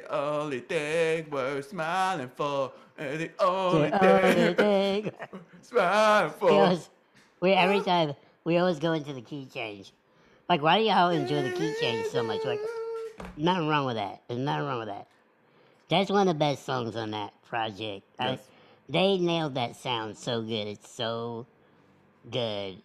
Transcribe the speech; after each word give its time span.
the 0.00 0.14
only 0.14 0.60
thing 0.60 1.26
we're 1.30 1.62
smiling 1.62 2.30
for, 2.36 2.72
and 2.98 3.20
the 3.20 3.30
only 3.40 3.90
The 3.90 3.98
thing 3.98 4.36
only 4.38 4.54
thing. 4.54 5.10
smiling 5.62 6.32
We 6.32 6.38
for. 6.38 6.50
always, 6.50 6.90
we 7.40 7.52
every 7.52 7.80
time 7.80 8.14
we 8.44 8.58
always 8.58 8.78
go 8.78 8.92
into 8.92 9.12
the 9.12 9.22
key 9.22 9.46
change. 9.52 9.92
Like, 10.48 10.62
why 10.62 10.78
do 10.78 10.84
y'all 10.84 11.10
enjoy 11.10 11.42
the 11.42 11.50
key 11.52 11.74
change 11.80 12.06
so 12.08 12.22
much? 12.22 12.44
Like, 12.44 12.60
nothing 13.36 13.68
wrong 13.68 13.86
with 13.86 13.96
that. 13.96 14.22
There's 14.28 14.38
nothing 14.40 14.66
wrong 14.66 14.78
with 14.80 14.88
that. 14.88 15.06
That's 15.88 16.10
one 16.10 16.28
of 16.28 16.34
the 16.34 16.38
best 16.38 16.64
songs 16.64 16.94
on 16.96 17.12
that 17.12 17.32
project. 17.42 18.04
I, 18.18 18.30
Yes. 18.30 18.40
they 18.88 19.18
nailed 19.18 19.54
that 19.54 19.76
sound 19.76 20.16
so 20.18 20.42
good. 20.42 20.66
It's 20.68 20.90
so 20.90 21.46
good. 22.30 22.82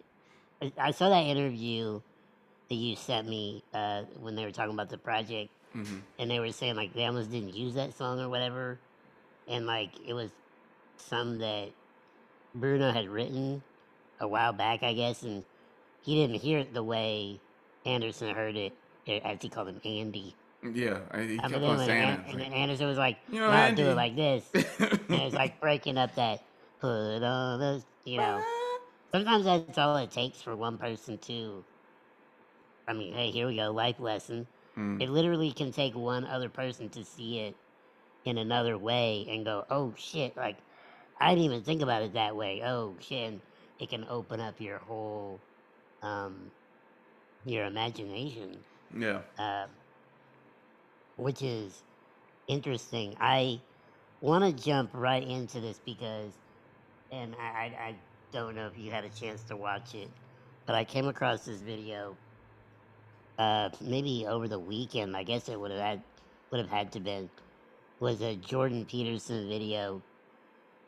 I- 0.62 0.72
I 0.78 0.90
saw 0.92 1.08
that 1.10 1.22
interview 1.24 2.00
that 2.68 2.74
you 2.74 2.96
sent 2.96 3.28
me 3.28 3.62
uh, 3.74 4.02
when 4.20 4.34
they 4.34 4.44
were 4.44 4.50
talking 4.52 4.72
about 4.72 4.88
the 4.88 4.98
project, 4.98 5.50
hmm 5.72 5.98
and 6.18 6.30
they 6.30 6.40
were 6.40 6.52
saying 6.52 6.76
like 6.76 6.94
they 6.94 7.04
almost 7.06 7.30
didn't 7.30 7.54
use 7.54 7.74
that 7.74 7.94
song 7.94 8.20
or 8.20 8.28
whatever, 8.28 8.80
and 9.48 9.66
like 9.66 9.90
it 10.06 10.14
was 10.14 10.30
some 10.98 11.38
that 11.38 11.70
Bruno 12.54 12.92
had 12.92 13.08
written 13.08 13.62
a 14.20 14.28
while 14.28 14.52
back, 14.52 14.82
I 14.82 14.92
guess, 14.94 15.22
and 15.22 15.44
he 16.02 16.16
didn't 16.16 16.40
hear 16.40 16.60
it 16.60 16.74
the 16.74 16.82
way 16.84 17.40
Anderson 17.86 18.34
heard 18.34 18.56
it, 18.56 18.74
eh, 19.06 19.20
as 19.24 19.42
he 19.42 19.48
called 19.48 19.68
him 19.68 19.80
Andy. 19.84 20.36
Yeah, 20.62 21.00
I- 21.10 21.22
he 21.22 21.38
kept 21.38 21.54
on 21.54 21.78
saying 21.78 22.02
An- 22.02 22.20
it. 22.20 22.30
and 22.30 22.40
then 22.40 22.52
Anderson 22.52 22.86
was 22.88 22.98
like, 22.98 23.18
You 23.28 23.40
know, 23.40 23.50
"No, 23.50 23.74
do 23.74 23.88
it 23.90 23.94
like 23.96 24.16
this," 24.16 24.50
and 24.54 25.22
it's 25.22 25.34
like 25.34 25.60
breaking 25.60 25.98
up 25.98 26.14
that 26.16 26.40
put 26.80 27.22
on 27.22 27.60
the, 27.60 27.84
you 28.04 28.18
know. 28.18 28.42
Sometimes 29.14 29.44
that's 29.44 29.78
all 29.78 29.96
it 29.98 30.10
takes 30.10 30.40
for 30.42 30.56
one 30.56 30.78
person 30.78 31.18
to. 31.18 31.64
I 32.88 32.92
mean, 32.94 33.14
hey, 33.14 33.30
here 33.30 33.46
we 33.46 33.56
go, 33.56 33.72
life 33.72 34.00
lesson. 34.00 34.46
Mm. 34.78 35.02
It 35.02 35.10
literally 35.10 35.52
can 35.52 35.72
take 35.72 35.94
one 35.94 36.24
other 36.24 36.48
person 36.48 36.88
to 36.90 37.04
see 37.04 37.40
it 37.40 37.56
in 38.24 38.38
another 38.38 38.78
way 38.78 39.26
and 39.30 39.44
go, 39.44 39.64
oh 39.70 39.94
shit, 39.96 40.36
like, 40.36 40.56
I 41.20 41.30
didn't 41.30 41.44
even 41.44 41.62
think 41.62 41.82
about 41.82 42.02
it 42.02 42.14
that 42.14 42.36
way. 42.36 42.62
Oh 42.64 42.96
shit. 43.00 43.28
And 43.32 43.40
it 43.78 43.90
can 43.90 44.06
open 44.08 44.40
up 44.40 44.60
your 44.60 44.78
whole, 44.78 45.40
um, 46.02 46.50
your 47.44 47.64
imagination, 47.66 48.58
Yeah. 48.96 49.20
uh, 49.38 49.66
which 51.16 51.42
is 51.42 51.82
interesting. 52.48 53.16
I 53.20 53.60
want 54.20 54.44
to 54.44 54.64
jump 54.64 54.90
right 54.94 55.22
into 55.22 55.60
this 55.60 55.80
because, 55.84 56.32
and 57.10 57.34
I, 57.40 57.44
I, 57.44 57.64
I 57.88 57.94
don't 58.32 58.54
know 58.54 58.66
if 58.66 58.78
you 58.78 58.90
had 58.90 59.04
a 59.04 59.08
chance 59.10 59.42
to 59.44 59.56
watch 59.56 59.94
it, 59.94 60.08
but 60.66 60.74
I 60.74 60.84
came 60.84 61.08
across 61.08 61.44
this 61.44 61.60
video 61.60 62.16
uh, 63.38 63.70
maybe 63.80 64.26
over 64.26 64.48
the 64.48 64.60
weekend. 64.60 65.16
I 65.16 65.24
guess 65.24 65.48
it 65.48 65.58
would 65.60 65.70
have 65.70 65.80
had 65.80 66.04
would 66.50 66.60
have 66.60 66.70
had 66.70 66.92
to 66.92 67.00
been 67.00 67.30
was 68.00 68.22
a 68.22 68.36
Jordan 68.36 68.86
Peterson 68.86 69.48
video, 69.48 70.04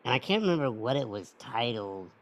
and 0.05 0.14
I 0.14 0.19
can't 0.20 0.42
remember 0.42 0.70
what 0.70 0.97
it 0.97 1.09
was 1.09 1.34
titled. 1.34 2.12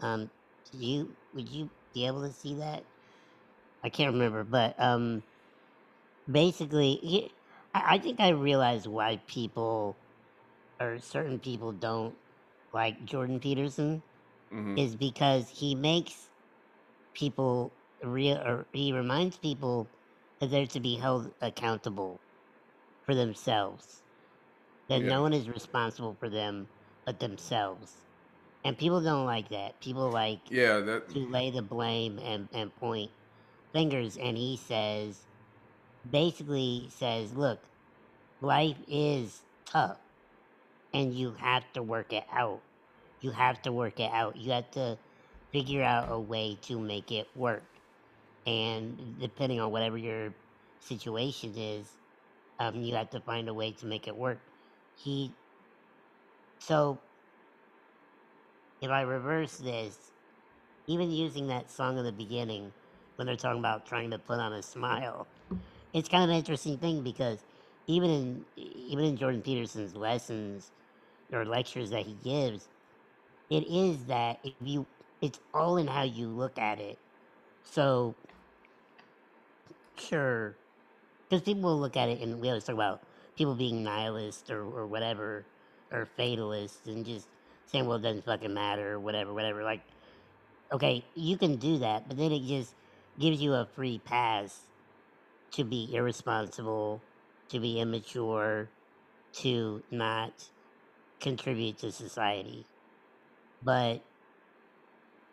Um, 0.00 0.30
you 0.72 1.16
would 1.32 1.48
you 1.50 1.70
be 1.94 2.06
able 2.06 2.22
to 2.22 2.32
see 2.32 2.56
that? 2.56 2.86
I 3.84 3.90
can't 3.90 4.12
remember, 4.14 4.44
but 4.44 4.80
um, 4.80 5.24
basically, 6.30 7.32
I, 7.74 7.94
I 7.94 7.98
think 7.98 8.20
I 8.20 8.30
realized 8.30 8.86
why 8.86 9.22
people 9.26 10.00
or 10.80 10.98
certain 11.00 11.40
people 11.40 11.72
don't 11.72 12.18
like 12.72 13.04
Jordan 13.04 13.40
Peterson 13.40 14.04
hmm 14.50 14.78
is 14.78 14.96
because 14.96 15.50
he 15.50 15.76
makes 15.76 16.30
people 17.14 17.77
he 18.02 18.92
reminds 18.92 19.38
people 19.38 19.90
that 20.40 20.50
they're 20.50 20.66
to 20.66 20.80
be 20.80 20.96
held 20.96 21.32
accountable 21.40 22.20
for 23.06 23.14
themselves 23.14 24.02
that 24.88 25.02
Yeah. 25.02 25.08
no 25.08 25.22
one 25.22 25.32
is 25.32 25.48
responsible 25.48 26.14
for 26.18 26.28
them 26.28 26.68
but 27.06 27.20
themselves 27.20 27.94
and 28.64 28.78
people 28.78 29.00
don't 29.02 29.26
like 29.26 29.48
that 29.50 29.80
people 29.80 30.10
like 30.10 30.40
Yeah. 30.50 30.80
That. 30.80 31.08
to 31.10 31.20
lay 31.20 31.50
the 31.50 31.62
blame 31.62 32.18
and, 32.18 32.48
and 32.52 32.74
point 32.76 33.10
fingers 33.72 34.16
and 34.16 34.36
he 34.36 34.56
says 34.56 35.26
basically 36.08 36.88
says 36.90 37.34
look 37.34 37.60
life 38.40 38.78
is 38.88 39.42
tough 39.66 39.98
and 40.94 41.14
you 41.14 41.32
have 41.32 41.64
to 41.74 41.82
work 41.82 42.12
it 42.12 42.24
out 42.32 42.62
you 43.20 43.30
have 43.32 43.60
to 43.62 43.72
work 43.72 44.00
it 44.00 44.10
out 44.12 44.36
you 44.36 44.52
have 44.52 44.70
to 44.72 44.98
figure 45.52 45.82
out 45.82 46.10
a 46.12 46.18
way 46.20 46.58
to 46.62 46.78
make 46.80 47.10
it 47.12 47.28
work 47.36 47.67
and 48.48 49.20
depending 49.20 49.60
on 49.60 49.72
whatever 49.72 49.98
your 49.98 50.34
situation 50.80 51.54
is 51.58 51.98
um, 52.60 52.82
you 52.82 52.96
have 52.96 53.10
to 53.10 53.20
find 53.20 53.48
a 53.48 53.54
way 53.54 53.72
to 53.72 53.86
make 53.86 54.08
it 54.08 54.16
work. 54.16 54.40
He 54.96 55.36
so 56.60 57.02
if 58.82 58.90
i 58.90 59.02
reverse 59.02 59.58
this 59.58 60.12
even 60.88 61.10
using 61.10 61.48
that 61.48 61.70
song 61.70 61.98
in 61.98 62.04
the 62.04 62.12
beginning 62.12 62.74
when 63.16 63.26
they're 63.26 63.36
talking 63.36 63.60
about 63.60 63.86
trying 63.86 64.10
to 64.10 64.18
put 64.18 64.40
on 64.40 64.54
a 64.54 64.62
smile 64.62 65.28
it's 65.94 66.08
kind 66.08 66.24
of 66.24 66.30
an 66.30 66.36
interesting 66.36 66.78
thing 66.78 67.04
because 67.04 67.44
even 67.88 68.10
in 68.10 68.46
even 68.56 69.04
in 69.06 69.16
Jordan 69.18 69.42
Peterson's 69.42 69.96
lessons 69.96 70.72
or 71.32 71.46
lectures 71.46 71.90
that 71.90 72.06
he 72.06 72.14
gives 72.14 72.70
it 73.50 73.64
is 73.68 74.06
that 74.06 74.40
if 74.44 74.54
you 74.60 74.88
it's 75.22 75.40
all 75.54 75.78
in 75.78 75.88
how 75.88 76.04
you 76.04 76.28
look 76.28 76.58
at 76.58 76.80
it. 76.80 76.98
So 77.64 78.16
sure. 80.00 80.56
Because 81.28 81.42
people 81.42 81.62
will 81.62 81.80
look 81.80 81.96
at 81.96 82.08
it 82.08 82.20
and 82.22 82.40
we 82.40 82.48
always 82.48 82.64
talk 82.64 82.74
about 82.74 83.02
people 83.36 83.54
being 83.54 83.82
nihilist 83.84 84.50
or, 84.50 84.62
or 84.62 84.86
whatever 84.86 85.46
or 85.92 86.06
fatalist 86.06 86.86
and 86.86 87.04
just 87.06 87.28
saying 87.66 87.86
well 87.86 87.98
it 87.98 88.02
doesn't 88.02 88.24
fucking 88.24 88.54
matter 88.54 88.94
or 88.94 89.00
whatever 89.00 89.32
whatever 89.34 89.62
like 89.64 89.82
okay 90.72 91.04
you 91.14 91.36
can 91.38 91.56
do 91.56 91.78
that 91.78 92.08
but 92.08 92.16
then 92.16 92.32
it 92.32 92.42
just 92.46 92.74
gives 93.18 93.40
you 93.42 93.54
a 93.54 93.66
free 93.66 93.98
pass 93.98 94.70
to 95.52 95.64
be 95.64 95.94
irresponsible 95.94 97.04
to 97.48 97.60
be 97.60 97.80
immature 97.80 98.70
to 99.32 99.84
not 99.90 100.50
contribute 101.20 101.78
to 101.78 101.92
society. 101.92 102.66
But 103.62 104.04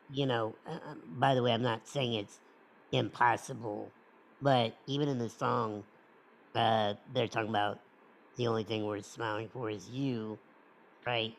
you 0.09 0.25
know 0.25 0.55
uh, 0.67 0.71
uh, 0.73 0.95
by 1.07 1.33
the 1.35 1.41
way 1.43 1.51
i'm 1.51 1.61
not 1.61 1.87
saying 1.87 2.13
it's 2.13 2.39
impossible 2.91 3.94
but 4.41 4.77
even 4.87 5.07
in 5.09 5.17
the 5.19 5.29
song 5.29 5.83
uh 6.55 6.93
they're 7.13 7.27
talking 7.27 7.49
about 7.49 7.79
the 8.37 8.47
only 8.47 8.63
thing 8.63 8.85
we're 8.85 9.01
smiling 9.01 9.49
for 9.49 9.69
is 9.69 9.89
you 9.89 10.39
right? 11.05 11.35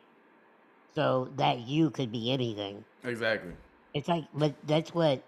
So 0.94 1.32
that 1.36 1.60
you 1.60 1.90
could 1.90 2.10
be 2.10 2.32
anything. 2.32 2.84
Exactly. 3.04 3.52
it's 3.94 4.08
like 4.08 4.24
but 4.34 4.56
that's 4.66 4.94
what 4.94 5.24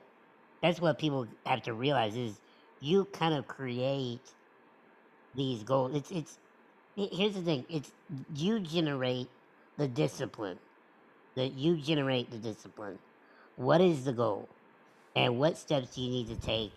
that's 0.63 0.81
what 0.81 0.99
people 0.99 1.27
have 1.47 1.63
to 1.63 1.73
realize 1.75 2.17
is 2.17 2.41
you 2.81 3.05
kind 3.07 3.35
of 3.35 3.47
create 3.49 4.35
these 5.35 5.63
goals. 5.65 5.95
It's 5.95 6.11
it's 6.11 6.39
he- 6.95 7.11
here's 7.13 7.35
the 7.35 7.43
thing. 7.43 7.67
It's 7.69 7.93
you 8.35 8.61
generate 8.61 9.29
the 9.77 9.89
discipline 9.89 10.59
that 11.37 11.53
you 11.53 11.77
generate 11.77 12.31
the 12.31 12.39
discipline. 12.39 12.99
What 13.57 13.81
is 13.81 14.05
the 14.05 14.13
goal? 14.13 14.49
And 15.17 15.39
what 15.39 15.59
steps 15.59 15.95
do 15.95 16.03
you 16.03 16.11
need 16.11 16.29
to 16.29 16.37
take 16.37 16.73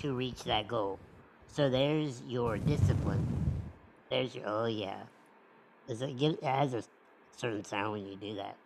to 0.00 0.14
reach 0.14 0.44
that 0.44 0.68
goal. 0.68 0.98
So 1.46 1.68
there's 1.70 2.22
your 2.22 2.58
discipline. 2.58 3.26
There's 4.10 4.34
your 4.34 4.44
oh 4.46 4.66
yeah. 4.66 5.02
Does 5.88 6.02
it, 6.02 6.18
give, 6.18 6.34
it 6.34 6.44
has 6.44 6.74
a 6.74 6.82
certain 7.36 7.64
sound 7.64 7.92
when 7.92 8.06
you 8.06 8.16
do 8.16 8.34
that. 8.36 8.56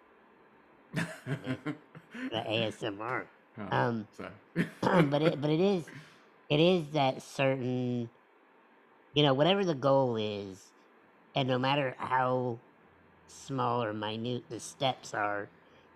The 0.95 2.37
ASMR 2.49 3.25
Oh, 3.59 3.77
Um, 3.77 4.07
sorry. 4.17 4.31
but 5.11 5.23
it 5.23 5.41
but 5.41 5.51
it 5.51 5.61
is 5.61 5.87
it 6.49 6.61
is 6.61 6.91
that 6.93 7.23
certain 7.23 8.09
you 9.15 9.23
know 9.23 9.35
whatever 9.35 9.65
the 9.65 9.75
goal 9.75 10.17
is 10.17 10.71
and 11.35 11.49
no 11.49 11.59
matter 11.59 11.95
how 11.99 12.59
small 13.29 13.83
or 13.83 13.93
minute 13.93 14.45
the 14.51 14.61
steps 14.61 15.15
are 15.15 15.49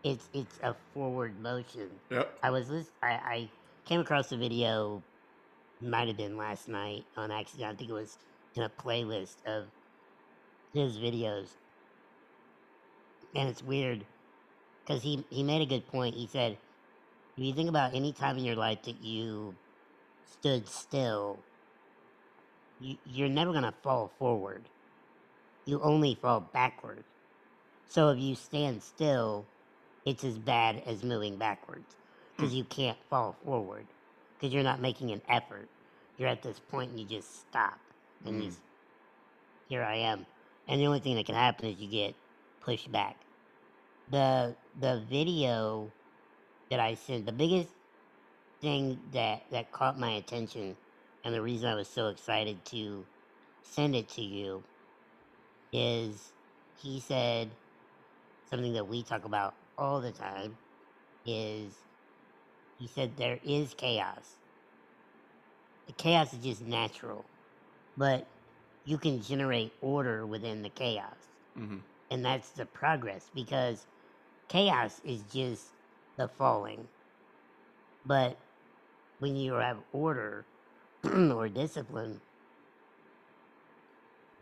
it's 0.05 0.29
it's 0.33 0.59
a 0.63 0.75
forward 0.95 1.39
motion. 1.41 1.91
Yep. 2.11 2.39
i 2.43 2.51
was 2.51 2.71
lis- 2.71 2.91
I, 3.03 3.09
I 3.09 3.49
came 3.87 4.01
across 4.01 4.33
a 4.33 4.37
video 4.37 5.03
might 5.81 6.09
have 6.09 6.17
been 6.17 6.37
last 6.37 6.69
night 6.69 7.05
on 7.17 7.31
accident 7.31 7.71
i 7.71 7.75
think 7.75 7.91
it 7.91 7.95
was 7.95 8.19
in 8.55 8.63
a 8.63 8.69
playlist 8.69 9.37
of 9.47 9.65
his 10.73 10.97
videos 10.99 11.49
and 13.35 13.49
it's 13.49 13.63
weird 13.63 14.05
because 14.85 15.03
he 15.03 15.25
he 15.31 15.43
made 15.43 15.63
a 15.63 15.67
good 15.67 15.87
point 15.89 16.15
he 16.15 16.27
said 16.27 16.57
if 17.37 17.45
you 17.45 17.53
think 17.53 17.69
about 17.69 17.95
any 17.95 18.13
time 18.13 18.39
in 18.39 18.45
your 18.45 18.57
life 18.57 18.83
that 18.85 19.03
you 19.05 19.55
stood 20.25 20.67
still, 20.67 21.39
you, 22.81 22.97
you're 23.05 23.29
never 23.29 23.53
going 23.53 23.65
to 23.65 23.75
fall 23.83 24.11
forward. 24.19 24.63
You 25.67 25.81
only 25.83 26.15
fall 26.15 26.41
backward. 26.41 27.05
So 27.89 28.09
if 28.09 28.19
you 28.19 28.35
stand 28.35 28.83
still, 28.83 29.45
it's 30.07 30.25
as 30.25 30.39
bad 30.39 30.83
as 30.87 31.03
moving 31.03 31.37
backwards. 31.37 31.95
because 32.37 32.53
hmm. 32.53 32.59
you 32.59 32.65
can't 32.65 32.99
fall 33.11 33.37
forward 33.45 33.87
because 34.39 34.55
you're 34.55 34.65
not 34.65 34.81
making 34.81 35.11
an 35.13 35.23
effort. 35.29 35.69
You're 36.19 36.29
at 36.29 36.43
this 36.43 36.61
point 36.61 36.91
and 36.93 37.01
you 37.01 37.07
just 37.07 37.41
stop 37.41 37.81
and 38.25 38.41
Mm. 38.41 38.47
just 38.47 38.61
here 39.69 39.83
I 39.85 39.97
am. 39.97 40.27
And 40.69 40.81
the 40.81 40.87
only 40.87 41.01
thing 41.01 41.17
that 41.17 41.27
can 41.27 41.35
happen 41.37 41.67
is 41.67 41.81
you 41.81 41.89
get 41.91 42.15
pushed 42.61 42.91
back. 42.93 43.17
The 44.11 44.57
the 44.79 45.05
video 45.09 45.93
that 46.71 46.81
I 46.81 46.95
sent, 46.95 47.27
the 47.27 47.33
biggest 47.33 47.71
thing 48.61 49.01
that 49.13 49.45
that 49.51 49.73
caught 49.73 49.99
my 49.99 50.13
attention 50.13 50.77
and 51.25 51.35
the 51.35 51.43
reason 51.43 51.69
I 51.69 51.75
was 51.75 51.89
so 51.89 52.09
excited 52.09 52.65
to 52.67 53.07
send 53.63 53.97
it 53.97 54.09
to 54.11 54.23
you 54.23 54.65
is 55.73 56.33
he 56.75 57.01
said 57.01 57.51
something 58.51 58.75
that 58.75 58.87
we 58.89 59.03
talk 59.03 59.25
about 59.25 59.55
all 59.79 60.01
the 60.01 60.13
time 60.13 60.59
is 61.27 61.86
he 62.79 62.87
said 62.87 63.17
there 63.17 63.41
is 63.43 63.75
chaos. 63.75 64.39
The 65.87 65.93
chaos 65.93 66.33
is 66.33 66.43
just 66.45 66.63
natural, 66.63 67.31
but 67.97 68.29
you 68.85 68.99
can 68.99 69.21
generate 69.23 69.75
order 69.81 70.27
within 70.27 70.63
the 70.63 70.71
chaos. 70.71 71.29
hmm 71.57 71.79
And 72.11 72.25
that's 72.25 72.51
the 72.51 72.67
progress 72.67 73.31
because 73.35 73.87
chaos 74.49 75.01
is 75.05 75.23
just 75.25 75.75
the 76.17 76.29
falling. 76.29 76.89
But 78.05 78.39
when 79.19 79.37
you 79.37 79.55
have 79.55 79.83
order 79.93 80.47
or 81.05 81.49
discipline, 81.49 82.21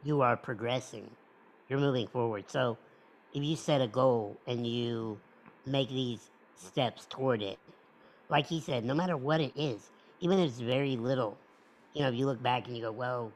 you 0.03 0.21
are 0.23 0.37
progressing. 0.37 1.17
You're 1.69 1.79
moving 1.81 2.07
forward. 2.09 2.51
So 2.51 2.79
if 3.33 3.43
you 3.43 3.57
set 3.57 3.81
a 3.81 3.89
goal 3.89 4.41
and 4.47 4.67
you 4.67 5.21
make 5.67 5.89
these 5.89 6.31
steps 6.55 7.07
toward 7.07 7.43
it, 7.43 7.59
like 8.29 8.47
he 8.47 8.61
said, 8.61 8.85
no 8.85 8.94
matter 8.94 9.17
what 9.17 9.41
it 9.41 9.53
is, 9.56 9.91
even 10.21 10.38
if 10.38 10.50
it's 10.50 10.61
very 10.61 10.97
little, 10.97 11.38
you 11.94 12.03
know, 12.03 12.09
if 12.09 12.15
you 12.15 12.26
look 12.26 12.43
back 12.43 12.67
and 12.67 12.76
you 12.76 12.82
go, 12.85 12.93
well, 12.93 13.35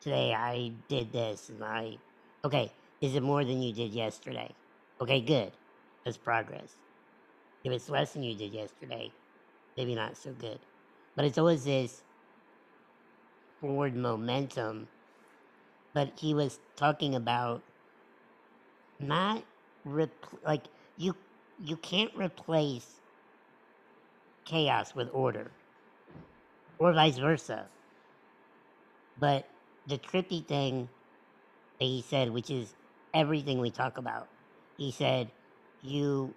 today 0.00 0.34
I 0.34 0.72
did 0.88 1.12
this 1.12 1.48
and 1.48 1.64
I, 1.64 1.98
okay, 2.44 2.72
is 3.00 3.14
it 3.16 3.22
more 3.22 3.44
than 3.44 3.62
you 3.62 3.74
did 3.74 3.92
yesterday? 3.92 4.54
Okay, 5.00 5.20
good. 5.20 5.52
That's 6.04 6.18
progress. 6.18 6.76
If 7.64 7.72
it's 7.72 7.90
less 7.90 8.12
than 8.12 8.22
you 8.22 8.36
did 8.36 8.52
yesterday, 8.52 9.12
maybe 9.76 9.94
not 9.94 10.16
so 10.16 10.32
good. 10.32 10.60
But 11.16 11.24
it's 11.26 11.38
always 11.38 11.64
this 11.64 12.02
forward 13.60 13.96
momentum. 13.96 14.88
But 15.94 16.18
he 16.20 16.34
was 16.34 16.60
talking 16.76 17.14
about 17.14 17.64
not 19.00 19.44
rep- 19.84 20.26
like 20.44 20.66
you 20.96 21.16
you 21.58 21.76
can't 21.76 22.14
replace 22.16 23.00
chaos 24.46 24.94
with 24.94 25.08
order 25.12 25.50
or 26.78 26.92
vice 26.92 27.18
versa. 27.18 27.66
But 29.18 29.48
the 29.86 29.98
trippy 29.98 30.46
thing 30.46 30.88
that 31.78 31.86
he 31.86 32.02
said, 32.02 32.30
which 32.30 32.50
is 32.50 32.74
everything 33.12 33.60
we 33.60 33.70
talk 33.70 33.98
about, 33.98 34.28
he 34.78 34.90
said, 34.90 35.30
you 35.82 36.34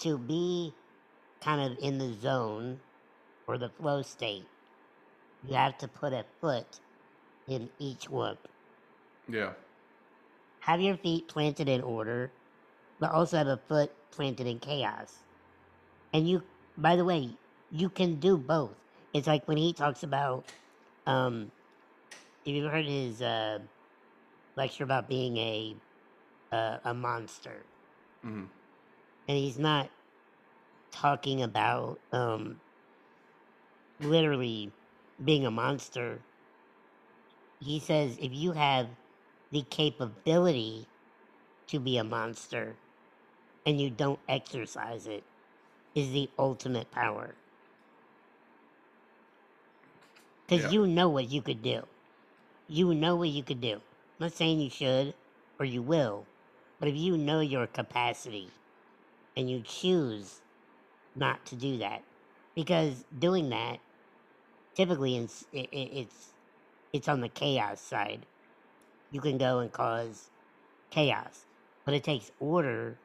to 0.00 0.18
be 0.18 0.72
kind 1.40 1.60
of 1.72 1.78
in 1.80 1.98
the 1.98 2.12
zone 2.20 2.78
or 3.46 3.58
the 3.58 3.68
flow 3.68 4.02
state, 4.02 4.46
you 5.46 5.54
have 5.54 5.78
to 5.78 5.88
put 5.88 6.12
a 6.12 6.24
foot 6.40 6.80
in 7.48 7.68
each 7.78 8.10
one. 8.10 8.36
Yeah. 9.28 9.52
Have 10.60 10.80
your 10.80 10.96
feet 10.96 11.28
planted 11.28 11.68
in 11.68 11.80
order, 11.80 12.30
but 12.98 13.12
also 13.12 13.36
have 13.36 13.46
a 13.46 13.60
foot 13.68 13.92
planted 14.10 14.46
in 14.46 14.58
chaos. 14.58 15.14
And 16.12 16.28
you, 16.28 16.42
by 16.76 16.96
the 16.96 17.04
way, 17.04 17.38
you 17.70 17.88
can 17.90 18.16
do 18.20 18.36
both. 18.38 18.76
It's 19.12 19.26
like 19.26 19.46
when 19.48 19.56
he 19.56 19.72
talks 19.72 20.02
about, 20.02 20.46
um, 21.06 21.52
if 22.44 22.54
you've 22.54 22.70
heard 22.70 22.86
his 22.86 23.22
uh, 23.22 23.60
lecture 24.56 24.84
about 24.84 25.08
being 25.08 25.36
a 25.38 25.76
uh, 26.52 26.78
a 26.84 26.94
monster, 26.94 27.66
hmm 28.22 28.44
and 29.28 29.36
he's 29.38 29.58
not 29.58 29.90
talking 30.92 31.42
about 31.42 32.00
um, 32.12 32.60
literally 34.00 34.72
being 35.22 35.46
a 35.46 35.50
monster. 35.50 36.22
He 37.60 37.80
says 37.80 38.18
if 38.20 38.32
you 38.32 38.52
have 38.52 38.88
the 39.50 39.62
capability 39.62 40.88
to 41.68 41.80
be 41.80 41.96
a 41.98 42.04
monster 42.04 42.76
and 43.66 43.80
you 43.80 43.90
don't 43.90 44.20
exercise 44.28 45.06
it, 45.06 45.24
is 45.96 46.12
the 46.12 46.30
ultimate 46.38 46.92
power. 46.92 47.36
Because 50.48 50.66
Yeah. 50.66 50.72
you 50.72 50.86
know 50.88 51.08
what 51.10 51.30
you 51.30 51.42
could 51.42 51.62
do. 51.62 51.88
You 52.68 52.94
know 52.94 53.16
what 53.16 53.30
you 53.30 53.42
could 53.44 53.60
do. 53.60 53.74
I'm 53.76 53.82
not 54.20 54.32
saying 54.34 54.60
you 54.60 54.70
should 54.70 55.14
or 55.58 55.66
you 55.66 55.82
will, 55.82 56.26
but 56.80 56.88
if 56.88 56.96
you 56.96 57.18
know 57.18 57.40
your 57.40 57.66
capacity 57.66 58.50
and 59.36 59.50
you 59.50 59.62
choose 59.62 60.42
not 61.16 61.46
to 61.46 61.56
do 61.56 61.78
that, 61.78 62.04
because 62.54 63.04
doing 63.18 63.50
that 63.50 63.80
typically 64.76 65.16
it's, 65.18 65.44
it, 65.52 65.68
it- 65.72 65.92
it's 65.98 66.34
it's 66.92 67.08
on 67.08 67.20
the 67.20 67.28
chaos 67.28 67.80
side. 67.80 68.26
You 69.10 69.20
can 69.20 69.38
go 69.38 69.60
and 69.60 69.72
cause 69.72 70.30
chaos, 70.90 71.46
but 71.84 71.94
it 71.94 72.04
takes 72.04 72.30
order 72.40 72.98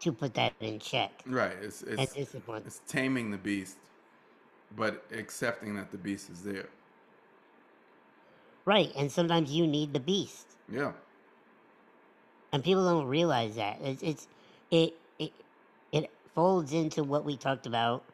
to 0.00 0.12
put 0.12 0.34
that 0.34 0.54
in 0.54 0.68
check 0.68 1.12
Right. 1.26 1.56
It's 1.62 1.82
it's 1.82 2.18
it's 2.64 2.80
taming 2.86 3.30
the 3.30 3.36
beast, 3.38 3.76
but 4.76 5.04
accepting 5.12 5.74
that 5.76 5.90
the 5.90 5.98
beast 5.98 6.30
is 6.30 6.42
there. 6.44 6.68
Right, 8.66 8.92
and 8.96 9.10
sometimes 9.10 9.52
you 9.52 9.66
need 9.66 9.92
the 9.92 10.00
beast. 10.00 10.56
Yeah. 10.70 10.92
and 12.52 12.64
people 12.64 12.84
don't 12.84 13.06
realize 13.06 13.56
that 13.56 13.78
it's, 13.80 14.02
it's 14.02 14.28
it 14.70 14.94
it 15.18 15.32
it 15.92 16.10
folds 16.34 16.72
into 16.72 17.02
what 17.04 17.24
we 17.24 17.36
talked 17.36 17.66
about 17.66 18.04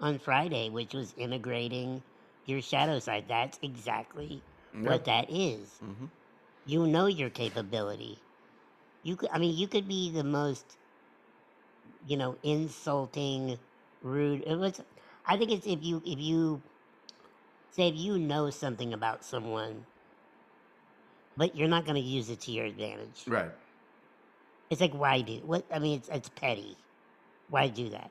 on 0.00 0.18
Friday, 0.18 0.68
which 0.70 0.94
was 0.94 1.14
integrating 1.16 2.02
your 2.44 2.60
shadow 2.60 2.98
side. 2.98 3.26
That's 3.28 3.58
exactly 3.62 4.44
Yeah. 4.74 4.98
what 4.98 5.04
that 5.04 5.26
is. 5.30 5.82
hmm 5.82 6.06
You 6.64 6.86
know 6.86 7.06
your 7.06 7.30
capability. 7.30 8.22
You 9.02 9.16
could, 9.16 9.30
I 9.32 9.38
mean, 9.38 9.56
you 9.56 9.68
could 9.68 9.88
be 9.88 10.10
the 10.10 10.24
most, 10.24 10.76
you 12.06 12.16
know, 12.16 12.36
insulting, 12.42 13.58
rude. 14.02 14.42
It 14.46 14.56
was. 14.56 14.80
I 15.26 15.36
think 15.36 15.50
it's 15.52 15.66
if 15.66 15.82
you 15.82 16.02
if 16.04 16.18
you 16.18 16.62
say 17.70 17.88
if 17.88 17.96
you 17.96 18.18
know 18.18 18.50
something 18.50 18.92
about 18.92 19.24
someone, 19.24 19.86
but 21.36 21.56
you're 21.56 21.68
not 21.68 21.84
going 21.84 21.96
to 21.96 22.00
use 22.00 22.30
it 22.30 22.40
to 22.42 22.52
your 22.52 22.66
advantage. 22.66 23.26
Right. 23.26 23.50
It's 24.70 24.80
like 24.80 24.94
why 24.94 25.20
do 25.22 25.34
what? 25.44 25.66
I 25.72 25.78
mean, 25.78 25.98
it's 25.98 26.08
it's 26.08 26.28
petty. 26.28 26.78
Why 27.48 27.68
do 27.68 27.90
that? 27.90 28.10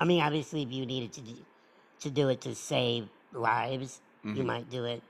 I 0.00 0.04
mean, 0.04 0.22
obviously, 0.22 0.62
if 0.62 0.72
you 0.72 0.86
needed 0.86 1.12
to 1.14 1.20
do, 1.20 1.46
to 2.00 2.10
do 2.10 2.28
it 2.28 2.40
to 2.42 2.54
save 2.54 3.08
lives, 3.32 4.00
you 4.32 4.42
Mhm. 4.42 4.46
might 4.46 4.70
do 4.70 4.84
it. 4.84 5.02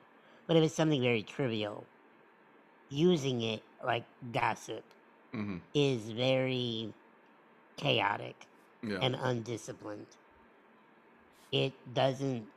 But 0.47 0.57
if 0.57 0.65
it's 0.65 0.75
something 0.75 1.01
very 1.03 1.23
trivial, 1.23 1.89
using 2.89 3.43
it 3.43 3.63
like 3.85 4.07
gossip 4.33 4.85
hmm 5.33 5.59
is 5.75 6.11
very 6.11 6.95
chaotic 7.79 8.49
Yeah. 8.83 9.03
and 9.03 9.17
undisciplined. 9.17 10.19
It 11.53 11.95
doesn't 11.95 12.49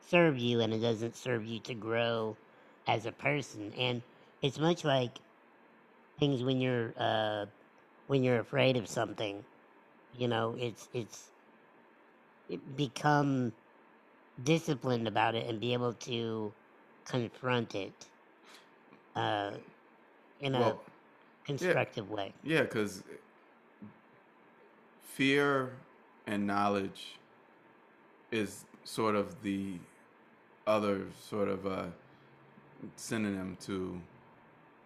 serve 0.00 0.38
you 0.38 0.60
and 0.60 0.72
it 0.74 0.80
doesn't 0.80 1.16
serve 1.16 1.44
you 1.44 1.60
to 1.60 1.74
grow 1.74 2.38
as 2.86 3.06
a 3.06 3.12
person. 3.12 3.72
And 3.74 4.02
it's 4.42 4.58
much 4.58 4.84
like 4.84 5.18
things 6.18 6.42
when 6.44 6.60
you're 6.60 6.94
uh 6.96 7.46
when 8.06 8.22
you're 8.24 8.40
afraid 8.40 8.76
of 8.76 8.88
something. 8.88 9.44
You 10.12 10.28
know, 10.28 10.56
it's 10.58 10.88
it's 10.92 11.32
it 12.48 12.76
become 12.76 13.52
disciplined 14.42 15.08
about 15.08 15.34
it 15.34 15.46
and 15.48 15.60
be 15.60 15.72
able 15.74 15.94
to 15.94 16.54
confront 17.04 17.74
it 17.74 18.10
uh 19.16 19.52
in 20.40 20.54
a 20.54 20.76
well, 20.76 20.84
constructive 21.44 22.10
way. 22.10 22.34
yeah, 22.42 22.62
because 22.62 23.02
fear 25.16 25.70
and 26.26 26.46
knowledge 26.46 27.16
is 28.30 28.66
sort 28.84 29.16
of 29.16 29.42
the 29.42 29.72
other 30.66 31.06
sort 31.30 31.48
of 31.48 31.66
uh, 31.66 31.86
synonym 32.96 33.56
to 33.58 33.98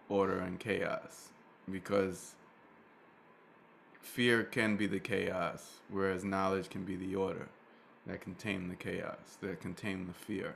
order 0.07 0.39
and 0.39 0.57
chaos 0.57 1.31
because 1.69 2.35
fear 3.99 4.41
can 4.41 4.77
be 4.77 4.87
the 4.87 4.99
chaos 4.99 5.81
whereas 5.89 6.23
knowledge 6.23 6.69
can 6.69 6.85
be 6.85 6.95
the 6.95 7.13
order 7.13 7.49
that 8.07 8.21
can 8.21 8.33
tame 8.35 8.69
the 8.69 8.75
chaos 8.75 9.37
that 9.41 9.59
can 9.59 9.73
tame 9.73 10.07
the 10.07 10.13
fear. 10.13 10.55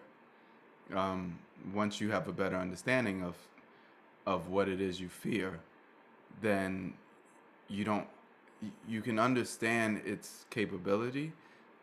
Um, 0.96 1.38
once 1.74 2.00
you 2.00 2.12
have 2.12 2.29
a 2.29 2.34
better 2.34 2.55
understanding 2.55 3.24
of 3.24 3.36
of 4.25 4.48
what 4.48 4.70
it 4.70 4.79
is 4.79 5.01
you 5.01 5.10
fear 5.10 5.60
then 6.41 6.94
you 7.67 7.84
don't 7.84 8.08
you 8.88 9.01
can 9.01 9.19
understand 9.19 10.01
its 10.05 10.45
capability, 10.50 11.31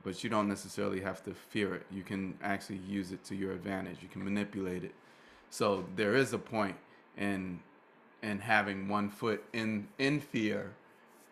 but 0.04 0.22
you 0.24 0.30
don't 0.30 0.48
necessarily 0.48 1.00
have 1.00 1.22
to 1.24 1.34
fear 1.34 1.74
it. 1.74 1.86
You 1.90 2.02
can 2.02 2.36
actually 2.42 2.80
use 2.88 3.12
it 3.12 3.24
to 3.24 3.34
your 3.34 3.52
advantage. 3.52 3.98
You 4.02 4.08
can 4.08 4.24
manipulate 4.24 4.84
it. 4.84 4.94
So 5.50 5.84
there 5.96 6.14
is 6.14 6.32
a 6.32 6.38
point 6.38 6.76
in 7.16 7.60
in 8.22 8.38
having 8.38 8.88
one 8.88 9.10
foot 9.10 9.44
in 9.52 9.88
in 9.98 10.20
fear 10.20 10.72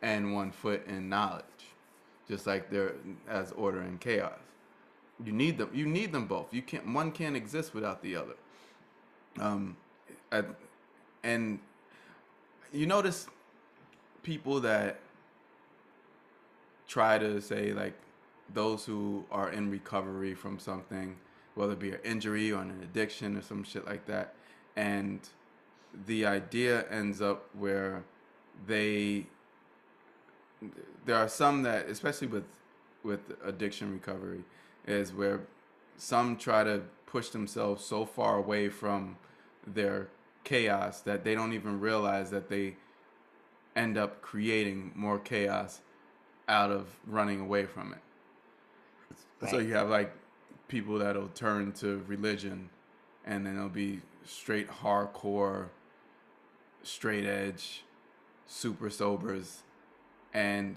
and 0.03 0.35
one 0.35 0.51
foot 0.51 0.87
in 0.87 1.09
knowledge, 1.09 1.45
just 2.29 2.47
like 2.47 2.71
there 2.71 2.95
as 3.29 3.53
order 3.53 3.81
and 3.81 4.01
chaos. 4.01 4.39
You 5.25 5.33
need 5.33 5.59
them. 5.59 5.71
You 5.73 5.87
need 5.87 6.13
them 6.13 6.27
both. 6.27 6.53
You 6.53 6.63
can't. 6.63 6.87
One 6.93 7.13
can't 7.13 7.37
exist 7.37 7.75
without 7.75 8.03
the 8.03 8.17
other. 8.17 8.35
Um, 9.39 9.77
I, 10.33 10.43
and 11.23 11.59
you 12.73 12.87
notice 12.87 13.27
people 14.23 14.61
that 14.61 15.01
try 16.91 17.17
to 17.17 17.41
say 17.41 17.73
like 17.73 17.95
those 18.53 18.85
who 18.85 19.25
are 19.31 19.51
in 19.51 19.71
recovery 19.71 20.35
from 20.35 20.59
something, 20.59 21.17
whether 21.55 21.75
it 21.75 21.79
be 21.79 21.93
an 21.93 22.01
injury 22.05 22.51
or 22.51 22.61
an 22.63 22.81
addiction 22.83 23.37
or 23.37 23.43
some 23.43 23.63
shit 23.63 23.87
like 23.87 24.07
that, 24.07 24.35
and 24.75 25.21
the 26.07 26.27
idea 26.27 26.85
ends 26.91 27.23
up 27.23 27.49
where 27.57 28.03
they 28.67 29.25
there 31.07 31.17
are 31.17 31.29
some 31.29 31.63
that 31.63 31.89
especially 31.89 32.27
with 32.27 32.45
with 33.05 33.21
addiction 33.45 33.93
recovery 33.93 34.43
is 34.87 35.13
where 35.13 35.41
some 35.97 36.37
try 36.37 36.65
to 36.65 36.83
push 37.07 37.29
themselves 37.29 37.85
so 37.85 38.05
far 38.05 38.37
away 38.37 38.69
from 38.69 39.17
their 39.67 40.09
chaos 40.43 41.01
that 41.01 41.23
they 41.25 41.35
don't 41.35 41.53
even 41.53 41.79
realize 41.79 42.31
that 42.31 42.49
they 42.49 42.77
end 43.77 43.97
up 43.97 44.21
creating 44.21 44.91
more 44.95 45.19
chaos 45.19 45.81
out 46.51 46.71
of 46.73 46.89
running 47.07 47.41
away 47.41 47.65
from 47.65 47.95
it. 47.95 49.49
So 49.49 49.59
you 49.59 49.73
have 49.75 49.89
like 49.89 50.13
people 50.69 50.99
that'll 50.99 51.29
turn 51.29 51.73
to 51.73 52.03
religion 52.07 52.69
and 53.25 53.47
then 53.47 53.57
it'll 53.57 53.69
be 53.69 54.01
straight 54.25 54.69
hardcore, 54.69 55.69
straight 56.83 57.25
edge, 57.25 57.85
super 58.47 58.91
sobers, 58.91 59.63
and 60.35 60.77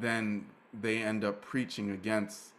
then 0.00 0.46
they 0.78 0.98
end 1.02 1.24
up 1.24 1.42
preaching 1.42 1.90
against 1.90 2.52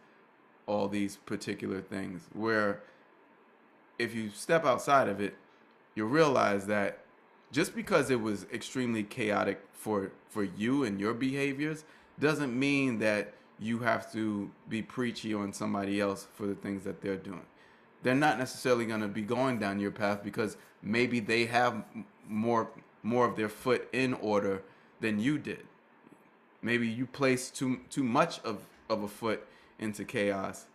all 0.66 0.88
these 0.88 1.16
particular 1.16 1.80
things. 1.80 2.22
Where 2.32 2.80
if 3.98 4.14
you 4.14 4.30
step 4.30 4.64
outside 4.64 5.08
of 5.08 5.20
it, 5.20 5.36
you'll 5.94 6.08
realize 6.08 6.66
that 6.66 7.03
just 7.54 7.76
because 7.76 8.10
it 8.10 8.20
was 8.20 8.46
extremely 8.52 9.04
chaotic 9.04 9.60
for 9.72 10.10
for 10.28 10.42
you 10.42 10.82
and 10.82 10.98
your 10.98 11.14
behaviors 11.14 11.84
doesn't 12.18 12.58
mean 12.58 12.98
that 12.98 13.32
you 13.60 13.78
have 13.78 14.12
to 14.12 14.50
be 14.68 14.82
preachy 14.82 15.32
on 15.32 15.52
somebody 15.52 16.00
else 16.00 16.26
for 16.34 16.46
the 16.46 16.56
things 16.56 16.82
that 16.82 17.00
they're 17.00 17.16
doing. 17.16 17.46
They're 18.02 18.16
not 18.16 18.38
necessarily 18.38 18.86
going 18.86 19.02
to 19.02 19.08
be 19.08 19.22
going 19.22 19.60
down 19.60 19.78
your 19.78 19.92
path 19.92 20.24
because 20.24 20.56
maybe 20.82 21.20
they 21.20 21.46
have 21.46 21.84
more 22.28 22.70
more 23.04 23.24
of 23.24 23.36
their 23.36 23.48
foot 23.48 23.88
in 23.92 24.14
order 24.14 24.62
than 25.00 25.20
you 25.20 25.38
did. 25.38 25.64
Maybe 26.60 26.88
you 26.88 27.06
placed 27.06 27.54
too 27.54 27.82
too 27.88 28.02
much 28.02 28.40
of 28.40 28.66
of 28.90 29.04
a 29.04 29.08
foot 29.08 29.46
into 29.78 30.04
chaos 30.04 30.66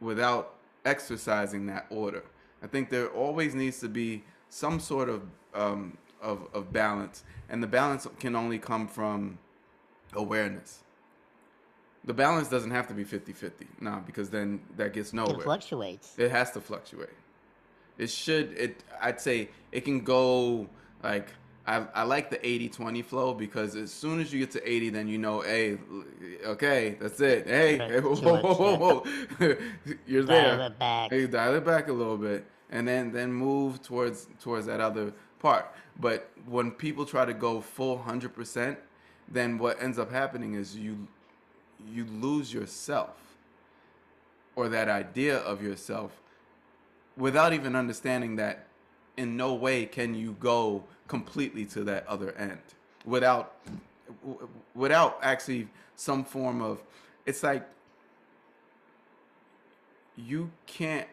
without 0.00 0.54
exercising 0.84 1.66
that 1.66 1.86
order. 1.90 2.22
I 2.62 2.68
think 2.68 2.90
there 2.90 3.08
always 3.08 3.56
needs 3.56 3.80
to 3.80 3.88
be 3.88 4.22
some 4.50 4.78
sort 4.78 5.08
of 5.08 5.22
um, 5.54 5.96
of, 6.22 6.46
of 6.52 6.72
balance, 6.72 7.24
and 7.48 7.62
the 7.62 7.66
balance 7.66 8.06
can 8.18 8.36
only 8.36 8.58
come 8.58 8.86
from 8.86 9.38
awareness. 10.14 10.80
The 12.04 12.14
balance 12.14 12.48
doesn't 12.48 12.70
have 12.70 12.88
to 12.88 12.94
be 12.94 13.04
50 13.04 13.32
50, 13.32 13.66
nah, 13.80 14.00
because 14.00 14.30
then 14.30 14.60
that 14.76 14.94
gets 14.94 15.12
nowhere. 15.12 15.36
It 15.36 15.42
fluctuates. 15.42 16.14
It 16.18 16.30
has 16.30 16.50
to 16.52 16.60
fluctuate. 16.60 17.10
It 17.98 18.08
should. 18.08 18.52
It. 18.56 18.82
I'd 19.00 19.20
say 19.20 19.50
it 19.72 19.82
can 19.84 20.00
go 20.00 20.66
like 21.02 21.28
I. 21.66 21.84
I 21.94 22.02
like 22.04 22.30
the 22.30 22.38
80-20 22.38 23.04
flow 23.04 23.34
because 23.34 23.76
as 23.76 23.92
soon 23.92 24.20
as 24.20 24.32
you 24.32 24.40
get 24.40 24.50
to 24.52 24.66
eighty, 24.66 24.88
then 24.88 25.06
you 25.06 25.18
know, 25.18 25.40
hey, 25.42 25.76
okay, 26.46 26.96
that's 26.98 27.20
it. 27.20 27.46
Hey, 27.46 27.76
hey 27.76 28.00
whoa, 28.00 28.14
whoa, 28.14 28.54
whoa, 28.54 28.76
whoa, 29.38 29.56
you're 30.06 30.24
Dial 30.24 30.56
there. 30.56 30.66
it 30.68 30.78
back. 30.78 31.10
Hey, 31.10 31.26
dial 31.26 31.54
it 31.56 31.64
back 31.66 31.88
a 31.88 31.92
little 31.92 32.16
bit, 32.16 32.46
and 32.70 32.88
then 32.88 33.12
then 33.12 33.30
move 33.30 33.82
towards 33.82 34.28
towards 34.40 34.64
that 34.64 34.80
other 34.80 35.12
part. 35.40 35.66
But 35.98 36.30
when 36.46 36.70
people 36.70 37.04
try 37.04 37.24
to 37.24 37.34
go 37.34 37.60
full 37.60 37.98
hundred 37.98 38.34
percent, 38.34 38.78
then 39.28 39.58
what 39.58 39.82
ends 39.82 39.98
up 39.98 40.10
happening 40.10 40.54
is 40.54 40.76
you 40.76 41.08
you 41.88 42.04
lose 42.04 42.52
yourself 42.52 43.16
or 44.54 44.68
that 44.68 44.88
idea 44.88 45.38
of 45.38 45.62
yourself 45.62 46.20
without 47.16 47.52
even 47.52 47.74
understanding 47.74 48.36
that 48.36 48.66
in 49.16 49.36
no 49.36 49.54
way 49.54 49.86
can 49.86 50.14
you 50.14 50.36
go 50.40 50.84
completely 51.08 51.64
to 51.64 51.82
that 51.84 52.06
other 52.06 52.32
end 52.32 52.60
without 53.04 53.56
without 54.74 55.18
actually 55.22 55.68
some 55.96 56.24
form 56.24 56.60
of 56.60 56.82
it's 57.26 57.42
like 57.42 57.66
you 60.16 60.50
can't 60.66 61.08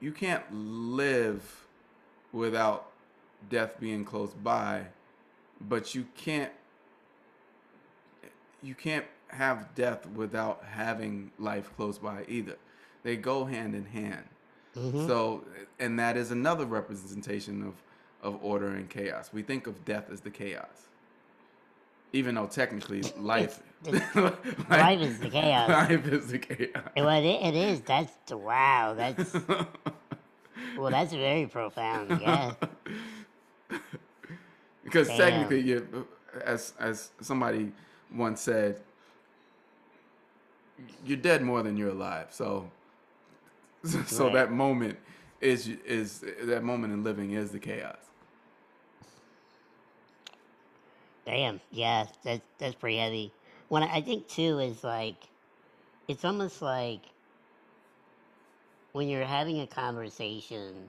you 0.00 0.12
can't 0.12 0.42
live 0.52 1.65
without 2.36 2.90
death 3.50 3.78
being 3.80 4.04
close 4.04 4.32
by 4.32 4.84
but 5.60 5.94
you 5.94 6.06
can't 6.16 6.52
you 8.62 8.74
can't 8.74 9.04
have 9.28 9.74
death 9.74 10.06
without 10.14 10.62
having 10.70 11.30
life 11.38 11.70
close 11.76 11.98
by 11.98 12.24
either. 12.28 12.56
They 13.02 13.16
go 13.16 13.44
hand 13.44 13.74
in 13.74 13.84
hand. 13.86 14.24
Mhm. 14.76 15.06
So, 15.06 15.44
and 15.78 15.98
that 15.98 16.16
is 16.16 16.30
another 16.30 16.64
representation 16.66 17.62
of 17.66 17.74
of 18.22 18.42
order 18.42 18.68
and 18.68 18.88
chaos. 18.88 19.30
We 19.32 19.42
think 19.42 19.66
of 19.66 19.84
death 19.84 20.10
as 20.10 20.20
the 20.20 20.30
chaos, 20.30 20.88
even 22.12 22.34
though 22.34 22.46
technically 22.46 23.02
life 23.18 23.62
it's- 23.86 24.16
life 24.70 25.00
is 25.00 25.18
the 25.20 25.30
chaos. 25.30 25.68
Life 25.90 26.06
is 26.08 26.28
the 26.28 26.38
chaos. 26.38 26.82
Well, 26.96 27.08
it, 27.22 27.26
it 27.26 27.54
is. 27.54 27.80
That's 27.82 28.32
wow. 28.32 28.94
That's 28.96 29.32
well. 30.76 30.90
That's 30.90 31.12
very 31.12 31.46
profound. 31.46 32.20
Yeah. 32.20 32.54
because 34.84 35.08
Damn. 35.08 35.16
technically, 35.18 35.60
you, 35.60 36.06
as 36.44 36.72
as 36.78 37.10
somebody 37.20 37.72
once 38.14 38.40
said, 38.40 38.80
you're 41.04 41.16
dead 41.18 41.42
more 41.42 41.62
than 41.62 41.76
you're 41.76 41.90
alive. 41.90 42.28
So, 42.30 42.70
so 44.06 44.26
Right. 44.26 44.34
that 44.34 44.52
moment 44.52 44.98
is 45.40 45.68
is 45.86 46.24
that 46.42 46.62
moment 46.64 46.92
in 46.92 47.04
living 47.04 47.32
is 47.32 47.50
the 47.50 47.58
chaos. 47.58 47.98
Damn. 51.26 51.60
Yeah. 51.70 52.06
That's 52.24 52.42
that's 52.58 52.74
pretty 52.74 52.98
heavy. 52.98 53.32
When 53.68 53.82
I 53.82 53.96
I 53.96 54.00
think 54.00 54.28
too 54.28 54.58
is 54.58 54.84
like, 54.84 55.16
it's 56.08 56.24
almost 56.24 56.62
like 56.62 57.02
when 58.96 59.10
you're 59.10 59.26
having 59.26 59.60
a 59.60 59.66
conversation, 59.66 60.88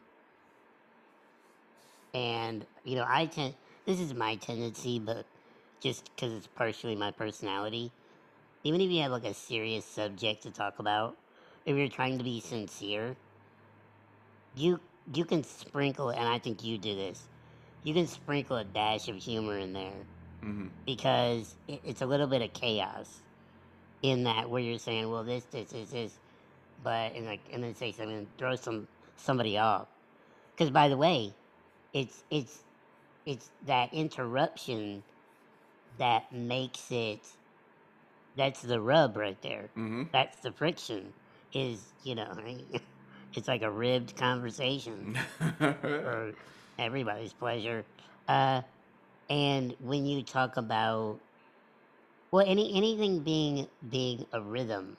and 2.13 2.65
you 2.85 2.95
know, 2.95 3.05
I 3.05 3.25
tend. 3.25 3.53
This 3.85 3.99
is 3.99 4.13
my 4.13 4.35
tendency, 4.35 4.97
but 4.97 5.25
just 5.81 6.09
because 6.15 6.31
it's 6.33 6.47
partially 6.47 6.95
my 6.95 7.11
personality. 7.11 7.91
Even 8.63 8.79
if 8.79 8.89
you 8.89 9.01
have 9.01 9.11
like 9.11 9.25
a 9.25 9.33
serious 9.33 9.83
subject 9.85 10.43
to 10.43 10.51
talk 10.51 10.79
about, 10.79 11.17
if 11.65 11.75
you're 11.75 11.89
trying 11.89 12.17
to 12.17 12.23
be 12.23 12.39
sincere, 12.39 13.17
you 14.55 14.79
you 15.13 15.25
can 15.25 15.43
sprinkle, 15.43 16.09
and 16.09 16.29
I 16.29 16.39
think 16.39 16.63
you 16.63 16.77
do 16.77 16.95
this. 16.95 17.25
You 17.83 17.93
can 17.93 18.07
sprinkle 18.07 18.55
a 18.55 18.63
dash 18.63 19.09
of 19.09 19.17
humor 19.17 19.57
in 19.57 19.73
there 19.73 20.05
hmm 20.41 20.67
because 20.85 21.55
it, 21.67 21.81
it's 21.85 22.01
a 22.01 22.05
little 22.05 22.27
bit 22.27 22.41
of 22.41 22.53
chaos 22.53 23.19
in 24.01 24.23
that 24.23 24.49
where 24.49 24.61
you're 24.61 24.79
saying, 24.79 25.11
well, 25.11 25.23
this, 25.25 25.43
this, 25.45 25.71
this, 25.71 25.89
this, 25.89 26.17
but 26.83 27.15
and 27.15 27.25
like 27.25 27.41
and 27.51 27.63
then 27.63 27.75
say 27.75 27.91
something 27.91 28.17
and 28.17 28.37
throw 28.37 28.55
some 28.55 28.87
somebody 29.17 29.57
off. 29.57 29.87
Because 30.55 30.71
by 30.71 30.87
the 30.89 30.97
way, 30.97 31.33
it's 31.93 32.23
it's 32.29 32.59
it's 33.25 33.49
that 33.65 33.93
interruption 33.93 35.03
that 35.97 36.31
makes 36.31 36.91
it. 36.91 37.21
That's 38.35 38.61
the 38.61 38.79
rub 38.79 39.17
right 39.17 39.41
there. 39.41 39.69
hmm 39.75 40.03
That's 40.11 40.37
the 40.39 40.51
friction. 40.51 41.13
Is 41.53 41.93
you 42.03 42.15
know, 42.15 42.37
it's 43.33 43.47
like 43.47 43.61
a 43.63 43.71
ribbed 43.71 44.15
conversation 44.17 45.17
for 45.57 46.33
everybody's 46.77 47.33
pleasure. 47.33 47.85
Uh, 48.27 48.61
and 49.29 49.75
when 49.79 50.05
you 50.05 50.23
talk 50.23 50.57
about 50.57 51.19
well, 52.31 52.45
any 52.47 52.73
anything 52.75 53.21
being 53.21 53.67
being 53.89 54.25
a 54.33 54.41
rhythm, 54.41 54.97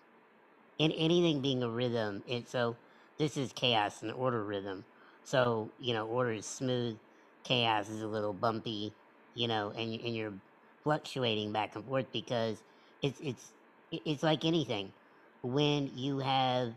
in 0.79 0.93
anything 0.93 1.41
being 1.41 1.63
a 1.63 1.69
rhythm, 1.71 2.23
it 2.27 2.49
so 2.49 2.77
this 3.19 3.37
is 3.37 3.53
chaos 3.53 4.03
and 4.03 4.13
order 4.13 4.45
rhythm. 4.45 4.85
So 5.25 5.71
you 5.81 5.95
know, 5.95 6.07
order 6.07 6.33
is 6.33 6.47
smooth, 6.47 6.99
chaos 7.45 7.89
is 7.89 8.03
a 8.03 8.07
little 8.07 8.33
bumpy, 8.33 8.93
you 9.35 9.49
know, 9.49 9.71
and 9.71 10.01
and 10.01 10.17
you're 10.17 10.35
fluctuating 10.85 11.53
back 11.53 11.77
and 11.77 11.85
forth 11.85 12.07
because 12.13 12.63
it's 13.03 13.21
it's 13.21 13.53
it's 13.91 14.23
like 14.23 14.45
anything. 14.45 14.93
When 15.43 15.91
you 15.95 16.19
have, 16.19 16.75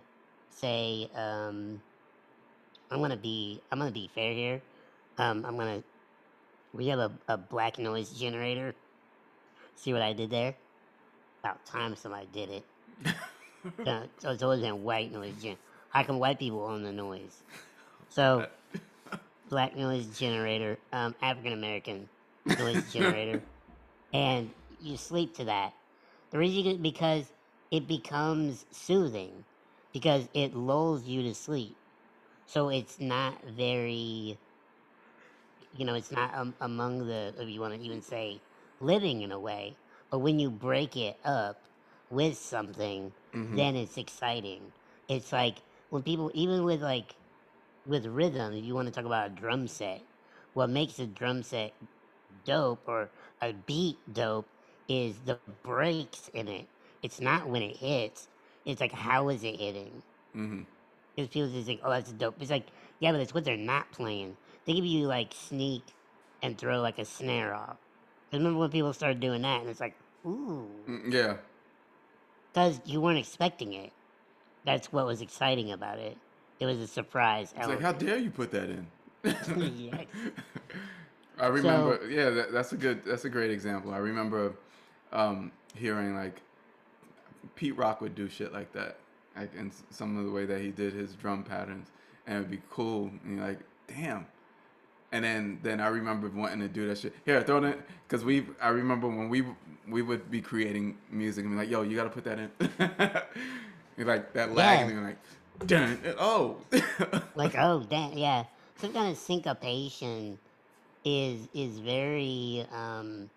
say, 0.52 1.10
um, 1.16 1.82
I'm 2.92 3.02
gonna 3.02 3.18
be 3.18 3.62
I'm 3.72 3.80
gonna 3.80 3.92
be 3.92 4.10
fair 4.14 4.34
here. 4.34 4.62
Um, 5.18 5.46
I'm 5.46 5.58
gonna 5.58 5.84
we 6.74 6.88
have 6.88 7.00
a, 7.00 7.12
a 7.28 7.38
black 7.38 7.80
noise 7.80 8.12
generator. 8.12 8.76
See 9.76 9.94
what 9.94 10.02
I 10.02 10.14
did 10.14 10.30
there? 10.30 10.56
About 11.44 11.66
time 11.66 11.96
somebody 11.96 12.28
did 12.34 12.50
it. 12.50 13.16
Uh, 13.86 14.04
so 14.20 14.30
it's 14.32 14.44
always 14.44 14.62
been 14.62 14.84
white 14.84 15.12
noise. 15.12 15.34
Gen- 15.42 15.58
How 15.90 16.04
come 16.04 16.20
white 16.20 16.40
people 16.40 16.62
own 16.64 16.84
the 16.84 16.92
noise? 16.92 17.44
So 18.10 18.46
black 19.50 19.76
noise 19.76 20.18
generator, 20.18 20.78
um, 20.94 21.16
African 21.22 21.54
American 21.54 22.10
noise 22.58 22.92
generator, 22.92 23.42
and 24.14 24.52
you 24.82 24.98
sleep 24.98 25.36
to 25.38 25.46
that. 25.46 25.74
The 26.32 26.38
reason 26.38 26.64
you, 26.66 26.78
because 26.78 27.32
it 27.72 27.88
becomes 27.88 28.66
soothing, 28.72 29.44
because 29.94 30.28
it 30.34 30.56
lulls 30.56 31.04
you 31.06 31.24
to 31.24 31.34
sleep. 31.36 31.76
So 32.46 32.70
it's 32.70 33.00
not 33.00 33.44
very, 33.58 34.38
you 35.78 35.86
know, 35.86 35.96
it's 35.96 36.12
not 36.12 36.34
um, 36.36 36.54
among 36.62 37.08
the, 37.08 37.34
if 37.40 37.50
you 37.50 37.62
want 37.62 37.74
to 37.74 37.82
even 37.82 38.02
say, 38.02 38.40
living 38.80 39.22
in 39.22 39.32
a 39.32 39.40
way. 39.40 39.76
But 40.10 40.20
when 40.20 40.40
you 40.40 40.50
break 40.50 40.98
it 40.98 41.18
up 41.24 41.62
with 42.10 42.38
something, 42.38 43.14
Mhm. 43.34 43.56
then 43.56 43.76
it's 43.76 43.98
exciting. 43.98 44.72
It's 45.08 45.32
like 45.32 45.58
when 45.90 46.04
people, 46.04 46.32
even 46.34 46.64
with 46.64 46.82
like, 46.82 47.16
with 47.86 48.06
rhythm, 48.06 48.54
if 48.54 48.64
you 48.64 48.76
want 48.76 48.88
to 48.88 48.94
talk 48.94 49.06
about 49.06 49.28
a 49.28 49.34
drum 49.34 49.68
set, 49.68 50.02
what 50.54 50.70
makes 50.70 51.00
a 51.00 51.08
drum 51.08 51.44
set 51.44 51.74
dope 52.46 52.84
or 52.88 53.10
a 53.42 53.54
beat 53.54 53.98
dope 54.14 54.48
is 54.88 55.20
the 55.26 55.40
breaks 55.48 56.16
in 56.20 56.36
it. 56.36 56.56
It's 56.90 57.08
not 57.08 57.38
when 57.38 57.62
it 57.62 57.78
hits. 57.78 58.28
It's 58.66 58.82
like 58.82 58.92
how 58.92 59.30
is 59.30 59.44
it 59.44 59.60
hitting? 59.60 60.02
Mm-hmm. 60.36 60.62
Because 61.16 61.30
people 61.30 61.50
just 61.50 61.66
think, 61.68 61.82
oh, 61.84 61.90
that's 61.90 62.12
dope. 62.14 62.36
It's 62.42 62.52
like, 62.52 62.68
yeah, 63.00 63.12
but 63.12 63.22
it's 63.22 63.34
what 63.34 63.44
they're 63.44 63.58
not 63.58 63.92
playing. 63.92 64.38
They 64.66 64.74
give 64.74 64.86
you 64.86 65.08
like 65.08 65.34
sneak 65.34 65.84
and 66.42 66.58
throw 66.58 66.82
like 66.82 67.00
a 67.00 67.06
snare 67.06 67.54
off. 67.54 67.78
remember 68.32 68.60
when 68.60 68.70
people 68.70 68.94
started 68.94 69.20
doing 69.20 69.42
that, 69.42 69.62
and 69.62 69.70
it's 69.70 69.80
like, 69.80 69.96
ooh, 70.26 70.68
Mm, 70.88 71.14
Yeah. 71.14 71.38
Because 72.54 72.82
you 72.86 73.02
weren't 73.02 73.20
expecting 73.20 73.74
it. 73.74 73.92
That's 74.66 74.92
what 74.92 75.06
was 75.06 75.22
exciting 75.22 75.72
about 75.72 76.00
it. 76.00 76.18
It 76.60 76.66
was 76.66 76.78
a 76.78 76.88
surprise 76.88 77.54
It's 77.58 77.68
like, 77.68 77.82
how 77.82 77.94
dare 77.94 78.18
you 78.18 78.30
put 78.30 78.52
that 78.52 78.70
in? 78.70 78.88
Yes. 79.24 79.50
I 81.40 81.48
remember, 81.48 82.08
yeah, 82.08 82.30
that, 82.30 82.52
that's 82.52 82.72
a 82.72 82.78
good, 82.78 83.04
that's 83.04 83.26
a 83.26 83.30
great 83.30 83.50
example. 83.50 83.92
I 83.92 83.98
remember 83.98 84.54
um, 85.12 85.52
hearing 85.76 86.16
like 86.16 86.40
Pete 87.56 87.76
Rock 87.76 88.00
would 88.02 88.14
do 88.14 88.30
shit 88.30 88.54
like 88.54 88.72
that, 88.74 88.98
like 89.36 89.54
in 89.56 89.72
some 89.90 90.18
of 90.18 90.26
the 90.26 90.32
way 90.32 90.46
that 90.46 90.62
he 90.62 90.70
did 90.70 90.94
his 90.94 91.14
drum 91.14 91.44
patterns, 91.44 91.90
and 92.28 92.38
it'd 92.38 92.52
be 92.52 92.62
cool. 92.70 93.10
And 93.26 93.38
you're 93.38 93.48
like, 93.48 93.60
damn. 93.88 94.28
And 95.14 95.24
then, 95.26 95.60
then 95.62 95.82
I 95.82 95.88
remember 95.88 96.30
wanting 96.30 96.60
to 96.62 96.68
do 96.70 96.88
that 96.88 96.98
shit. 96.98 97.14
Here, 97.26 97.42
throw 97.42 97.64
it 97.66 97.80
because 98.08 98.24
we. 98.24 98.46
I 98.62 98.70
remember 98.70 99.08
when 99.08 99.28
we 99.28 99.44
we 99.88 100.02
would 100.02 100.32
be 100.32 100.40
creating 100.42 100.98
music 101.12 101.44
and 101.44 101.54
be 101.54 101.58
like, 101.58 101.70
"Yo, 101.70 101.82
you 101.82 101.98
got 101.98 102.06
to 102.06 102.10
put 102.10 102.24
that 102.24 102.40
in." 102.40 102.50
You're 103.98 104.08
like 104.08 104.32
that 104.34 104.54
lag, 104.56 104.88
Yeah. 104.90 104.96
and 104.96 105.04
like, 105.04 105.18
"Dun, 105.66 106.00
oh." 106.18 106.58
like 107.36 107.56
oh 107.58 107.84
damn 107.90 108.18
yeah 108.18 108.44
some 108.78 108.92
kind 108.94 109.12
of 109.12 109.18
syncopation 109.18 110.38
is 111.06 111.48
is 111.54 111.80
very 111.80 112.66
um 112.74 113.30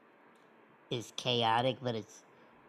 is 0.91 1.13
chaotic 1.17 1.77
but 1.83 1.95
it's 1.95 2.23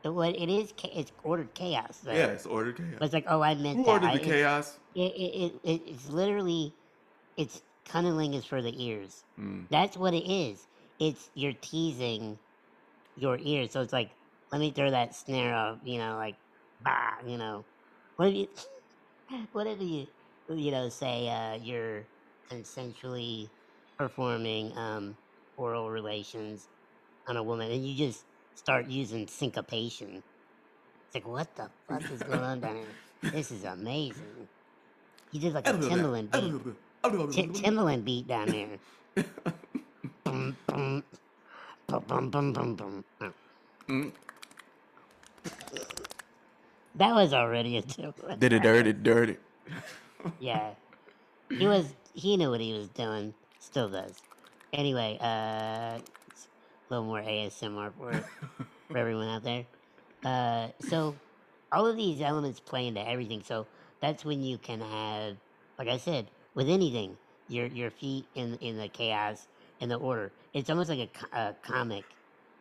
it, 0.03 0.09
what 0.09 0.35
it 0.35 0.49
is 0.49 0.73
it's 0.93 1.11
ordered 1.23 1.53
chaos 1.53 1.99
though. 2.03 2.11
yeah, 2.11 2.27
it's 2.27 2.45
ordered 2.45 2.77
chaos. 2.77 2.95
but 2.99 3.05
it's 3.05 3.13
like 3.13 3.25
oh 3.27 3.41
i 3.41 3.55
meant 3.55 3.77
Who 3.77 3.83
that 3.85 3.91
ordered 3.91 4.07
I- 4.09 4.17
the 4.17 4.23
chaos? 4.23 4.79
it, 4.95 4.99
it, 5.01 5.53
it, 5.63 5.81
it's 5.87 6.09
literally 6.09 6.73
it's 7.37 7.61
cunnilingus 7.89 8.45
for 8.45 8.61
the 8.61 8.83
ears. 8.83 9.23
Mm. 9.39 9.67
that's 9.69 9.97
what 9.97 10.13
it 10.13 10.29
is. 10.29 10.67
It's 10.99 11.29
you're 11.33 11.53
teasing 11.53 12.37
your 13.15 13.37
ears. 13.41 13.71
So 13.71 13.81
it's 13.81 13.93
like 13.93 14.11
let 14.51 14.59
me 14.61 14.71
throw 14.71 14.91
that 14.91 15.15
snare 15.15 15.53
up, 15.53 15.81
you 15.83 15.97
know 15.97 16.15
like 16.15 16.35
bah 16.81 17.17
you 17.25 17.37
know. 17.37 17.65
What 18.17 18.29
if 18.29 18.35
you 18.35 18.47
what 19.51 19.67
if 19.67 19.81
you 19.81 20.07
you 20.49 20.71
know 20.71 20.89
say 20.89 21.29
uh, 21.29 21.57
you're 21.61 22.03
consensually 22.51 23.49
performing 23.97 24.77
um, 24.77 25.17
oral 25.57 25.89
relations 25.89 26.67
on 27.27 27.37
a 27.37 27.43
woman 27.43 27.71
and 27.71 27.85
you 27.85 27.95
just 27.95 28.25
start 28.55 28.87
using 28.87 29.27
syncopation. 29.27 30.23
It's 31.07 31.15
like 31.15 31.27
what 31.27 31.55
the 31.55 31.69
fuck 31.87 32.09
is 32.11 32.23
going 32.23 32.39
on 32.39 32.59
down 32.59 32.75
here 33.21 33.31
this 33.31 33.51
is 33.51 33.63
amazing. 33.63 34.47
You 35.31 35.39
did 35.39 35.53
like 35.53 35.67
a 35.67 35.73
Timbaland 35.73 36.31
beat 36.31 36.75
Ti- 37.31 37.47
Timbaland 37.47 38.05
beat 38.05 38.27
down 38.27 38.51
there 38.51 38.79
Boom, 40.25 40.57
boom, 40.67 41.03
boom, 41.87 42.31
boom, 42.31 42.53
boom, 42.53 42.75
boom, 42.75 43.05
boom. 43.17 44.13
That 46.95 47.15
was 47.15 47.33
already 47.33 47.77
a 47.77 47.81
Timbaland. 47.83 48.39
Did 48.39 48.53
it 48.53 48.63
dirty, 48.63 48.93
dirty. 48.93 49.37
Yeah. 50.39 50.75
He 51.57 51.67
was 51.67 51.95
he 52.13 52.37
knew 52.37 52.51
what 52.51 52.61
he 52.61 52.73
was 52.73 52.89
doing. 52.89 53.33
Still 53.59 53.89
does. 53.89 54.21
Anyway, 54.73 55.17
uh 55.21 55.99
a 55.99 56.01
little 56.89 57.05
more 57.05 57.21
ASMR 57.21 57.93
for 57.97 58.25
for 58.91 58.97
everyone 58.97 59.29
out 59.29 59.43
there. 59.43 59.65
Uh 60.25 60.69
so 60.81 61.19
all 61.71 61.87
of 61.87 61.97
these 61.97 62.21
elements 62.21 62.59
play 62.59 62.87
into 62.87 63.07
everything. 63.07 63.43
So 63.43 63.67
that's 64.01 64.25
when 64.25 64.43
you 64.43 64.57
can 64.57 64.81
have 64.81 65.37
like 65.79 65.87
I 65.89 65.97
said, 65.97 66.31
with 66.55 66.69
anything, 66.69 67.17
your 67.47 67.67
your 67.67 67.91
feet 67.91 68.29
in 68.35 68.55
in 68.55 68.77
the 68.77 68.89
chaos 68.89 69.47
and 69.81 69.91
the 69.91 69.95
order. 69.97 70.33
It's 70.53 70.69
almost 70.69 70.89
like 70.89 71.11
a, 71.33 71.37
a 71.37 71.55
comic 71.63 72.05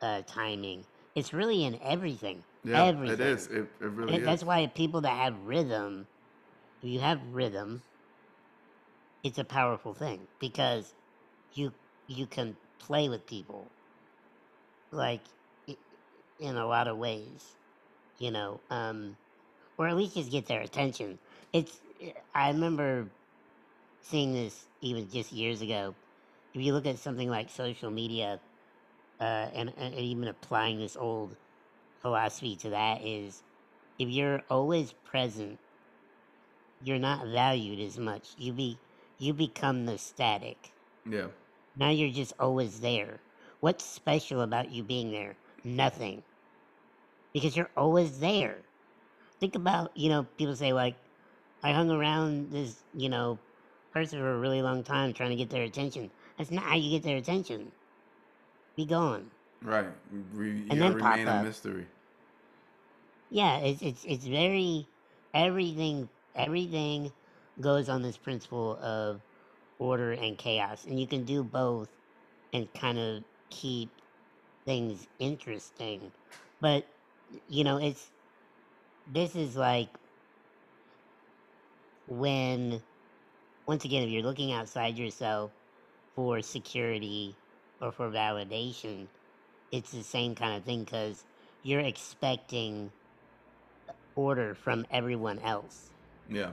uh 0.03 0.23
timing. 0.27 0.87
It's 1.15 1.33
really 1.35 1.65
in 1.65 1.81
everything. 1.83 2.45
Yeah, 2.65 2.85
everything. 2.85 3.15
it 3.15 3.21
is. 3.21 3.47
It, 3.49 3.69
it 3.81 3.91
really 3.91 4.15
And 4.15 4.25
is. 4.25 4.29
that's 4.29 4.45
why 4.45 4.67
people 4.67 5.03
that 5.03 5.17
have 5.17 5.39
rhythm, 5.47 6.09
if 6.83 6.89
you 6.91 7.01
have 7.01 7.21
rhythm, 7.33 7.83
it's 9.25 9.39
a 9.39 9.45
powerful 9.45 9.95
thing 9.95 10.29
because 10.39 10.95
you 11.53 11.73
you 12.07 12.27
can 12.27 12.57
play 12.79 13.09
with 13.09 13.27
people 13.27 13.73
like 14.93 15.23
in 16.39 16.57
a 16.57 16.67
lot 16.67 16.89
of 16.89 16.99
ways, 16.99 17.57
you 18.19 18.31
know, 18.31 18.61
um, 18.71 19.17
or 19.79 19.89
at 19.89 19.97
least 19.97 20.15
just 20.15 20.31
get 20.31 20.47
their 20.47 20.61
attention. 20.61 21.19
It's 21.53 21.81
I 22.35 22.49
remember 22.51 23.11
seeing 24.05 24.33
this 24.33 24.67
even 24.83 25.09
just 25.11 25.33
years 25.33 25.63
ago. 25.63 25.95
If 26.55 26.63
you 26.63 26.73
look 26.75 26.87
at 26.87 26.99
something 26.99 27.29
like 27.31 27.51
social 27.51 27.91
media, 27.91 28.41
uh, 29.21 29.49
and, 29.55 29.73
and 29.77 29.95
even 29.95 30.29
applying 30.29 30.79
this 30.79 30.97
old 30.97 31.37
philosophy 32.01 32.57
to 32.57 32.71
that 32.71 33.03
is 33.03 33.43
if 33.99 34.09
you're 34.09 34.43
always 34.51 34.93
present, 34.93 35.59
you're 36.83 36.99
not 36.99 37.27
valued 37.27 37.81
as 37.81 37.99
much. 37.99 38.35
You 38.39 38.53
be 38.53 38.79
you 39.19 39.35
become 39.35 39.87
the 39.87 39.99
static. 39.99 40.73
yeah. 41.11 41.29
Now 41.77 41.91
you're 41.91 42.11
just 42.11 42.35
always 42.41 42.81
there. 42.81 43.21
What's 43.61 43.85
special 43.85 44.43
about 44.43 44.71
you 44.73 44.83
being 44.83 45.13
there? 45.13 45.37
Nothing. 45.65 46.25
Because 47.33 47.57
you're 47.57 47.71
always 47.77 48.21
there. 48.21 48.59
Think 49.41 49.55
about, 49.57 49.97
you 49.97 50.09
know, 50.11 50.25
people 50.25 50.57
say 50.57 50.73
like 50.73 50.97
I 51.63 51.73
hung 51.73 51.91
around 51.91 52.51
this, 52.53 52.85
you 52.95 53.09
know, 53.09 53.39
person 53.95 54.21
for 54.21 54.33
a 54.35 54.39
really 54.39 54.63
long 54.63 54.85
time 54.85 55.15
trying 55.15 55.31
to 55.31 55.37
get 55.37 55.51
their 55.51 55.65
attention. 55.65 56.13
That's 56.39 56.53
not 56.53 56.65
how 56.65 56.77
you 56.77 56.91
get 56.91 57.05
their 57.05 57.19
attention. 57.19 57.73
Be 58.77 58.87
gone. 58.87 59.33
Right. 59.63 59.87
Re, 60.33 60.65
And 60.71 60.81
then 60.81 60.97
pop 60.97 61.27
remain 61.27 61.29
a 61.29 61.35
up. 61.35 61.49
mystery. 61.49 61.87
Yeah, 63.31 63.59
it's 63.59 63.83
it's 63.83 64.05
it's 64.05 64.27
very 64.27 64.89
everything 65.35 66.09
everything 66.35 67.13
goes 67.61 67.89
on 67.89 68.03
this 68.03 68.19
principle 68.19 68.79
of 68.81 69.23
order 69.79 70.13
and 70.13 70.39
chaos, 70.39 70.85
and 70.85 71.01
you 71.01 71.07
can 71.07 71.25
do 71.25 71.45
both 71.45 71.91
and 72.53 72.73
kind 72.75 72.99
of 72.99 73.25
keep 73.51 73.91
things 74.67 75.09
interesting. 75.19 76.13
But 76.61 76.87
you 77.49 77.65
know, 77.65 77.79
it's 77.79 78.11
this 79.07 79.37
is 79.37 79.57
like 79.57 79.91
when 82.07 82.83
once 83.67 83.85
again, 83.85 84.03
if 84.03 84.11
you're 84.11 84.23
looking 84.23 84.53
outside 84.53 84.99
yourself 84.99 85.51
for 86.15 86.41
security 86.43 87.35
or 87.81 87.93
for 87.93 88.11
validation, 88.11 89.07
it's 89.73 89.91
the 89.93 90.03
same 90.03 90.35
kind 90.35 90.57
of 90.57 90.65
thing 90.65 90.85
because 90.85 91.25
you're 91.63 91.81
expecting 91.81 92.91
order 94.15 94.55
from 94.55 94.87
everyone 94.91 95.39
else. 95.41 95.91
Yeah. 96.29 96.53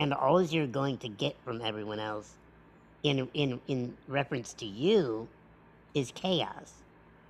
And 0.00 0.12
all 0.12 0.42
you're 0.42 0.66
going 0.66 0.98
to 0.98 1.08
get 1.08 1.36
from 1.44 1.60
everyone 1.60 2.00
else 2.00 2.34
in 3.02 3.28
in 3.34 3.60
in 3.68 3.96
reference 4.08 4.54
to 4.54 4.66
you 4.66 5.28
is 5.94 6.10
chaos. 6.12 6.82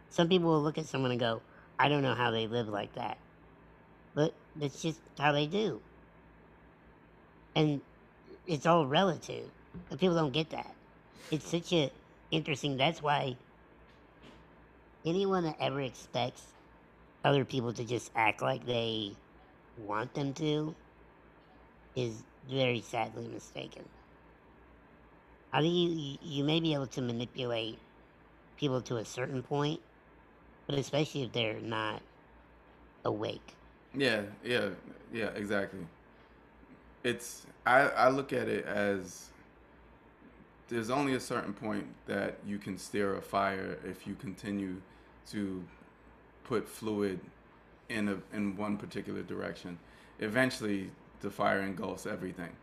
Some 0.08 0.28
people 0.28 0.50
will 0.50 0.62
look 0.62 0.78
at 0.78 0.87
someone 0.87 1.10
and 1.10 1.20
go, 1.20 1.42
I 1.78 1.88
don't 1.88 2.02
know 2.02 2.14
how 2.14 2.30
they 2.30 2.46
live 2.46 2.68
like 2.68 2.94
that. 2.94 3.18
But 4.14 4.32
that's 4.56 4.80
just 4.80 5.00
how 5.18 5.32
they 5.32 5.46
do. 5.46 5.80
And 7.56 7.80
it's 8.46 8.66
all 8.66 8.87
relative. 8.87 9.50
But 9.88 10.00
people 10.00 10.14
don't 10.14 10.33
get 10.33 10.50
that. 10.50 10.74
It's 11.30 11.48
such 11.48 11.72
a 11.72 11.90
interesting 12.30 12.76
that's 12.76 13.02
why 13.02 13.37
anyone 15.04 15.44
that 15.44 15.57
ever 15.61 15.80
expects 15.80 16.42
other 17.24 17.44
people 17.44 17.72
to 17.72 17.85
just 17.85 18.11
act 18.14 18.42
like 18.42 18.66
they 18.66 19.12
want 19.78 20.14
them 20.14 20.33
to 20.35 20.74
is 21.96 22.22
very 22.48 22.80
sadly 22.80 23.28
mistaken. 23.28 23.85
I 25.52 25.61
think 25.61 25.74
you, 25.74 26.18
you 26.20 26.44
may 26.44 26.61
be 26.61 26.74
able 26.74 26.87
to 26.88 27.02
manipulate 27.02 27.78
people 28.59 28.80
to 28.83 28.96
a 28.96 29.04
certain 29.04 29.42
point, 29.42 29.80
but 30.66 30.78
especially 30.78 31.22
if 31.22 31.33
they're 31.33 31.61
not 31.61 32.02
awake. 33.04 33.54
Yeah, 33.96 34.22
yeah, 34.44 34.70
yeah, 35.12 35.28
exactly. 35.37 35.87
It's 37.04 37.46
I 37.66 37.80
I 37.82 38.08
look 38.08 38.32
at 38.32 38.48
it 38.48 38.64
as 38.64 39.28
there's 40.68 40.90
only 40.90 41.14
a 41.14 41.20
certain 41.20 41.52
point 41.52 41.86
that 42.06 42.38
you 42.46 42.58
can 42.58 42.78
steer 42.78 43.16
a 43.16 43.20
fire 43.20 43.78
if 43.84 44.06
you 44.06 44.14
continue 44.14 44.80
to 45.30 45.62
put 46.44 46.68
fluid 46.68 47.20
in 47.88 48.08
a 48.08 48.16
in 48.34 48.56
one 48.56 48.78
particular 48.78 49.22
direction. 49.22 49.78
Eventually, 50.18 50.90
the 51.20 51.30
fire 51.30 51.60
engulfs 51.60 52.06
everything. 52.06 52.56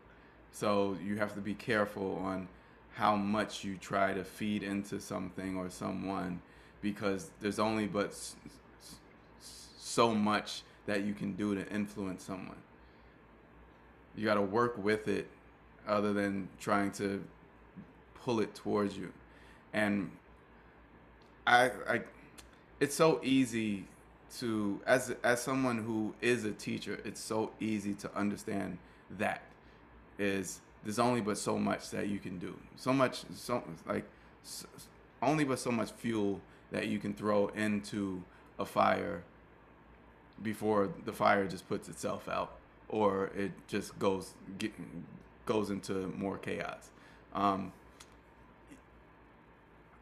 So 0.52 0.98
you 1.04 1.18
have 1.18 1.34
to 1.36 1.42
be 1.42 1.54
careful 1.54 2.20
on 2.24 2.48
how 2.94 3.16
much 3.16 3.64
you 3.64 3.78
try 3.78 4.14
to 4.14 4.24
feed 4.24 4.64
into 4.64 5.00
something 5.00 5.56
or 5.58 5.70
someone 5.70 6.42
because 6.82 7.32
there's 7.40 7.60
only 7.60 7.88
but 7.88 8.14
so 9.40 10.14
much 10.14 10.64
that 10.88 11.04
you 11.04 11.14
can 11.14 11.34
do 11.34 11.56
to 11.56 11.68
influence 11.72 12.24
someone. 12.24 12.58
You 14.16 14.26
got 14.26 14.36
to 14.36 14.42
work 14.42 14.78
with 14.78 15.08
it 15.08 15.28
other 15.88 16.14
than 16.14 16.48
trying 16.60 16.92
to 16.92 17.24
pull 18.24 18.40
it 18.40 18.54
towards 18.56 18.98
you. 18.98 19.12
And 19.74 20.12
I 21.48 21.72
I 21.90 22.02
it's 22.80 22.96
so 22.96 23.20
easy 23.24 23.86
to 24.40 24.80
as 24.86 25.14
as 25.24 25.42
someone 25.42 25.78
who 25.78 26.14
is 26.22 26.46
a 26.46 26.52
teacher, 26.52 27.00
it's 27.06 27.22
so 27.22 27.52
easy 27.60 27.94
to 27.96 28.16
understand 28.16 28.78
that 29.18 29.42
is 30.18 30.62
there's 30.84 31.00
only 31.00 31.22
but 31.22 31.38
so 31.38 31.58
much 31.58 31.90
that 31.92 32.08
you 32.08 32.20
can 32.20 32.38
do. 32.40 32.58
So 32.76 32.94
much 32.94 33.24
so 33.36 33.64
like 33.88 34.06
so, 34.44 34.66
only 35.22 35.44
but 35.44 35.60
so 35.60 35.72
much 35.72 35.92
fuel 35.92 36.42
that 36.72 36.88
you 36.88 37.00
can 37.00 37.14
throw 37.14 37.48
into 37.50 38.24
a 38.60 38.66
fire 38.66 39.24
before 40.42 40.90
the 41.06 41.14
fire 41.14 41.48
just 41.48 41.68
puts 41.68 41.88
itself 41.90 42.28
out 42.28 42.54
or 42.92 43.32
it 43.36 43.52
just 43.68 43.98
goes 43.98 44.34
get, 44.60 44.74
goes 45.46 45.70
into 45.70 46.14
more 46.18 46.38
chaos. 46.38 46.90
Um, 47.34 47.72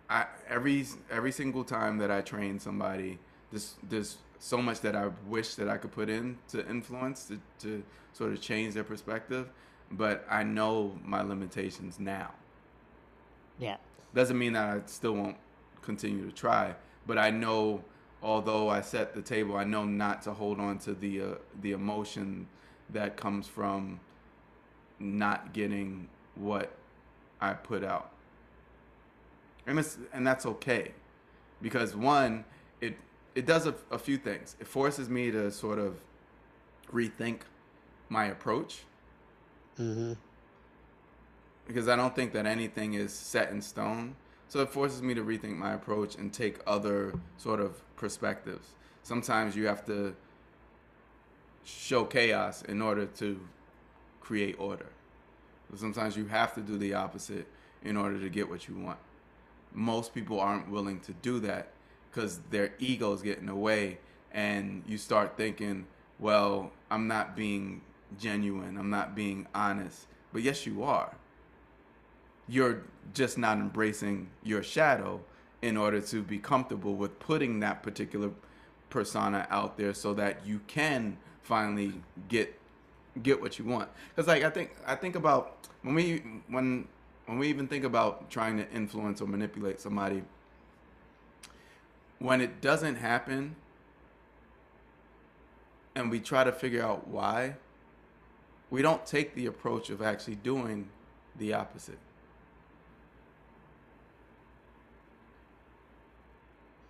I 0.09 0.25
every 0.49 0.85
every 1.11 1.31
single 1.31 1.63
time 1.63 1.99
that 1.99 2.11
I 2.11 2.21
train 2.21 2.59
somebody, 2.59 3.19
there's 3.51 3.75
there's 3.87 4.17
so 4.39 4.61
much 4.61 4.81
that 4.81 4.95
I 4.95 5.09
wish 5.27 5.55
that 5.55 5.69
I 5.69 5.77
could 5.77 5.91
put 5.91 6.09
in 6.09 6.37
to 6.49 6.67
influence 6.67 7.25
to, 7.25 7.39
to 7.59 7.83
sort 8.13 8.31
of 8.31 8.41
change 8.41 8.73
their 8.73 8.83
perspective, 8.83 9.49
but 9.91 10.25
I 10.29 10.43
know 10.43 10.97
my 11.03 11.21
limitations 11.21 11.99
now. 11.99 12.31
Yeah. 13.59 13.77
Doesn't 14.15 14.37
mean 14.37 14.53
that 14.53 14.77
I 14.77 14.81
still 14.85 15.13
won't 15.13 15.37
continue 15.81 16.25
to 16.25 16.31
try, 16.31 16.73
but 17.05 17.17
I 17.17 17.29
know 17.29 17.83
although 18.23 18.69
I 18.69 18.81
set 18.81 19.13
the 19.13 19.21
table, 19.21 19.55
I 19.55 19.63
know 19.63 19.85
not 19.85 20.23
to 20.23 20.33
hold 20.33 20.59
on 20.59 20.79
to 20.79 20.93
the 20.93 21.21
uh, 21.21 21.25
the 21.61 21.73
emotion 21.73 22.47
that 22.91 23.17
comes 23.17 23.47
from 23.47 23.99
not 24.99 25.53
getting 25.53 26.07
what 26.35 26.71
I 27.39 27.53
put 27.53 27.83
out 27.83 28.11
and 29.69 29.79
it's 29.79 29.97
and 30.11 30.25
that's 30.25 30.45
okay, 30.45 30.91
because 31.61 31.95
one, 31.95 32.43
it 32.81 32.97
it 33.35 33.45
does 33.45 33.67
a, 33.67 33.75
a 33.91 33.99
few 33.99 34.17
things. 34.17 34.55
It 34.59 34.67
forces 34.67 35.09
me 35.09 35.31
to 35.31 35.51
sort 35.51 35.79
of 35.79 35.99
rethink 36.91 37.41
my 38.09 38.25
approach. 38.25 38.79
Mm-hmm. 39.77 40.13
Because 41.67 41.87
I 41.87 41.95
don't 41.95 42.15
think 42.15 42.33
that 42.33 42.47
anything 42.47 42.95
is 42.95 43.13
set 43.13 43.51
in 43.51 43.61
stone. 43.61 44.15
So 44.47 44.61
it 44.61 44.69
forces 44.69 45.03
me 45.03 45.13
to 45.13 45.21
rethink 45.21 45.55
my 45.55 45.73
approach 45.73 46.15
and 46.15 46.33
take 46.33 46.57
other 46.65 47.13
sort 47.37 47.59
of 47.59 47.79
perspectives. 47.95 48.69
Sometimes 49.03 49.55
you 49.55 49.67
have 49.67 49.85
to 49.85 50.15
show 51.77 52.05
chaos 52.05 52.61
in 52.63 52.81
order 52.81 53.05
to 53.05 53.39
create 54.21 54.55
order. 54.59 54.87
Sometimes 55.75 56.17
you 56.17 56.25
have 56.25 56.55
to 56.55 56.61
do 56.61 56.77
the 56.77 56.95
opposite 56.95 57.47
in 57.83 57.95
order 57.95 58.19
to 58.19 58.29
get 58.29 58.49
what 58.49 58.67
you 58.67 58.75
want. 58.75 58.99
Most 59.73 60.13
people 60.13 60.39
aren't 60.39 60.69
willing 60.69 60.99
to 61.01 61.13
do 61.13 61.39
that 61.41 61.71
because 62.09 62.39
their 62.49 62.73
egos 62.79 63.21
get 63.21 63.37
in 63.37 63.45
the 63.45 63.55
way 63.55 63.99
and 64.31 64.83
you 64.87 64.97
start 64.97 65.37
thinking 65.37 65.85
well 66.19 66.71
i'm 66.91 67.07
not 67.07 67.35
being 67.35 67.81
genuine. 68.17 68.77
I'm 68.77 68.89
not 68.89 69.15
being 69.15 69.47
honest. 69.53 70.07
But 70.33 70.41
yes 70.41 70.65
you 70.65 70.83
are. 70.83 71.15
You're 72.47 72.83
just 73.13 73.37
not 73.37 73.57
embracing 73.57 74.29
your 74.43 74.63
shadow 74.63 75.21
in 75.61 75.77
order 75.77 76.01
to 76.01 76.23
be 76.23 76.39
comfortable 76.39 76.95
with 76.95 77.19
putting 77.19 77.59
that 77.59 77.83
particular 77.83 78.31
persona 78.89 79.45
out 79.49 79.77
there 79.77 79.93
so 79.93 80.13
that 80.15 80.45
you 80.45 80.61
can 80.67 81.17
finally 81.43 81.93
get 82.27 82.55
get 83.23 83.41
what 83.41 83.57
you 83.57 83.65
want 83.65 83.89
because 84.09 84.27
like 84.27 84.43
i 84.43 84.49
think 84.49 84.75
i 84.85 84.95
think 84.95 85.15
about 85.15 85.67
when 85.81 85.95
we 85.95 86.17
when 86.47 86.87
when 87.29 87.37
we 87.37 87.47
even 87.47 87.67
think 87.67 87.83
about 87.83 88.31
trying 88.31 88.57
to 88.57 88.67
influence 88.71 89.21
or 89.21 89.27
manipulate 89.27 89.79
somebody, 89.79 90.23
when 92.17 92.41
it 92.41 92.59
doesn't 92.59 92.95
happen 92.95 93.55
and 95.93 96.09
we 96.09 96.19
try 96.19 96.43
to 96.43 96.51
figure 96.51 96.81
out 96.81 97.07
why, 97.07 97.55
we 98.71 98.81
don't 98.81 99.05
take 99.05 99.35
the 99.35 99.45
approach 99.45 99.91
of 99.91 100.01
actually 100.01 100.37
doing 100.37 100.89
the 101.37 101.53
opposite. 101.53 101.99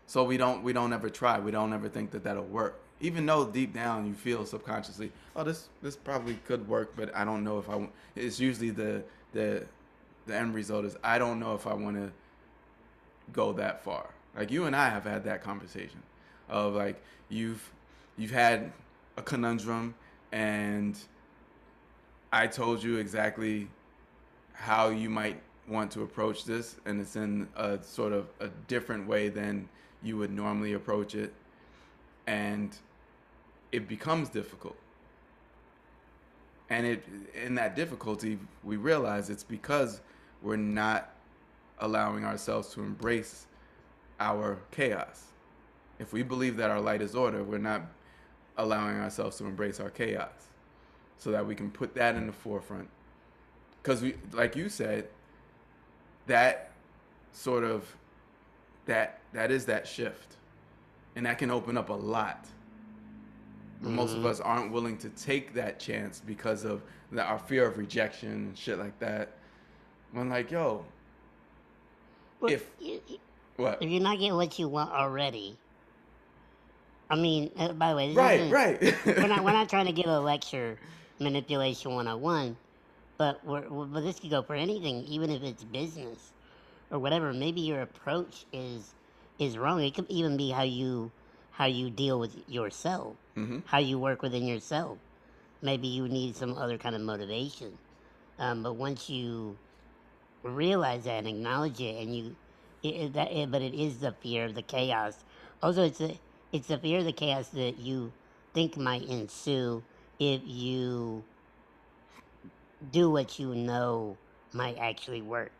So 0.07 0.23
we 0.23 0.37
don't 0.37 0.63
we 0.63 0.71
don't 0.71 0.93
ever 0.93 1.09
try. 1.09 1.37
We 1.37 1.51
don't 1.51 1.73
ever 1.73 1.89
think 1.89 2.11
that 2.11 2.23
that'll 2.23 2.45
work. 2.45 2.79
Even 3.01 3.25
though 3.25 3.45
deep 3.45 3.73
down 3.73 4.05
you 4.05 4.13
feel 4.13 4.45
subconsciously, 4.45 5.11
oh 5.35 5.43
this 5.43 5.69
this 5.81 5.95
probably 5.95 6.35
could 6.45 6.67
work, 6.67 6.93
but 6.95 7.15
I 7.15 7.23
don't 7.23 7.43
know 7.43 7.59
if 7.59 7.69
I. 7.69 7.75
Want. 7.75 7.91
It's 8.15 8.39
usually 8.39 8.71
the 8.71 9.03
the 9.33 9.65
the 10.25 10.35
end 10.35 10.53
result 10.53 10.85
is 10.85 10.97
I 11.03 11.17
don't 11.17 11.39
know 11.39 11.55
if 11.55 11.65
I 11.65 11.73
want 11.73 11.97
to 11.97 12.11
go 13.31 13.53
that 13.53 13.83
far. 13.83 14.09
Like 14.35 14.51
you 14.51 14.65
and 14.65 14.75
I 14.75 14.89
have 14.89 15.03
had 15.03 15.23
that 15.25 15.43
conversation 15.43 16.01
of 16.47 16.75
like 16.75 17.01
you've 17.29 17.71
you've 18.17 18.31
had 18.31 18.71
a 19.17 19.21
conundrum 19.21 19.95
and 20.31 20.97
I 22.31 22.47
told 22.47 22.83
you 22.83 22.97
exactly 22.97 23.67
how 24.53 24.89
you 24.89 25.09
might 25.09 25.41
want 25.67 25.91
to 25.91 26.03
approach 26.03 26.45
this 26.45 26.75
and 26.85 26.99
it's 26.99 27.15
in 27.15 27.47
a 27.55 27.79
sort 27.81 28.13
of 28.13 28.27
a 28.39 28.49
different 28.67 29.07
way 29.07 29.29
than 29.29 29.69
you 30.03 30.17
would 30.17 30.31
normally 30.31 30.73
approach 30.73 31.15
it 31.15 31.33
and 32.27 32.77
it 33.71 33.87
becomes 33.87 34.29
difficult 34.29 34.77
and 36.69 36.85
it 36.85 37.03
in 37.43 37.55
that 37.55 37.75
difficulty 37.75 38.37
we 38.63 38.77
realize 38.77 39.29
it's 39.29 39.43
because 39.43 40.01
we're 40.41 40.55
not 40.55 41.13
allowing 41.79 42.25
ourselves 42.25 42.69
to 42.73 42.81
embrace 42.81 43.47
our 44.19 44.59
chaos. 44.71 45.25
If 45.97 46.13
we 46.13 46.23
believe 46.23 46.57
that 46.57 46.69
our 46.69 46.79
light 46.79 47.01
is 47.01 47.15
order, 47.15 47.43
we're 47.43 47.57
not 47.57 47.81
allowing 48.57 48.97
ourselves 48.97 49.37
to 49.37 49.45
embrace 49.45 49.79
our 49.79 49.89
chaos 49.89 50.31
so 51.17 51.31
that 51.31 51.45
we 51.45 51.55
can 51.55 51.69
put 51.69 51.95
that 51.95 52.15
in 52.15 52.27
the 52.27 52.33
forefront. 52.33 52.89
Because 53.81 54.01
we, 54.01 54.15
like 54.33 54.55
you 54.55 54.69
said, 54.69 55.07
that 56.27 56.71
sort 57.31 57.63
of 57.63 57.95
that 58.85 59.19
that 59.33 59.51
is 59.51 59.65
that 59.65 59.87
shift, 59.87 60.35
and 61.15 61.25
that 61.25 61.37
can 61.37 61.51
open 61.51 61.77
up 61.77 61.89
a 61.89 61.93
lot. 61.93 62.45
Mm-hmm. 63.83 63.95
Most 63.95 64.11
of 64.11 64.17
mm-hmm. 64.17 64.27
us 64.27 64.39
aren't 64.41 64.71
willing 64.71 64.97
to 64.97 65.09
take 65.09 65.53
that 65.53 65.79
chance 65.79 66.21
because 66.25 66.65
of 66.65 66.81
the, 67.11 67.23
our 67.23 67.39
fear 67.39 67.65
of 67.65 67.77
rejection 67.77 68.31
and 68.31 68.57
shit 68.57 68.77
like 68.77 68.97
that. 68.99 69.37
I'm 70.15 70.29
like, 70.29 70.51
yo, 70.51 70.85
well, 72.39 72.51
if 72.51 72.69
you, 72.79 73.01
what 73.57 73.77
if 73.81 73.89
you're 73.89 74.01
not 74.01 74.17
getting 74.17 74.35
what 74.35 74.57
you 74.57 74.67
want 74.67 74.91
already? 74.91 75.57
I 77.09 77.15
mean, 77.15 77.51
uh, 77.57 77.73
by 77.73 77.91
the 77.91 77.95
way, 77.95 78.13
right, 78.13 78.51
right. 78.51 78.95
we're 79.05 79.27
not 79.27 79.43
we're 79.43 79.51
not 79.51 79.69
trying 79.69 79.85
to 79.87 79.91
give 79.91 80.07
a 80.07 80.19
lecture 80.33 80.77
manipulation 81.19 81.93
101, 81.93 82.55
but 83.17 83.43
we're, 83.45 83.61
but 83.61 84.01
this 84.01 84.19
could 84.19 84.29
go 84.29 84.41
for 84.41 84.55
anything, 84.55 85.03
even 85.05 85.29
if 85.29 85.43
it's 85.43 85.63
business 85.63 86.31
or 86.91 86.99
whatever. 86.99 87.33
Maybe 87.33 87.61
your 87.61 87.81
approach 87.81 88.45
is 88.53 88.93
is 89.37 89.57
wrong. 89.57 89.81
It 89.83 89.93
could 89.95 90.09
even 90.09 90.37
be 90.37 90.49
how 90.49 90.63
you 90.63 91.11
how 91.51 91.65
you 91.65 91.89
deal 91.89 92.19
with 92.19 92.35
yourself, 92.47 93.15
hmm 93.45 93.59
how 93.65 93.77
you 93.77 93.99
work 93.99 94.21
within 94.21 94.47
yourself. 94.47 94.97
Maybe 95.61 95.87
you 95.87 96.07
need 96.07 96.35
some 96.35 96.57
other 96.57 96.77
kind 96.77 96.95
of 96.95 97.01
motivation. 97.01 97.77
Um, 98.39 98.63
but 98.63 98.75
once 98.75 99.09
you 99.09 99.57
realize 100.43 101.03
that 101.03 101.19
and 101.19 101.27
acknowledge 101.27 101.79
it, 101.79 102.01
and 102.01 102.15
you, 102.15 102.35
it, 102.81 103.13
that, 103.13 103.31
it, 103.31 103.51
but 103.51 103.61
it 103.61 103.73
is 103.73 103.99
the 103.99 104.13
fear 104.21 104.45
of 104.45 104.55
the 104.55 104.61
chaos. 104.61 105.15
Also, 105.61 105.83
it's 105.83 105.99
the 105.99 106.15
it's 106.51 106.67
the 106.67 106.77
fear 106.77 106.99
of 106.99 107.05
the 107.05 107.11
chaos 107.11 107.49
that 107.49 107.77
you 107.77 108.11
think 108.53 108.77
might 108.77 109.03
ensue 109.03 109.83
if 110.19 110.41
you 110.45 111.23
do 112.91 113.09
what 113.09 113.37
you 113.37 113.53
know 113.53 114.17
might 114.53 114.77
actually 114.79 115.21
work. 115.21 115.51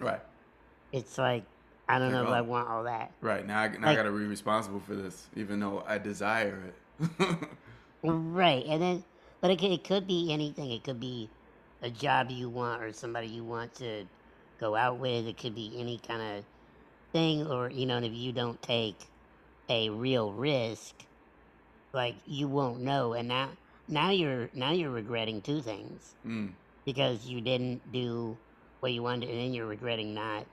Right. 0.00 0.20
It's 0.92 1.16
like 1.16 1.44
I 1.88 1.98
don't 1.98 2.12
know 2.12 2.22
if 2.22 2.28
I 2.28 2.40
oh. 2.40 2.44
want 2.44 2.68
all 2.68 2.84
that. 2.84 3.12
Right. 3.20 3.46
Now 3.46 3.60
I, 3.60 3.68
now 3.68 3.88
I 3.88 3.94
got 3.94 4.02
to 4.04 4.10
be 4.10 4.24
responsible 4.24 4.80
for 4.80 4.94
this, 4.94 5.26
even 5.36 5.60
though 5.60 5.82
I 5.86 5.98
desire 5.98 6.60
it. 6.66 6.74
Right, 8.02 8.64
and 8.66 8.80
then, 8.80 9.04
but 9.40 9.50
it 9.50 9.58
could, 9.58 9.72
it 9.72 9.84
could 9.84 10.06
be 10.06 10.32
anything. 10.32 10.70
It 10.70 10.84
could 10.84 11.00
be 11.00 11.28
a 11.82 11.90
job 11.90 12.30
you 12.30 12.48
want 12.48 12.82
or 12.82 12.92
somebody 12.92 13.26
you 13.26 13.44
want 13.44 13.74
to 13.76 14.04
go 14.58 14.74
out 14.74 14.98
with. 14.98 15.26
It 15.26 15.36
could 15.36 15.54
be 15.54 15.72
any 15.76 15.98
kind 15.98 16.22
of 16.22 16.44
thing, 17.12 17.46
or 17.46 17.70
you 17.70 17.86
know, 17.86 17.96
and 17.96 18.06
if 18.06 18.12
you 18.12 18.32
don't 18.32 18.60
take 18.62 18.96
a 19.68 19.90
real 19.90 20.32
risk, 20.32 20.94
like 21.92 22.14
you 22.26 22.48
won't 22.48 22.80
know. 22.80 23.12
And 23.12 23.28
now, 23.28 23.50
now 23.86 24.10
you're 24.10 24.48
now 24.54 24.72
you're 24.72 24.90
regretting 24.90 25.42
two 25.42 25.60
things 25.60 26.14
mm. 26.26 26.50
because 26.86 27.26
you 27.26 27.42
didn't 27.42 27.92
do 27.92 28.36
what 28.80 28.92
you 28.92 29.02
wanted, 29.02 29.28
and 29.28 29.38
then 29.38 29.52
you're 29.52 29.66
regretting 29.66 30.14
not 30.14 30.46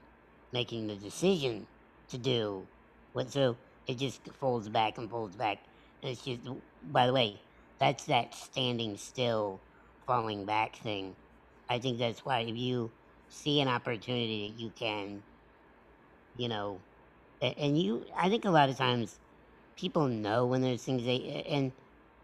making 0.51 0.87
the 0.87 0.95
decision 0.95 1.65
to 2.09 2.17
do 2.17 2.67
what. 3.13 3.31
So 3.31 3.55
it 3.87 3.97
just 3.97 4.21
folds 4.39 4.67
back 4.67 4.97
and 4.97 5.09
folds 5.09 5.37
back. 5.37 5.59
It's 6.07 6.23
just, 6.23 6.41
by 6.81 7.07
the 7.07 7.13
way, 7.13 7.41
that's 7.79 8.05
that 8.05 8.33
standing 8.33 8.97
still, 8.97 9.61
falling 10.05 10.45
back 10.45 10.77
thing. 10.77 11.15
I 11.69 11.79
think 11.79 11.99
that's 11.99 12.25
why 12.25 12.41
if 12.41 12.55
you 12.55 12.91
see 13.29 13.59
an 13.61 13.67
opportunity 13.67 14.47
that 14.47 14.59
you 14.59 14.71
can, 14.71 15.23
you 16.35 16.47
know, 16.49 16.81
and 17.41 17.77
you, 17.77 18.05
I 18.15 18.29
think 18.29 18.45
a 18.45 18.51
lot 18.51 18.69
of 18.69 18.77
times 18.77 19.19
people 19.77 20.07
know 20.07 20.45
when 20.45 20.61
there's 20.61 20.83
things 20.83 21.05
they 21.05 21.45
and 21.47 21.71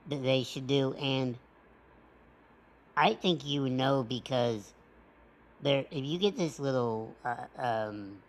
that 0.07 0.23
they 0.23 0.43
should 0.43 0.67
do, 0.67 0.93
and 0.93 1.37
I 2.97 3.13
think 3.13 3.45
you 3.45 3.69
know 3.69 4.03
because 4.03 4.73
there, 5.61 5.85
if 5.91 6.03
you 6.03 6.19
get 6.19 6.37
this 6.37 6.59
little 6.59 7.17
uh, 7.23 7.47
um, 7.57 8.19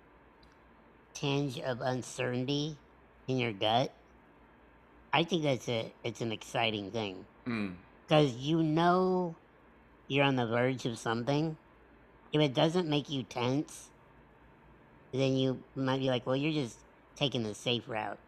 tinge 1.15 1.59
of 1.61 1.81
uncertainty 1.81 2.79
in 3.29 3.39
your 3.39 3.53
gut, 3.53 3.95
I 5.15 5.23
think 5.23 5.45
that's 5.45 5.69
a 5.69 5.93
it's 6.03 6.21
an 6.21 6.33
exciting 6.33 6.91
thing 6.91 7.25
Mm. 7.47 7.75
because 8.07 8.33
you 8.35 8.63
know 8.65 9.37
you're 10.09 10.25
on 10.25 10.35
the 10.35 10.47
verge 10.47 10.87
of 10.87 10.99
something. 10.99 11.57
If 12.33 12.41
it 12.41 12.53
doesn't 12.53 12.89
make 12.89 13.09
you 13.09 13.23
tense, 13.23 13.91
then 15.13 15.37
you 15.37 15.63
might 15.77 16.01
be 16.01 16.09
like, 16.09 16.27
well, 16.27 16.35
you're 16.35 16.53
just 16.53 16.79
taking 17.15 17.45
the 17.45 17.55
safe 17.55 17.89
route. 17.89 18.19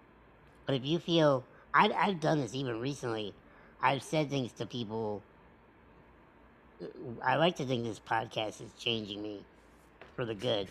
But 0.64 0.76
if 0.76 0.84
you 0.84 1.00
feel, 1.00 1.42
I, 1.74 1.90
I've 1.90 2.20
done 2.20 2.40
this 2.40 2.54
even 2.54 2.80
recently. 2.80 3.34
I've 3.82 4.02
said 4.02 4.30
things 4.30 4.52
to 4.52 4.66
people. 4.66 5.22
I 7.24 7.34
like 7.34 7.56
to 7.56 7.64
think 7.64 7.82
this 7.82 7.98
podcast 7.98 8.60
is 8.60 8.70
changing 8.78 9.22
me 9.22 9.44
for 10.14 10.24
the 10.24 10.34
good. 10.34 10.68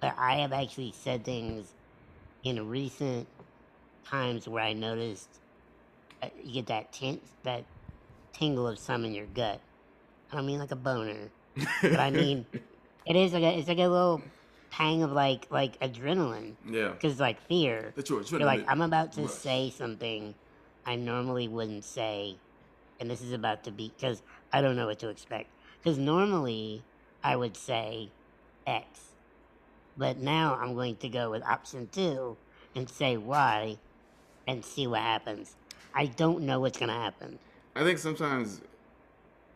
But 0.00 0.14
I 0.16 0.36
have 0.36 0.52
actually 0.52 0.92
said 0.92 1.24
things 1.24 1.66
in 2.44 2.58
a 2.58 2.62
recent 2.62 3.26
times 4.04 4.48
where 4.48 4.62
I 4.62 4.72
noticed 4.72 5.28
uh, 6.22 6.28
you 6.42 6.54
get 6.54 6.66
that 6.66 6.92
tin- 6.92 7.20
that 7.42 7.64
tingle 8.32 8.66
of 8.66 8.78
some 8.78 9.04
in 9.04 9.12
your 9.12 9.26
gut. 9.26 9.60
I 10.30 10.36
don't 10.36 10.46
mean 10.46 10.58
like 10.58 10.72
a 10.72 10.76
boner, 10.76 11.30
but 11.82 12.00
I 12.00 12.10
mean 12.10 12.46
it 13.06 13.16
is 13.16 13.32
like 13.32 13.42
a, 13.42 13.58
it's 13.58 13.68
like 13.68 13.78
a 13.78 13.88
little 13.88 14.22
pang 14.70 15.02
of 15.02 15.12
like 15.12 15.46
like 15.50 15.78
adrenaline 15.80 16.54
yeah. 16.68 16.88
because 16.88 17.20
like 17.20 17.40
fear. 17.42 17.92
That's 17.96 18.10
what 18.10 18.30
You're 18.30 18.40
like 18.40 18.64
I'm 18.68 18.82
about 18.82 19.12
to 19.12 19.22
Rush. 19.22 19.30
say 19.30 19.72
something 19.76 20.34
I 20.86 20.96
normally 20.96 21.48
wouldn't 21.48 21.84
say, 21.84 22.36
and 23.00 23.10
this 23.10 23.22
is 23.22 23.32
about 23.32 23.64
to 23.64 23.70
be 23.70 23.92
because 23.96 24.22
I 24.52 24.60
don't 24.60 24.76
know 24.76 24.86
what 24.86 24.98
to 25.00 25.08
expect. 25.08 25.48
Because 25.82 25.98
normally 25.98 26.82
I 27.22 27.36
would 27.36 27.56
say 27.56 28.10
X, 28.66 29.00
but 29.96 30.18
now 30.18 30.58
I'm 30.60 30.74
going 30.74 30.96
to 30.96 31.08
go 31.08 31.30
with 31.30 31.42
option 31.44 31.88
two 31.92 32.36
and 32.74 32.88
say 32.88 33.16
Y, 33.16 33.78
and 34.46 34.64
see 34.64 34.86
what 34.86 35.00
happens. 35.00 35.56
I 35.94 36.06
don't 36.06 36.42
know 36.42 36.60
what's 36.60 36.78
gonna 36.78 36.92
happen. 36.92 37.38
I 37.76 37.82
think 37.82 37.98
sometimes 37.98 38.60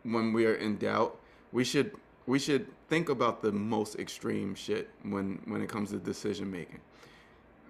when 0.02 0.32
we 0.32 0.46
are 0.46 0.54
in 0.54 0.76
doubt, 0.78 1.18
we 1.52 1.64
should 1.64 1.94
we 2.26 2.38
should 2.38 2.66
think 2.88 3.08
about 3.08 3.42
the 3.42 3.52
most 3.52 3.96
extreme 3.96 4.54
shit 4.54 4.90
when 5.02 5.40
when 5.46 5.62
it 5.62 5.68
comes 5.68 5.90
to 5.90 5.96
decision 5.98 6.50
making. 6.50 6.80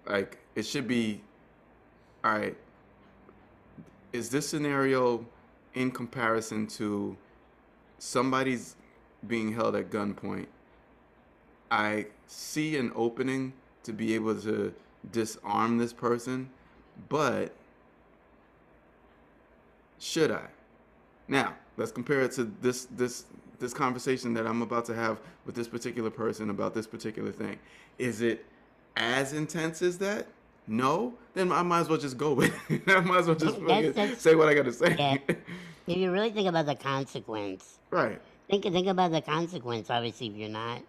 Like 0.06 0.38
it 0.54 0.66
should 0.66 0.88
be, 0.88 1.20
all 2.24 2.38
right. 2.38 2.56
Is 4.12 4.30
this 4.30 4.48
scenario 4.48 5.24
in 5.74 5.90
comparison 5.90 6.66
to 6.68 7.16
somebody's 7.98 8.74
being 9.26 9.52
held 9.52 9.76
at 9.76 9.90
gunpoint? 9.90 10.46
I 11.70 12.06
see 12.26 12.76
an 12.78 12.90
opening 12.94 13.52
to 13.82 13.92
be 13.92 14.14
able 14.14 14.40
to 14.40 14.72
disarm 15.12 15.78
this 15.78 15.92
person, 15.92 16.50
but 17.08 17.52
should 19.98 20.30
I? 20.30 20.46
Now, 21.26 21.54
let's 21.76 21.92
compare 21.92 22.20
it 22.22 22.32
to 22.32 22.44
this 22.62 22.86
this 22.96 23.24
this 23.58 23.74
conversation 23.74 24.34
that 24.34 24.46
I'm 24.46 24.62
about 24.62 24.84
to 24.86 24.94
have 24.94 25.18
with 25.44 25.54
this 25.54 25.66
particular 25.68 26.10
person 26.10 26.50
about 26.50 26.74
this 26.74 26.86
particular 26.86 27.32
thing. 27.32 27.58
Is 27.98 28.20
it 28.20 28.44
as 28.96 29.32
intense 29.32 29.82
as 29.82 29.98
that? 29.98 30.26
No? 30.68 31.14
Then 31.34 31.50
I 31.50 31.62
might 31.62 31.80
as 31.80 31.88
well 31.88 31.98
just 31.98 32.16
go 32.16 32.32
with 32.34 32.54
it. 32.70 32.82
I 32.86 33.00
might 33.00 33.18
as 33.20 33.26
well 33.26 33.36
just 33.36 33.58
That's- 33.66 33.94
that's- 33.94 34.20
say 34.20 34.34
what 34.34 34.48
I 34.48 34.54
gotta 34.54 34.72
say. 34.72 34.94
Yeah. 34.98 35.34
If 35.88 35.96
you 35.96 36.12
really 36.12 36.28
think 36.30 36.46
about 36.46 36.66
the 36.66 36.74
consequence, 36.74 37.78
right. 37.88 38.20
think 38.50 38.62
think 38.64 38.88
about 38.88 39.10
the 39.10 39.22
consequence. 39.22 39.88
Obviously, 39.88 40.26
if 40.26 40.34
you're 40.36 40.50
not, 40.50 40.82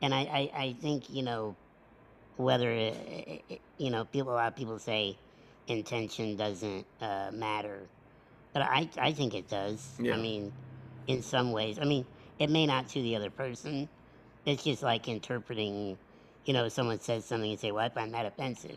and 0.00 0.14
I 0.14 0.20
I, 0.20 0.50
I 0.56 0.76
think 0.80 1.10
you 1.10 1.24
know 1.24 1.56
whether 2.36 2.70
it, 2.70 2.94
it- 3.48 3.60
you 3.78 3.90
know 3.90 4.04
people 4.04 4.32
a 4.32 4.36
lot 4.36 4.46
of 4.46 4.54
people 4.56 4.78
say 4.78 5.16
intention 5.66 6.36
doesn't 6.36 6.86
uh, 7.00 7.30
matter, 7.32 7.80
but 8.52 8.62
I 8.62 8.88
I 8.98 9.12
think 9.12 9.34
it 9.34 9.48
does. 9.48 9.94
Yeah. 9.98 10.14
I 10.14 10.16
mean, 10.16 10.52
in 11.06 11.22
some 11.22 11.52
ways, 11.52 11.78
I 11.80 11.84
mean 11.84 12.06
it 12.38 12.50
may 12.50 12.66
not 12.66 12.88
to 12.88 13.02
the 13.02 13.16
other 13.16 13.30
person. 13.30 13.88
It's 14.44 14.64
just 14.64 14.82
like 14.82 15.08
interpreting. 15.08 15.98
You 16.44 16.52
know, 16.52 16.68
someone 16.68 17.00
says 17.00 17.24
something 17.24 17.50
and 17.50 17.58
say, 17.60 17.72
"Well, 17.72 17.84
I 17.84 17.88
find 17.88 18.12
that 18.14 18.26
offensive." 18.26 18.76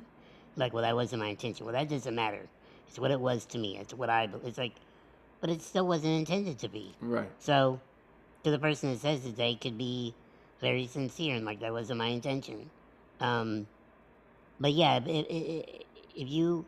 Like, 0.56 0.74
well, 0.74 0.84
that 0.84 0.96
wasn't 0.96 1.22
my 1.22 1.28
intention. 1.28 1.66
Well, 1.66 1.74
that 1.74 1.90
doesn't 1.90 2.16
matter. 2.16 2.48
It's 2.88 2.98
what 2.98 3.12
it 3.12 3.20
was 3.20 3.46
to 3.48 3.58
me. 3.58 3.78
It's 3.78 3.94
what 3.94 4.10
I. 4.10 4.30
It's 4.46 4.58
like, 4.58 4.74
but 5.42 5.50
it 5.50 5.62
still 5.62 5.88
wasn't 5.88 6.14
intended 6.14 6.60
to 6.60 6.70
be. 6.70 6.96
Right. 7.02 7.30
So, 7.40 7.80
to 8.44 8.52
the 8.52 8.60
person 8.60 8.92
that 8.92 9.00
says 9.00 9.26
it, 9.26 9.36
they 9.36 9.56
could 9.56 9.78
be 9.78 10.16
very 10.62 10.88
sincere 10.88 11.36
and 11.36 11.46
like 11.46 11.60
that 11.60 11.72
wasn't 11.72 12.00
my 12.00 12.08
intention. 12.08 12.70
Um, 13.20 13.68
but 14.60 14.74
yeah, 14.74 14.98
if, 14.98 15.08
if, 15.08 15.26
if 15.30 15.66
if 16.16 16.30
you 16.30 16.66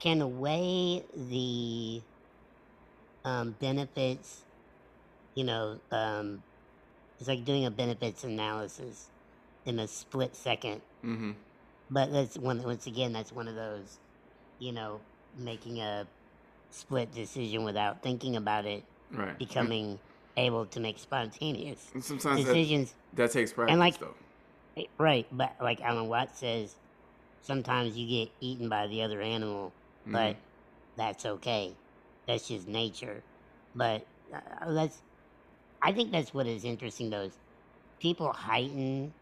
can 0.00 0.40
weigh 0.40 1.04
the 1.14 2.00
um, 3.24 3.54
benefits, 3.60 4.42
you 5.34 5.44
know, 5.44 5.78
um, 5.92 6.42
it's 7.18 7.28
like 7.28 7.44
doing 7.44 7.66
a 7.66 7.70
benefits 7.70 8.24
analysis 8.24 9.08
in 9.66 9.78
a 9.78 9.86
split 9.86 10.34
second. 10.34 10.80
Mm-hmm. 11.04 11.32
But 11.90 12.12
that's 12.12 12.38
one. 12.38 12.62
Once 12.62 12.86
again, 12.86 13.12
that's 13.12 13.32
one 13.32 13.46
of 13.48 13.54
those, 13.56 13.98
you 14.58 14.72
know, 14.72 15.00
making 15.36 15.80
a 15.80 16.06
split 16.70 17.12
decision 17.12 17.64
without 17.64 18.02
thinking 18.02 18.36
about 18.36 18.64
it 18.64 18.84
Right. 19.12 19.36
becoming 19.38 19.98
able 20.36 20.66
to 20.66 20.78
make 20.80 20.98
spontaneous 21.00 21.90
And 21.94 22.02
sometimes 22.04 22.44
decisions. 22.44 22.94
that 23.14 23.32
takes 23.32 23.52
practice 23.52 23.76
like- 23.76 23.98
though. 23.98 24.14
Eh, 24.76 24.84
Right, 24.98 25.26
but 25.32 25.56
like 25.60 25.80
Alan 25.82 26.08
Watts 26.08 26.38
says, 26.38 26.76
sometimes 27.42 27.96
you 27.96 28.06
get 28.06 28.32
eaten 28.40 28.68
by 28.68 28.86
the 28.86 29.02
other 29.02 29.20
animal, 29.20 29.72
Mhm. 30.06 30.12
but 30.12 30.36
that's 30.96 31.26
okay. 31.26 31.76
That's 32.26 32.48
just 32.48 32.68
nature. 32.68 33.24
But 33.74 34.06
uh, 34.34 34.72
that's, 34.72 35.02
I 35.82 35.92
think 35.92 36.12
that's 36.12 36.34
what 36.34 36.46
is 36.46 36.64
interesting 36.64 37.10
though. 37.10 37.22
Is 37.22 37.38
people 38.00 38.32
heighten 38.32 39.14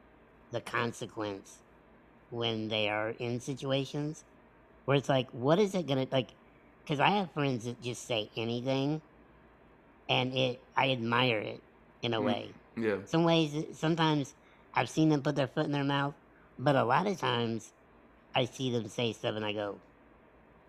the 0.52 0.60
consequence 0.60 1.62
when 2.30 2.68
they 2.68 2.88
are 2.88 3.10
in 3.10 3.40
situations 3.40 4.24
where 4.84 4.96
it's 4.96 5.08
like, 5.08 5.30
what 5.32 5.58
is 5.58 5.74
it 5.74 5.86
gonna 5.86 6.06
like? 6.12 6.30
Because 6.84 7.00
I 7.00 7.10
have 7.10 7.32
friends 7.32 7.64
that 7.66 7.80
just 7.80 8.06
say 8.06 8.30
anything, 8.36 9.02
and 10.08 10.32
it 10.34 10.60
I 10.76 10.90
admire 10.90 11.38
it 11.38 11.62
in 12.02 12.14
a 12.14 12.18
Mm. 12.18 12.24
way. 12.24 12.54
yeah. 12.76 12.98
Some 13.04 13.24
ways, 13.24 13.78
sometimes 13.78 14.34
I've 14.74 14.90
seen 14.90 15.08
them 15.08 15.22
put 15.22 15.36
their 15.36 15.48
foot 15.48 15.66
in 15.66 15.72
their 15.72 15.84
mouth, 15.84 16.14
but 16.58 16.76
a 16.76 16.84
lot 16.84 17.06
of 17.06 17.18
times, 17.18 17.72
I 18.34 18.46
see 18.46 18.70
them 18.72 18.88
say 18.88 19.12
stuff 19.12 19.36
and 19.36 19.44
I 19.44 19.52
go, 19.52 19.80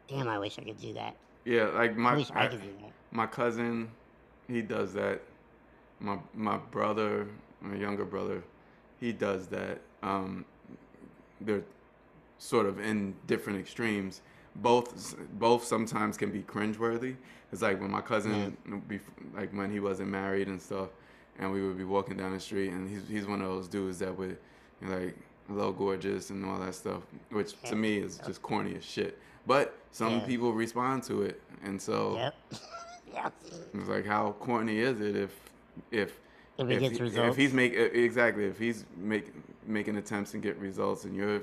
damn, 0.09 0.27
I 0.27 0.37
wish 0.39 0.57
I 0.59 0.63
could 0.63 0.79
do 0.81 0.93
that. 0.93 1.15
Yeah, 1.45 1.65
like 1.65 1.91
I 1.91 1.93
my 1.93 2.15
wish 2.15 2.31
I 2.31 2.45
I- 2.45 2.47
could 2.47 2.61
do 2.61 2.69
that. 2.81 2.91
my 3.11 3.25
cousin, 3.27 3.89
he 4.47 4.61
does 4.61 4.93
that. 4.93 5.21
My 5.99 6.17
my 6.33 6.57
brother, 6.57 7.27
my 7.61 7.75
younger 7.75 8.05
brother, 8.05 8.43
he 8.99 9.11
does 9.11 9.47
that. 9.47 9.79
Um, 10.03 10.45
they're 11.41 11.63
sort 12.37 12.65
of 12.65 12.79
in 12.79 13.13
different 13.27 13.59
extremes. 13.59 14.21
Both 14.55 15.15
both 15.39 15.63
sometimes 15.63 16.17
can 16.17 16.31
be 16.31 16.41
cringeworthy. 16.41 17.15
It's 17.51 17.61
like 17.61 17.79
when 17.81 17.89
my 17.91 18.01
cousin, 18.01 18.55
be, 18.87 18.99
like 19.35 19.51
when 19.53 19.71
he 19.71 19.79
wasn't 19.79 20.09
married 20.09 20.47
and 20.47 20.61
stuff, 20.61 20.89
and 21.39 21.51
we 21.51 21.65
would 21.65 21.77
be 21.77 21.83
walking 21.83 22.15
down 22.17 22.31
the 22.33 22.39
street, 22.39 22.71
and 22.71 22.89
he's 22.89 23.07
he's 23.07 23.25
one 23.27 23.41
of 23.41 23.47
those 23.47 23.67
dudes 23.67 23.99
that 23.99 24.15
would 24.17 24.37
you 24.81 24.87
know, 24.87 24.97
like 24.97 25.17
hello 25.49 25.71
gorgeous 25.71 26.29
and 26.29 26.45
all 26.45 26.57
that 26.59 26.75
stuff, 26.75 27.01
which 27.31 27.59
to 27.63 27.75
me 27.75 27.97
is 27.97 28.19
just 28.25 28.41
corny 28.41 28.75
as 28.75 28.85
shit. 28.85 29.17
But 29.47 29.75
some 29.91 30.19
Yeah. 30.19 30.25
people 30.25 30.53
respond 30.53 31.03
to 31.03 31.23
it, 31.23 31.41
and 31.63 31.81
so. 31.81 32.15
Yep. 32.15 32.35
yep. 33.13 33.33
It's 33.73 33.89
like 33.89 34.05
how 34.05 34.33
corny 34.39 34.77
is 34.79 35.01
it 35.01 35.15
if 35.15 35.31
if 35.91 36.19
If 36.57 36.67
he 36.69 36.77
gets 36.77 36.97
he- 36.97 37.03
results. 37.03 37.29
if 37.31 37.35
he's 37.35 37.53
make 37.53 37.73
e- 37.73 37.77
exactly 37.77 38.45
if 38.45 38.57
he's 38.59 38.85
make 38.97 39.31
making 39.65 39.97
attempts 39.97 40.33
and 40.33 40.43
get 40.43 40.57
results 40.57 41.03
and 41.05 41.15
you're 41.15 41.41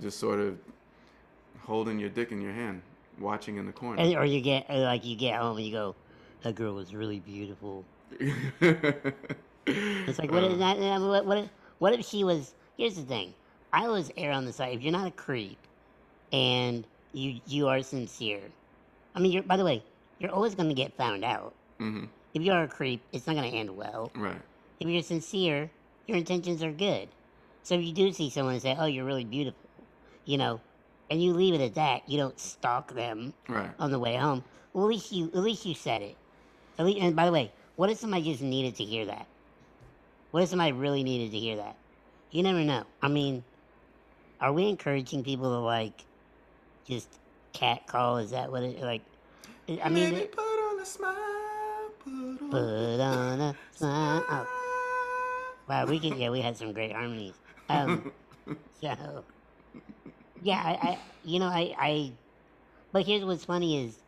just 0.00 0.18
sort 0.18 0.40
of 0.40 0.58
holding 1.60 1.98
your 1.98 2.08
dick 2.10 2.32
in 2.32 2.40
your 2.40 2.52
hand 2.52 2.82
watching 3.18 3.56
in 3.56 3.66
the 3.66 3.72
corner. 3.72 4.00
And, 4.00 4.14
or 4.16 4.24
you 4.24 4.40
get 4.40 4.68
like 4.70 5.04
you 5.04 5.16
get 5.16 5.38
home 5.40 5.56
and 5.56 5.66
you 5.66 5.72
go, 5.72 5.94
that 6.42 6.54
girl 6.54 6.74
was 6.74 6.94
really 6.94 7.20
beautiful. 7.20 7.84
It's 9.70 10.18
like 10.18 10.30
what 10.32 10.44
Uh, 10.44 10.48
is 10.48 10.58
that? 10.60 10.78
uh, 10.78 10.98
What, 11.06 11.26
what, 11.26 11.38
if- 11.38 11.50
what 11.78 11.92
if 11.92 12.04
she 12.06 12.24
was? 12.24 12.54
Here's 12.78 12.94
the 12.94 13.02
thing. 13.02 13.34
I 13.72 13.86
always 13.86 14.10
err 14.16 14.30
on 14.32 14.44
the 14.46 14.52
side. 14.52 14.74
If 14.76 14.82
you're 14.82 14.92
not 14.92 15.08
a 15.08 15.10
creep, 15.10 15.58
and 16.32 16.86
you 17.12 17.40
you 17.44 17.66
are 17.68 17.82
sincere, 17.82 18.40
I 19.16 19.18
mean, 19.20 19.32
you're 19.32 19.42
by 19.42 19.56
the 19.56 19.64
way, 19.64 19.82
you're 20.20 20.30
always 20.30 20.54
going 20.54 20.68
to 20.68 20.74
get 20.76 20.96
found 20.96 21.24
out. 21.24 21.56
mhm, 21.80 22.08
If 22.34 22.42
you 22.42 22.52
are 22.52 22.62
a 22.62 22.68
creep, 22.68 23.02
it's 23.12 23.26
not 23.26 23.34
going 23.34 23.50
to 23.50 23.56
end 23.56 23.76
well. 23.76 24.12
Right. 24.14 24.40
If 24.78 24.88
you're 24.88 25.02
sincere, 25.02 25.72
your 26.06 26.16
intentions 26.16 26.62
are 26.62 26.72
good. 26.72 27.08
So 27.64 27.74
if 27.74 27.84
you 27.84 27.92
do 27.92 28.12
see 28.12 28.30
someone 28.30 28.54
and 28.54 28.62
say, 28.62 28.76
"Oh, 28.78 28.86
you're 28.86 29.04
really 29.04 29.24
beautiful," 29.24 29.68
you 30.24 30.38
know, 30.38 30.60
and 31.10 31.20
you 31.20 31.32
leave 31.32 31.54
it 31.54 31.60
at 31.60 31.74
that, 31.74 32.08
you 32.08 32.16
don't 32.16 32.38
stalk 32.38 32.92
them 32.94 33.34
Right. 33.48 33.72
on 33.80 33.90
the 33.90 33.98
way 33.98 34.14
home. 34.16 34.44
Well, 34.72 34.84
at 34.84 34.90
least 34.90 35.10
you 35.10 35.26
at 35.34 35.42
least 35.42 35.66
you 35.66 35.74
said 35.74 36.00
it. 36.02 36.16
At 36.78 36.86
least, 36.86 37.00
and 37.00 37.16
by 37.16 37.26
the 37.26 37.32
way, 37.32 37.52
what 37.74 37.90
if 37.90 37.98
somebody 37.98 38.22
just 38.22 38.42
needed 38.42 38.76
to 38.76 38.84
hear 38.84 39.04
that? 39.06 39.26
What 40.30 40.44
if 40.44 40.48
somebody 40.50 40.70
really 40.72 41.02
needed 41.02 41.32
to 41.32 41.38
hear 41.40 41.56
that? 41.56 41.76
You 42.30 42.42
never 42.42 42.60
know. 42.60 42.84
I 43.00 43.08
mean, 43.08 43.42
are 44.40 44.52
we 44.52 44.68
encouraging 44.68 45.24
people 45.24 45.50
to 45.50 45.60
like 45.60 46.04
just 46.86 47.08
cat 47.54 47.86
call? 47.86 48.18
Is 48.18 48.30
that 48.32 48.50
what 48.50 48.62
it 48.62 48.80
like? 48.80 49.02
I 49.82 49.88
mean, 49.88 50.14
put 50.28 50.40
on 50.40 50.80
a 50.80 50.86
smile. 50.86 51.90
Put 52.00 52.12
on 52.12 52.50
put 52.50 53.00
on 53.00 53.40
a 53.40 53.56
smile. 53.72 54.24
Oh, 54.28 55.54
wow, 55.68 55.86
we 55.86 55.98
can. 55.98 56.18
Yeah, 56.18 56.30
we 56.30 56.40
had 56.40 56.56
some 56.56 56.72
great 56.72 56.92
harmonies. 56.92 57.34
Um, 57.68 58.12
so 58.80 59.24
yeah, 60.42 60.62
I, 60.62 60.88
I 60.88 60.98
you 61.24 61.38
know 61.38 61.46
I 61.48 61.74
I. 61.78 62.12
But 62.92 63.06
here's 63.06 63.24
what's 63.24 63.44
funny 63.44 63.84
is 63.84 63.98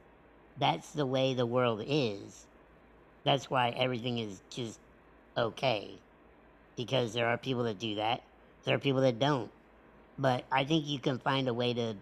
that's 0.58 0.92
the 0.92 1.06
way 1.06 1.34
the 1.34 1.46
world 1.46 1.82
is. 1.86 2.46
That's 3.24 3.50
why 3.50 3.70
everything 3.70 4.18
is 4.18 4.40
just 4.50 4.80
okay. 5.36 6.02
Because 6.80 7.12
there 7.12 7.26
are 7.26 7.36
people 7.36 7.64
that 7.64 7.78
do 7.78 7.96
that. 7.96 8.22
There 8.64 8.74
are 8.74 8.78
people 8.78 9.02
that 9.02 9.18
don't. 9.18 9.50
But 10.16 10.46
I 10.50 10.64
think 10.64 10.86
you 10.86 10.98
can 10.98 11.18
find 11.18 11.46
a 11.46 11.52
way 11.52 11.74
to. 11.74 11.96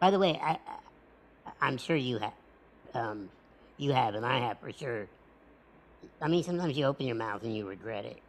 By 0.00 0.10
the 0.10 0.18
way, 0.18 0.38
I, 0.42 0.58
I'm 1.60 1.76
sure 1.76 1.94
you 1.94 2.18
have. 2.18 2.34
Um, 2.94 3.28
you 3.76 3.92
have, 3.92 4.14
and 4.14 4.26
I 4.26 4.40
have 4.40 4.58
for 4.58 4.72
sure. 4.72 5.06
I 6.20 6.26
mean, 6.26 6.42
sometimes 6.42 6.76
you 6.76 6.84
open 6.86 7.06
your 7.06 7.14
mouth 7.14 7.44
and 7.44 7.54
you 7.56 7.68
regret 7.68 8.06
it. 8.06 8.20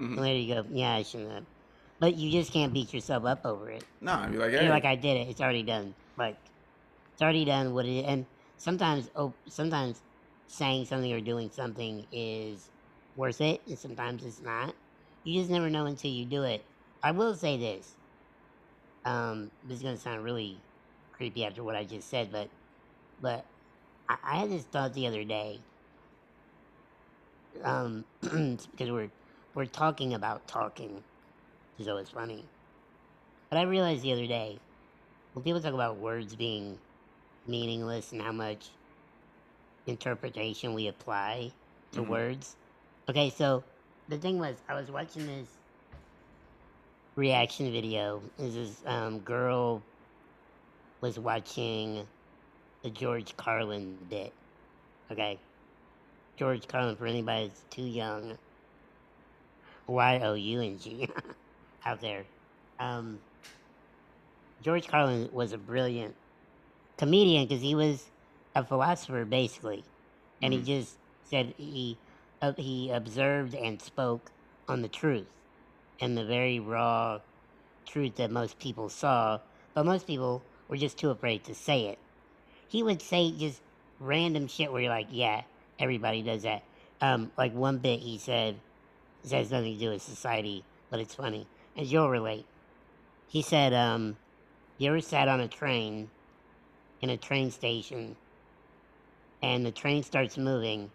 Mhm. 0.00 0.16
Later 0.18 0.38
you 0.38 0.54
go, 0.54 0.64
yeah, 0.70 0.94
I 0.94 1.02
shouldn't 1.02 1.30
have. 1.30 1.44
But 2.00 2.16
you 2.16 2.30
just 2.30 2.50
can't 2.50 2.72
beat 2.72 2.94
yourself 2.94 3.26
up 3.26 3.44
over 3.44 3.68
it. 3.70 3.84
No, 4.00 4.16
be 4.30 4.38
like, 4.38 4.52
You're 4.52 4.70
like, 4.70 4.84
I 4.86 4.96
did 4.96 5.18
it. 5.18 5.28
It's 5.28 5.42
already 5.42 5.62
done. 5.62 5.94
Like, 6.16 6.38
it's 7.12 7.20
already 7.22 7.44
done. 7.44 7.74
What 7.74 7.84
it 7.84 8.04
and 8.06 8.24
sometimes, 8.56 9.10
oh, 9.14 9.34
sometimes 9.48 10.00
saying 10.46 10.86
something 10.86 11.12
or 11.12 11.20
doing 11.20 11.50
something 11.50 12.06
is 12.12 12.70
worth 13.14 13.42
it, 13.42 13.60
and 13.66 13.78
sometimes 13.78 14.24
it's 14.24 14.40
not. 14.40 14.74
You 15.24 15.40
just 15.40 15.50
never 15.50 15.70
know 15.70 15.86
until 15.86 16.10
you 16.10 16.26
do 16.26 16.42
it. 16.44 16.66
I 17.02 17.12
will 17.12 17.34
say 17.34 17.56
this. 17.56 17.96
Um, 19.04 19.50
this 19.62 19.78
is 19.78 19.82
gonna 19.82 19.96
sound 19.98 20.24
really 20.24 20.62
creepy 21.12 21.44
after 21.44 21.62
what 21.62 21.76
I 21.76 21.84
just 21.84 22.08
said, 22.08 22.32
but, 22.32 22.50
but 23.20 23.46
I, 24.08 24.16
I 24.24 24.36
had 24.36 24.50
this 24.50 24.64
thought 24.64 24.94
the 24.94 25.06
other 25.06 25.24
day. 25.24 25.60
Um, 27.62 28.04
because 28.20 28.90
we're 28.90 29.10
we're 29.54 29.66
talking 29.66 30.14
about 30.14 30.48
talking, 30.48 31.04
is 31.78 31.88
always 31.88 32.10
funny. 32.10 32.50
But 33.50 33.58
I 33.58 33.62
realized 33.62 34.02
the 34.02 34.12
other 34.12 34.26
day, 34.26 34.60
when 35.32 35.44
people 35.44 35.60
talk 35.60 35.74
about 35.74 35.98
words 35.98 36.36
being 36.36 36.78
meaningless 37.46 38.12
and 38.12 38.22
how 38.22 38.32
much 38.32 38.70
interpretation 39.86 40.74
we 40.74 40.88
apply 40.88 41.52
to 41.92 42.00
Mhm. 42.00 42.08
words. 42.08 42.56
Okay, 43.08 43.30
so 43.30 43.64
the 44.08 44.18
thing 44.18 44.38
was, 44.38 44.62
I 44.68 44.74
was 44.74 44.90
watching 44.90 45.26
this 45.26 45.48
reaction 47.16 47.72
video. 47.72 48.22
This 48.38 48.54
is 48.54 48.82
um, 48.86 49.20
girl 49.20 49.86
was 51.02 51.18
watching 51.18 52.08
the 52.82 52.90
George 52.90 53.36
Carlin 53.36 53.98
bit. 54.08 54.34
Okay, 55.12 55.40
George 56.38 56.66
Carlin 56.68 56.96
for 56.96 57.06
anybody 57.06 57.48
that's 57.48 57.64
too 57.70 57.82
young. 57.84 58.38
Y 59.88 60.20
O 60.22 60.34
U 60.34 60.60
N 60.62 60.78
G 60.78 61.08
out 61.86 62.00
there. 62.00 62.26
Um, 62.78 63.20
George 64.60 64.88
Carlin 64.88 65.28
was 65.32 65.52
a 65.52 65.58
brilliant 65.58 66.16
comedian 66.98 67.46
because 67.46 67.62
he 67.62 67.74
was 67.74 68.10
a 68.54 68.64
philosopher 68.64 69.24
basically, 69.24 69.84
and 70.42 70.52
Mhm. 70.52 70.58
he 70.58 70.62
just 70.64 70.98
said 71.24 71.54
he 71.58 72.00
he 72.52 72.90
observed 72.90 73.54
and 73.54 73.80
spoke 73.80 74.30
on 74.68 74.82
the 74.82 74.88
truth 74.88 75.26
and 76.00 76.16
the 76.16 76.24
very 76.24 76.60
raw 76.60 77.20
truth 77.86 78.16
that 78.16 78.30
most 78.30 78.58
people 78.58 78.88
saw, 78.88 79.40
but 79.74 79.86
most 79.86 80.06
people 80.06 80.42
were 80.68 80.76
just 80.76 80.98
too 80.98 81.10
afraid 81.10 81.44
to 81.44 81.54
say 81.54 81.86
it. 81.86 81.98
He 82.68 82.82
would 82.82 83.02
say 83.02 83.32
just 83.32 83.60
random 84.00 84.48
shit 84.48 84.72
where 84.72 84.82
you're 84.82 84.90
like, 84.90 85.08
yeah, 85.10 85.42
everybody 85.78 86.22
does 86.22 86.42
that. 86.42 86.62
Um, 87.00 87.30
like 87.36 87.54
one 87.54 87.78
bit 87.78 88.00
he 88.00 88.18
said, 88.18 88.56
this 89.22 89.32
has 89.32 89.50
nothing 89.50 89.74
to 89.74 89.78
do 89.78 89.90
with 89.90 90.02
society, 90.02 90.64
but 90.90 91.00
it's 91.00 91.14
funny, 91.14 91.46
and 91.76 91.86
you'll 91.86 92.10
relate. 92.10 92.46
He 93.28 93.42
said, 93.42 93.72
um, 93.72 94.16
you 94.78 94.88
ever 94.90 95.00
sat 95.00 95.28
on 95.28 95.40
a 95.40 95.48
train 95.48 96.10
in 97.00 97.10
a 97.10 97.16
train 97.16 97.50
station 97.50 98.16
and 99.42 99.66
the 99.66 99.70
train 99.70 100.02
starts 100.02 100.38
moving, 100.38 100.90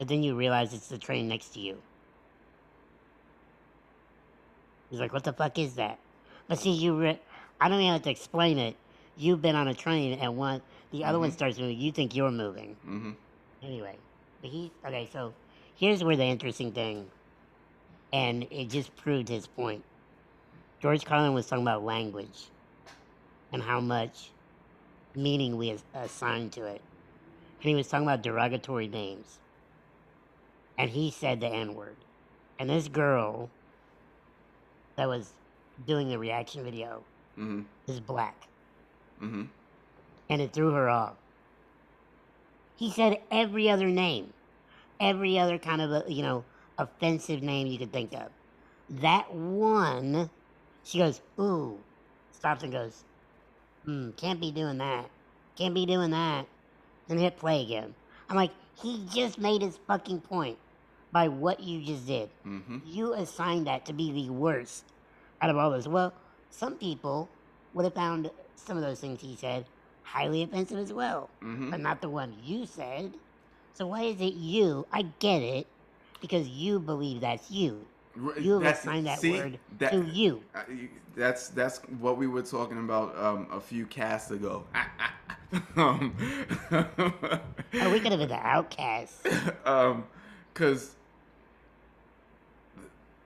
but 0.00 0.08
then 0.08 0.22
you 0.22 0.34
realize 0.34 0.72
it's 0.72 0.88
the 0.88 0.96
train 0.98 1.28
next 1.28 1.50
to 1.50 1.60
you? 1.60 1.76
He's 4.90 4.98
like, 4.98 5.12
what 5.12 5.24
the 5.24 5.32
fuck 5.34 5.58
is 5.58 5.74
that? 5.74 5.98
But 6.48 6.58
see, 6.58 6.70
you, 6.72 6.98
re- 6.98 7.20
I 7.60 7.68
don't 7.68 7.80
even 7.80 7.92
have 7.92 8.02
to 8.02 8.10
explain 8.10 8.58
it. 8.58 8.74
You've 9.18 9.42
been 9.42 9.54
on 9.54 9.68
a 9.68 9.74
train 9.74 10.18
and 10.18 10.38
one, 10.38 10.62
the 10.90 11.04
other 11.04 11.18
one 11.18 11.30
Mhm. 11.30 11.34
starts 11.34 11.58
moving. 11.58 11.78
You 11.78 11.92
think 11.92 12.16
you're 12.16 12.30
moving. 12.30 12.74
hmm 12.82 13.10
Anyway, 13.62 13.94
but 14.40 14.50
he 14.50 14.72
okay. 14.86 15.06
So 15.12 15.34
here's 15.76 16.02
where 16.02 16.16
the 16.16 16.24
interesting 16.24 16.72
thing, 16.72 17.10
and 18.10 18.44
it 18.50 18.70
just 18.70 18.96
proved 18.96 19.28
his 19.28 19.46
point. 19.46 19.84
George 20.80 21.04
Carlin 21.04 21.34
was 21.34 21.46
talking 21.46 21.62
about 21.62 21.84
language 21.84 22.46
and 23.52 23.62
how 23.62 23.80
much 23.80 24.30
meaning 25.14 25.58
we 25.58 25.76
assign 25.92 26.48
to 26.50 26.64
it, 26.64 26.80
and 27.60 27.68
he 27.68 27.74
was 27.74 27.86
talking 27.86 28.06
about 28.06 28.22
derogatory 28.22 28.88
names. 28.88 29.38
And 30.80 30.88
he 30.88 31.10
said 31.10 31.42
the 31.42 31.46
N 31.46 31.74
word, 31.74 31.96
and 32.58 32.70
this 32.70 32.88
girl 32.88 33.50
that 34.96 35.08
was 35.08 35.30
doing 35.86 36.08
the 36.08 36.18
reaction 36.18 36.64
video 36.64 37.02
hmm 37.34 37.60
is 37.86 38.00
black 38.00 38.34
hmm 39.18 39.42
and 40.30 40.40
it 40.40 40.54
threw 40.54 40.70
her 40.70 40.88
off. 40.88 41.16
He 42.78 42.90
said 42.90 43.20
every 43.30 43.68
other 43.68 43.88
name, 43.88 44.32
every 44.98 45.38
other 45.38 45.58
kind 45.58 45.82
of, 45.82 45.90
a, 45.92 46.04
you 46.10 46.22
know, 46.22 46.44
offensive 46.78 47.42
name 47.42 47.66
you 47.66 47.76
could 47.76 47.92
think 47.92 48.14
of. 48.14 48.30
That 48.88 49.34
one, 49.34 50.30
she 50.84 50.96
goes, 50.96 51.20
ooh, 51.38 51.76
stops 52.32 52.62
and 52.62 52.72
goes, 52.72 53.04
hmm, 53.84 54.12
can't 54.12 54.40
be 54.40 54.50
doing 54.50 54.78
that. 54.78 55.10
Can't 55.58 55.74
be 55.74 55.84
doing 55.84 56.12
that. 56.12 56.46
And 57.10 57.20
hit 57.20 57.36
play 57.36 57.60
again. 57.60 57.94
I'm 58.30 58.36
like, 58.36 58.52
he 58.80 59.04
just 59.12 59.38
made 59.38 59.60
his 59.60 59.78
fucking 59.86 60.20
point 60.22 60.56
by 61.12 61.28
what 61.28 61.60
you 61.60 61.82
just 61.82 62.06
did. 62.06 62.30
hmm 62.44 62.78
You 62.86 63.14
assigned 63.14 63.66
that 63.66 63.86
to 63.86 63.92
be 63.92 64.12
the 64.12 64.30
worst 64.30 64.84
out 65.42 65.50
of 65.50 65.56
all 65.56 65.70
this. 65.70 65.86
Well, 65.88 66.12
some 66.50 66.74
people 66.76 67.28
would 67.74 67.84
have 67.84 67.94
found 67.94 68.30
some 68.56 68.76
of 68.76 68.82
those 68.82 69.00
things 69.00 69.20
he 69.20 69.36
said 69.36 69.64
highly 70.02 70.42
offensive 70.42 70.78
as 70.78 70.92
well, 70.92 71.30
hmm 71.40 71.70
but 71.70 71.80
not 71.80 72.00
the 72.00 72.08
one 72.08 72.34
you 72.44 72.66
said. 72.66 73.14
So 73.74 73.86
why 73.86 74.02
is 74.02 74.20
it 74.20 74.34
you? 74.34 74.86
I 74.92 75.02
get 75.20 75.42
it 75.42 75.66
because 76.20 76.48
you 76.48 76.78
believe 76.80 77.20
that's 77.22 77.50
you. 77.50 77.86
You 78.38 78.54
have 78.54 78.62
That's- 78.62 78.80
assigned 78.80 79.06
that 79.06 79.20
see, 79.20 79.32
word 79.38 79.58
that- 79.78 79.92
to 79.92 80.04
you. 80.04 80.42
Uh, 80.54 80.62
That's 81.16 81.48
that's 81.48 81.78
what 81.98 82.16
we 82.18 82.26
were 82.26 82.42
talking 82.42 82.78
about 82.78 83.16
um, 83.18 83.46
a 83.52 83.60
few 83.60 83.84
casts 83.86 84.30
ago. 84.30 84.64
um, 85.76 86.14
Oh, 86.72 87.90
we 87.90 88.00
could 88.00 88.12
have 88.12 88.20
been 88.20 88.28
the 88.38 88.40
outcasts. 88.46 89.22
um, 89.64 90.04
because 90.52 90.94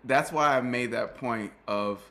that's 0.04 0.30
why 0.32 0.56
I 0.56 0.60
made 0.60 0.92
that 0.92 1.16
point 1.16 1.52
of 1.66 2.02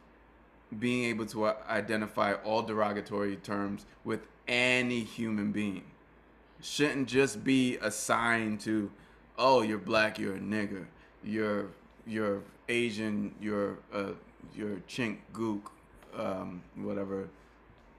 being 0.79 1.05
able 1.05 1.25
to 1.27 1.53
identify 1.69 2.33
all 2.33 2.63
derogatory 2.63 3.35
terms 3.37 3.85
with 4.03 4.27
any 4.47 5.01
human 5.01 5.51
being. 5.51 5.83
Shouldn't 6.61 7.07
just 7.07 7.43
be 7.43 7.77
assigned 7.77 8.61
to, 8.61 8.89
oh, 9.37 9.61
you're 9.61 9.77
black, 9.77 10.17
you're 10.17 10.35
a 10.35 10.39
nigger, 10.39 10.85
you're 11.23 11.67
you're 12.05 12.41
Asian, 12.69 13.33
you're 13.39 13.77
uh, 13.93 14.11
you're 14.55 14.77
chink 14.87 15.17
gook, 15.33 15.63
um, 16.17 16.61
whatever 16.75 17.29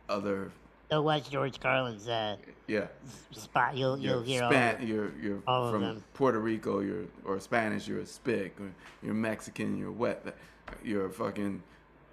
other 0.08 0.50
Go 0.94 1.02
watch 1.02 1.28
George 1.28 1.58
Carlin's 1.58 2.06
uh, 2.06 2.36
yeah 2.68 2.86
spot. 3.32 3.76
You'll 3.76 3.98
you're 3.98 4.14
you'll 4.14 4.22
hear 4.22 4.44
all. 4.44 4.52
Of 4.54 4.80
you're 4.84 5.10
you're 5.20 5.42
all 5.44 5.72
from 5.72 5.82
them. 5.82 6.04
Puerto 6.14 6.38
Rico, 6.38 6.78
you're 6.78 7.06
or 7.24 7.40
Spanish, 7.40 7.88
you're 7.88 7.98
a 7.98 8.06
spick, 8.06 8.54
or 8.60 8.70
you're 9.02 9.12
Mexican, 9.12 9.76
you're 9.76 9.90
wet, 9.90 10.24
you're 10.84 11.06
a 11.06 11.10
fucking 11.10 11.60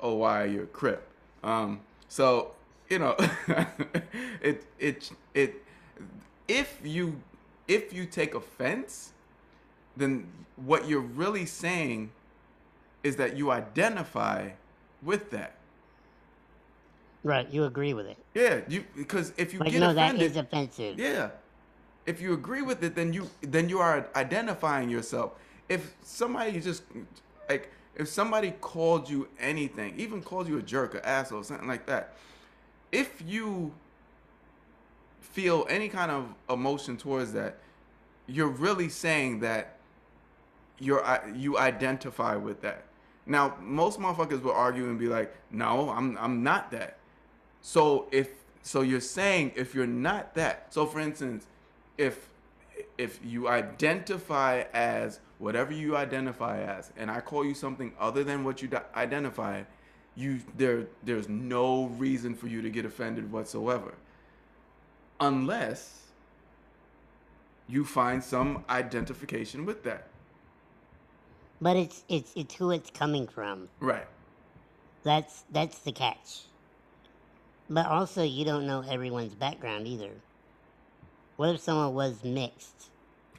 OY, 0.01 0.45
you're 0.45 0.63
a 0.63 0.67
crip. 0.67 1.07
Um, 1.43 1.81
so 2.07 2.55
you 2.89 2.97
know, 2.97 3.15
it 4.41 4.65
it 4.79 5.11
it 5.35 5.63
if 6.47 6.79
you 6.83 7.21
if 7.67 7.93
you 7.93 8.07
take 8.07 8.33
offense, 8.33 9.11
then 9.95 10.25
what 10.55 10.87
you're 10.87 11.01
really 11.01 11.45
saying 11.45 12.09
is 13.03 13.15
that 13.17 13.37
you 13.37 13.51
identify 13.51 14.49
with 15.03 15.29
that. 15.29 15.57
Right, 17.23 17.47
you 17.51 17.65
agree 17.65 17.93
with 17.93 18.07
it. 18.07 18.17
Yeah, 18.33 18.61
you 18.67 18.83
because 18.95 19.31
if 19.37 19.53
you 19.53 19.59
Like 19.59 19.71
get 19.71 19.79
no, 19.79 19.91
offended, 19.91 20.31
is 20.31 20.37
offensive. 20.37 20.99
yeah. 20.99 21.29
If 22.07 22.19
you 22.19 22.33
agree 22.33 22.63
with 22.63 22.83
it, 22.83 22.95
then 22.95 23.13
you 23.13 23.29
then 23.41 23.69
you 23.69 23.79
are 23.79 24.07
identifying 24.15 24.89
yourself. 24.89 25.33
If 25.69 25.93
somebody 26.03 26.59
just 26.59 26.83
like 27.47 27.69
if 27.95 28.07
somebody 28.07 28.51
called 28.59 29.07
you 29.09 29.27
anything, 29.39 29.93
even 29.97 30.23
called 30.23 30.47
you 30.47 30.57
a 30.57 30.61
jerk, 30.63 30.95
an 30.95 31.01
asshole, 31.03 31.43
something 31.43 31.67
like 31.67 31.85
that, 31.85 32.15
if 32.91 33.21
you 33.25 33.71
feel 35.19 35.65
any 35.69 35.89
kind 35.89 36.11
of 36.11 36.33
emotion 36.49 36.97
towards 36.97 37.33
that, 37.33 37.57
you're 38.27 38.47
really 38.49 38.89
saying 38.89 39.41
that 39.41 39.77
you're 40.79 41.05
uh, 41.05 41.19
you 41.35 41.59
identify 41.59 42.35
with 42.35 42.61
that. 42.61 42.85
Now, 43.27 43.55
most 43.61 43.99
motherfuckers 43.99 44.41
will 44.41 44.53
argue 44.53 44.85
and 44.85 44.97
be 44.97 45.07
like, 45.07 45.35
"No, 45.51 45.91
I'm 45.91 46.17
I'm 46.17 46.41
not 46.41 46.71
that." 46.71 46.97
So 47.61 48.07
if 48.11 48.29
so, 48.63 48.81
you're 48.81 48.99
saying 49.01 49.53
if 49.55 49.73
you're 49.73 49.87
not 49.87 50.35
that. 50.35 50.73
So 50.73 50.85
for 50.85 50.99
instance, 50.99 51.47
if 51.97 52.29
if 52.97 53.19
you 53.23 53.47
identify 53.47 54.63
as 54.73 55.19
whatever 55.39 55.73
you 55.73 55.97
identify 55.97 56.61
as, 56.61 56.91
and 56.97 57.09
I 57.09 57.21
call 57.21 57.45
you 57.45 57.53
something 57.53 57.93
other 57.99 58.23
than 58.23 58.43
what 58.43 58.61
you 58.61 58.69
identify, 58.95 59.63
you 60.15 60.41
there 60.57 60.87
there's 61.03 61.29
no 61.29 61.85
reason 61.97 62.35
for 62.35 62.47
you 62.47 62.61
to 62.61 62.69
get 62.69 62.85
offended 62.85 63.31
whatsoever, 63.31 63.93
unless 65.19 66.01
you 67.67 67.85
find 67.85 68.23
some 68.23 68.63
identification 68.69 69.65
with 69.65 69.83
that. 69.83 70.07
But 71.61 71.77
it's 71.77 72.03
it's 72.09 72.31
it's 72.35 72.55
who 72.55 72.71
it's 72.71 72.89
coming 72.89 73.27
from. 73.27 73.69
Right. 73.79 74.07
That's 75.03 75.43
that's 75.51 75.79
the 75.79 75.91
catch. 75.91 76.41
But 77.71 77.85
also, 77.85 78.21
you 78.21 78.43
don't 78.43 78.67
know 78.67 78.81
everyone's 78.81 79.33
background 79.33 79.87
either. 79.87 80.11
What 81.37 81.55
if 81.55 81.61
someone 81.61 81.93
was 81.93 82.21
mixed, 82.21 82.89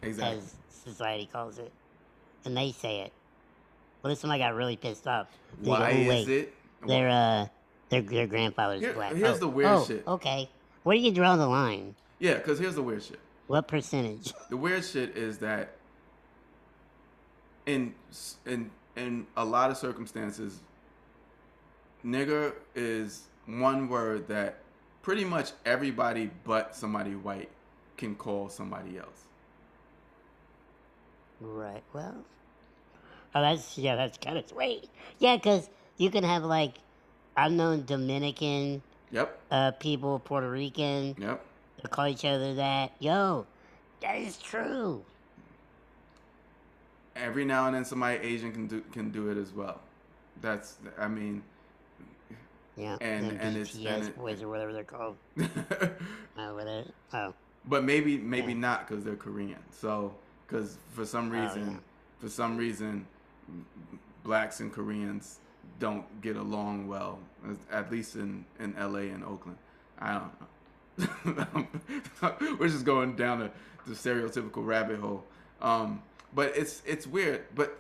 Exactly. 0.01 0.39
as 0.39 0.55
society 0.71 1.29
calls 1.31 1.59
it, 1.59 1.71
and 2.47 2.57
they 2.57 2.73
say 2.73 3.01
it? 3.03 3.13
What 4.01 4.11
if 4.11 4.19
somebody 4.19 4.41
got 4.43 4.55
really 4.55 4.77
pissed 4.79 5.07
off? 5.07 5.27
They 5.61 5.67
go, 5.67 5.73
Why 5.73 6.07
"Oh, 6.09 6.11
is 6.13 6.29
it? 6.29 6.55
Their 6.87 7.11
uh, 7.11 7.47
their 7.91 8.01
their 8.01 8.27
grandfather's 8.27 8.81
Here- 8.81 8.95
black. 8.95 9.13
here's 9.15 9.37
Oh, 9.37 9.41
the 9.41 9.49
weird 9.49 9.69
oh, 9.71 9.85
shit. 9.85 10.07
Okay, 10.09 10.49
where 10.83 10.97
do 10.97 11.03
you 11.03 11.13
draw 11.13 11.37
the 11.37 11.47
line? 11.47 11.95
Yeah, 12.19 12.35
because 12.39 12.59
here's 12.59 12.75
the 12.75 12.83
weird 12.83 13.03
shit. 13.03 13.21
What 13.49 13.69
percentage? 13.69 14.33
The 14.49 14.57
weird 14.57 14.83
shit 14.83 15.15
is 15.15 15.37
that 15.39 15.77
in 17.67 17.95
in 18.47 18.71
in 18.97 19.27
a 19.37 19.45
lot 19.45 19.71
of 19.71 19.77
circumstances, 19.77 20.63
nigger 22.03 22.55
is 22.75 23.25
one 23.47 23.89
word 23.89 24.29
that 24.29 24.59
pretty 25.03 25.25
much 25.25 25.53
everybody 25.65 26.31
but 26.45 26.75
somebody 26.77 27.15
white 27.15 27.49
can 27.97 28.15
call 28.15 28.49
somebody 28.49 28.99
else. 28.99 29.25
Right. 31.41 31.83
Well. 31.93 32.17
Oh, 33.35 33.43
that's 33.43 33.77
yeah. 33.79 33.97
That's 33.97 34.19
kind 34.19 34.39
of 34.39 34.49
sweet. 34.49 34.89
Yeah, 35.19 35.37
because 35.37 35.69
you 35.97 36.11
can 36.11 36.25
have 36.25 36.45
like, 36.45 36.75
I've 37.37 37.53
known 37.53 37.85
Dominican 37.85 38.83
Yep. 39.11 39.39
uh, 39.51 39.71
people, 39.73 40.19
Puerto 40.21 40.51
Rican, 40.51 41.15
Yep. 41.19 41.45
they 41.83 41.89
call 41.89 42.07
each 42.07 42.25
other 42.25 42.55
that. 42.55 42.93
Yo, 42.99 43.47
that 44.01 44.17
is 44.17 44.37
true. 44.39 45.03
Every 47.15 47.45
now 47.45 47.67
and 47.67 47.75
then 47.75 47.85
somebody 47.85 48.19
Asian 48.19 48.53
can 48.53 48.67
do 48.67 48.81
can 48.93 49.11
do 49.11 49.31
it 49.31 49.37
as 49.37 49.53
well. 49.53 49.81
That's 50.41 50.77
I 50.99 51.09
mean 51.09 51.43
Yeah. 52.77 52.97
And- 53.01 53.27
them 53.31 53.39
and 53.41 53.57
it's- 53.57 53.75
and 53.77 54.05
it- 54.05 54.17
boys 54.17 54.43
or 54.43 54.49
whatever 54.49 54.73
they're 54.73 54.85
called. 54.85 55.17
Oh, 56.39 56.55
whatever. 56.55 56.85
Oh, 57.13 57.35
But 57.67 57.85
maybe 57.85 58.17
maybe 58.19 58.53
Yeah. 58.53 58.59
not 58.59 58.89
because 58.89 59.05
they're 59.05 59.17
Korean. 59.17 59.59
So 59.71 60.15
because 60.47 60.79
for 60.95 61.05
some 61.05 61.31
Oh, 61.31 61.43
reason, 61.43 61.71
yeah. 61.73 61.77
for 62.21 62.29
some 62.31 62.57
reason, 62.57 63.07
blacks 64.25 64.61
and 64.61 64.73
Koreans 64.73 65.39
don't 65.79 66.05
get 66.23 66.37
along 66.37 66.89
well. 66.89 67.19
At 67.71 67.91
least 67.93 68.17
in 68.17 68.45
in 68.59 68.75
L.A. 68.77 69.09
and 69.11 69.23
Oakland. 69.25 69.59
I 69.99 70.21
don't 71.25 71.37
know. 71.37 71.67
We're 72.59 72.69
just 72.69 72.85
going 72.85 73.15
down 73.17 73.39
the, 73.41 73.51
the 73.87 73.95
stereotypical 73.95 74.65
rabbit 74.65 74.99
hole. 74.99 75.25
Um, 75.61 76.03
but 76.35 76.57
it's 76.57 76.83
it's 76.87 77.07
weird. 77.07 77.45
But 77.55 77.77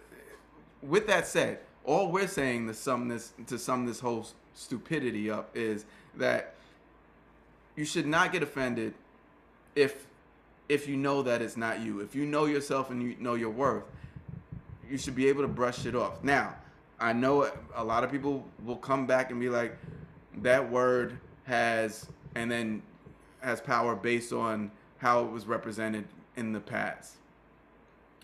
with 0.82 1.06
that 1.06 1.26
said, 1.26 1.60
all 1.84 2.10
we're 2.12 2.28
saying 2.28 2.66
to 2.68 2.74
sum 2.74 3.08
this 3.08 3.32
to 3.46 3.58
sum 3.58 3.86
this 3.86 3.98
whole 4.00 4.26
stupidity 4.54 5.30
up 5.30 5.50
is 5.54 5.84
that 6.16 6.54
you 7.76 7.84
should 7.84 8.06
not 8.06 8.32
get 8.32 8.42
offended 8.42 8.94
if 9.74 10.06
if 10.68 10.88
you 10.88 10.96
know 10.96 11.22
that 11.22 11.42
it's 11.42 11.56
not 11.56 11.80
you. 11.80 12.00
If 12.00 12.14
you 12.14 12.24
know 12.24 12.46
yourself 12.46 12.90
and 12.90 13.02
you 13.02 13.16
know 13.18 13.34
your 13.34 13.50
worth, 13.50 13.84
you 14.88 14.96
should 14.96 15.14
be 15.14 15.28
able 15.28 15.42
to 15.42 15.48
brush 15.48 15.84
it 15.86 15.94
off. 15.94 16.22
Now, 16.22 16.54
I 16.98 17.12
know 17.12 17.50
a 17.74 17.84
lot 17.84 18.04
of 18.04 18.10
people 18.10 18.44
will 18.64 18.76
come 18.76 19.06
back 19.06 19.30
and 19.30 19.40
be 19.40 19.48
like, 19.48 19.76
that 20.38 20.70
word 20.70 21.18
has 21.44 22.06
and 22.34 22.50
then 22.50 22.82
has 23.40 23.60
power 23.60 23.94
based 23.94 24.32
on 24.32 24.70
how 24.98 25.24
it 25.24 25.30
was 25.30 25.46
represented 25.46 26.04
in 26.36 26.52
the 26.52 26.60
past. 26.60 27.16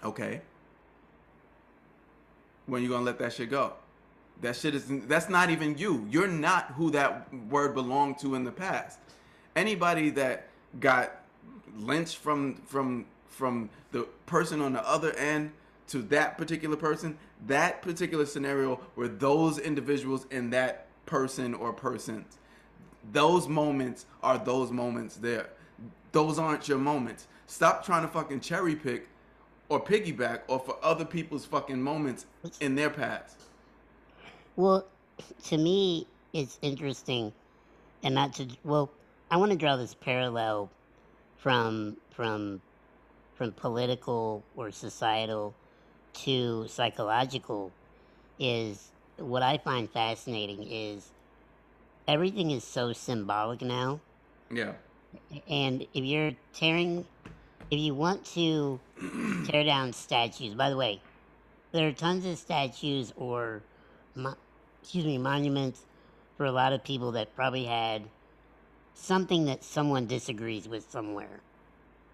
Okay. 0.04 0.40
When 2.66 2.82
you 2.82 2.88
gonna 2.88 3.04
let 3.04 3.18
that 3.18 3.32
shit 3.32 3.50
go? 3.50 3.72
That 4.40 4.56
shit 4.56 4.74
is 4.74 4.86
that's 5.06 5.28
not 5.28 5.50
even 5.50 5.76
you. 5.76 6.06
You're 6.10 6.28
not 6.28 6.72
who 6.72 6.90
that 6.92 7.32
word 7.48 7.74
belonged 7.74 8.18
to 8.20 8.34
in 8.34 8.44
the 8.44 8.52
past. 8.52 8.98
Anybody 9.56 10.10
that 10.10 10.48
got 10.78 11.22
lynched 11.76 12.18
from 12.18 12.56
from 12.66 13.06
from 13.26 13.70
the 13.92 14.02
person 14.26 14.60
on 14.60 14.72
the 14.72 14.88
other 14.88 15.12
end 15.14 15.52
to 15.88 16.02
that 16.02 16.36
particular 16.38 16.76
person, 16.76 17.18
that 17.46 17.82
particular 17.82 18.26
scenario 18.26 18.76
where 18.94 19.08
those 19.08 19.58
individuals 19.58 20.26
and 20.30 20.52
that 20.52 20.86
person 21.06 21.54
or 21.54 21.72
persons. 21.72 22.38
Those 23.12 23.48
moments 23.48 24.06
are 24.22 24.38
those 24.38 24.70
moments 24.70 25.16
there. 25.16 25.48
Those 26.12 26.38
aren't 26.38 26.68
your 26.68 26.78
moments. 26.78 27.26
Stop 27.46 27.84
trying 27.84 28.02
to 28.02 28.08
fucking 28.08 28.40
cherry 28.40 28.76
pick 28.76 29.08
or 29.68 29.82
piggyback 29.82 30.40
off 30.48 30.68
of 30.68 30.76
other 30.82 31.04
people's 31.04 31.44
fucking 31.44 31.80
moments 31.80 32.26
in 32.60 32.74
their 32.74 32.90
past. 32.90 33.47
Well, 34.58 34.84
to 35.44 35.56
me, 35.56 36.08
it's 36.32 36.58
interesting, 36.62 37.32
and 38.02 38.12
not 38.16 38.32
to. 38.34 38.48
Well, 38.64 38.90
I 39.30 39.36
want 39.36 39.52
to 39.52 39.56
draw 39.56 39.76
this 39.76 39.94
parallel 39.94 40.68
from 41.36 41.96
from 42.10 42.60
from 43.36 43.52
political 43.52 44.42
or 44.56 44.72
societal 44.72 45.54
to 46.24 46.66
psychological. 46.66 47.70
Is 48.40 48.88
what 49.18 49.44
I 49.44 49.58
find 49.58 49.88
fascinating 49.88 50.66
is 50.68 51.08
everything 52.08 52.50
is 52.50 52.64
so 52.64 52.92
symbolic 52.92 53.62
now. 53.62 54.00
Yeah. 54.50 54.72
And 55.48 55.82
if 55.94 56.02
you're 56.02 56.32
tearing, 56.52 57.06
if 57.70 57.78
you 57.78 57.94
want 57.94 58.24
to 58.34 58.80
tear 59.46 59.62
down 59.62 59.92
statues, 59.92 60.54
by 60.54 60.68
the 60.68 60.76
way, 60.76 61.00
there 61.70 61.86
are 61.86 61.92
tons 61.92 62.26
of 62.26 62.38
statues 62.38 63.12
or, 63.16 63.62
excuse 64.88 65.04
me, 65.04 65.18
monuments 65.18 65.84
for 66.38 66.46
a 66.46 66.50
lot 66.50 66.72
of 66.72 66.82
people 66.82 67.12
that 67.12 67.36
probably 67.36 67.64
had 67.64 68.02
something 68.94 69.44
that 69.44 69.62
someone 69.62 70.06
disagrees 70.06 70.66
with 70.66 70.90
somewhere. 70.90 71.40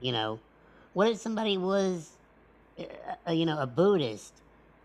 You 0.01 0.11
know, 0.11 0.41
what 0.93 1.09
if 1.09 1.19
somebody 1.19 1.57
was, 1.57 2.11
uh, 2.77 3.31
you 3.31 3.47
know, 3.47 3.61
a 3.61 3.67
Buddhist, 3.69 4.33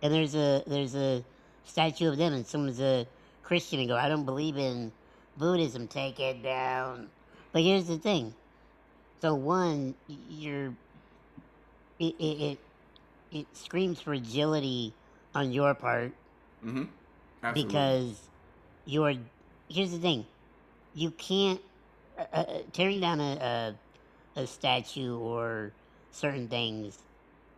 and 0.04 0.14
there's 0.14 0.36
a 0.36 0.62
there's 0.68 0.94
a 0.94 1.24
statue 1.66 2.10
of 2.10 2.18
them, 2.18 2.32
and 2.32 2.46
someone's 2.46 2.80
a 2.80 3.08
Christian, 3.42 3.80
and 3.80 3.90
go, 3.90 3.96
I 3.96 4.08
don't 4.08 4.24
believe 4.24 4.56
in 4.56 4.92
Buddhism, 5.36 5.88
take 5.88 6.20
it 6.20 6.44
down. 6.44 7.10
But 7.52 7.64
here's 7.64 7.88
the 7.88 7.98
thing. 7.98 8.36
So 9.20 9.34
one, 9.34 9.96
you're, 10.30 10.76
it 11.98 12.14
it 12.20 12.24
it, 12.52 12.60
it 13.32 13.48
screams 13.54 14.00
fragility 14.00 14.94
on 15.34 15.52
your 15.52 15.74
part 15.74 16.14
Mm-hmm. 16.66 16.84
Absolutely. 17.44 17.94
because 17.94 18.30
you're. 18.86 19.14
Here's 19.70 19.92
the 19.92 20.00
thing, 20.00 20.28
you 20.94 21.12
can't 21.12 21.62
uh, 22.18 22.26
uh, 22.34 22.62
tearing 22.72 23.00
down 23.02 23.20
a, 23.20 23.78
a 24.36 24.42
a 24.42 24.48
statue 24.48 25.18
or 25.18 25.76
certain 26.12 26.48
things 26.50 27.06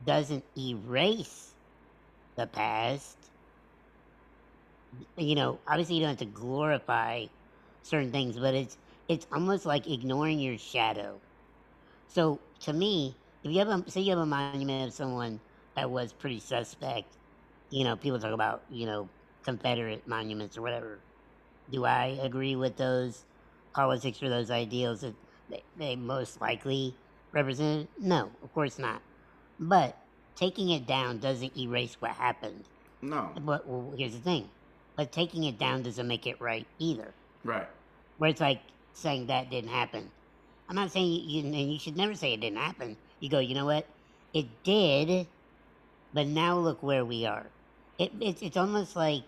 doesn't 0.03 0.45
erase 0.57 1.55
the 2.35 2.47
past. 2.47 3.31
You 5.17 5.35
know, 5.35 5.61
obviously 5.67 5.95
you 5.95 6.01
don't 6.01 6.09
have 6.09 6.17
to 6.19 6.25
glorify 6.25 7.27
certain 7.81 8.11
things, 8.11 8.37
but 8.37 8.53
it's 8.55 8.77
it's 9.07 9.27
almost 9.31 9.65
like 9.65 9.87
ignoring 9.87 10.39
your 10.39 10.57
shadow. 10.57 11.21
So 12.07 12.41
to 12.61 12.73
me, 12.73 13.19
if 13.43 13.51
you 13.51 13.59
have 13.59 13.67
a 13.69 13.89
say 13.89 14.01
you 14.01 14.11
have 14.11 14.19
a 14.19 14.25
monument 14.25 14.73
of 14.73 14.79
someone 14.81 15.27
that 15.75 15.77
was 15.91 16.13
pretty 16.13 16.27
suspect, 16.39 17.17
you 17.69 17.83
know, 17.83 17.95
people 17.95 18.19
talk 18.19 18.33
about 18.33 18.63
you 18.69 18.85
know 18.85 19.11
Confederate 19.43 20.07
monuments 20.07 20.57
or 20.57 20.61
whatever. 20.61 21.03
Do 21.69 21.85
I 21.85 22.17
agree 22.21 22.55
with 22.55 22.77
those 22.77 23.25
politics 23.73 24.21
or 24.21 24.29
those 24.29 24.51
ideals 24.51 25.01
that 25.01 25.15
they, 25.49 25.63
they 25.77 25.95
most 25.95 26.41
likely 26.41 26.97
represented? 27.31 27.89
No, 27.97 28.31
of 28.43 28.53
course 28.53 28.77
not. 28.79 29.01
But 29.59 29.97
taking 30.35 30.69
it 30.69 30.85
down 30.85 31.19
doesn't 31.19 31.57
erase 31.57 31.95
what 32.01 32.11
happened. 32.11 32.65
no. 33.01 33.31
But 33.35 33.67
well, 33.67 33.93
here's 33.97 34.13
the 34.13 34.19
thing. 34.19 34.49
But 34.95 35.11
taking 35.11 35.43
it 35.45 35.57
down 35.57 35.83
doesn't 35.83 36.07
make 36.07 36.27
it 36.27 36.39
right 36.41 36.67
either. 36.79 37.15
Right. 37.43 37.67
Where 38.17 38.29
it's 38.29 38.41
like 38.41 38.61
saying 38.93 39.27
that 39.27 39.49
didn't 39.49 39.69
happen. 39.69 40.11
I'm 40.69 40.75
not 40.75 40.91
saying 40.91 41.07
you, 41.07 41.43
you 41.43 41.49
you 41.73 41.79
should 41.79 41.97
never 41.97 42.15
say 42.15 42.33
it 42.33 42.41
didn't 42.41 42.59
happen. 42.59 42.97
You 43.19 43.29
go, 43.29 43.39
you 43.39 43.55
know 43.55 43.65
what? 43.65 43.87
It 44.33 44.63
did, 44.63 45.27
but 46.13 46.27
now 46.27 46.57
look 46.59 46.81
where 46.83 47.05
we 47.05 47.25
are. 47.25 47.51
It, 47.97 48.13
it's 48.21 48.41
it's 48.41 48.57
almost 48.57 48.95
like 48.95 49.27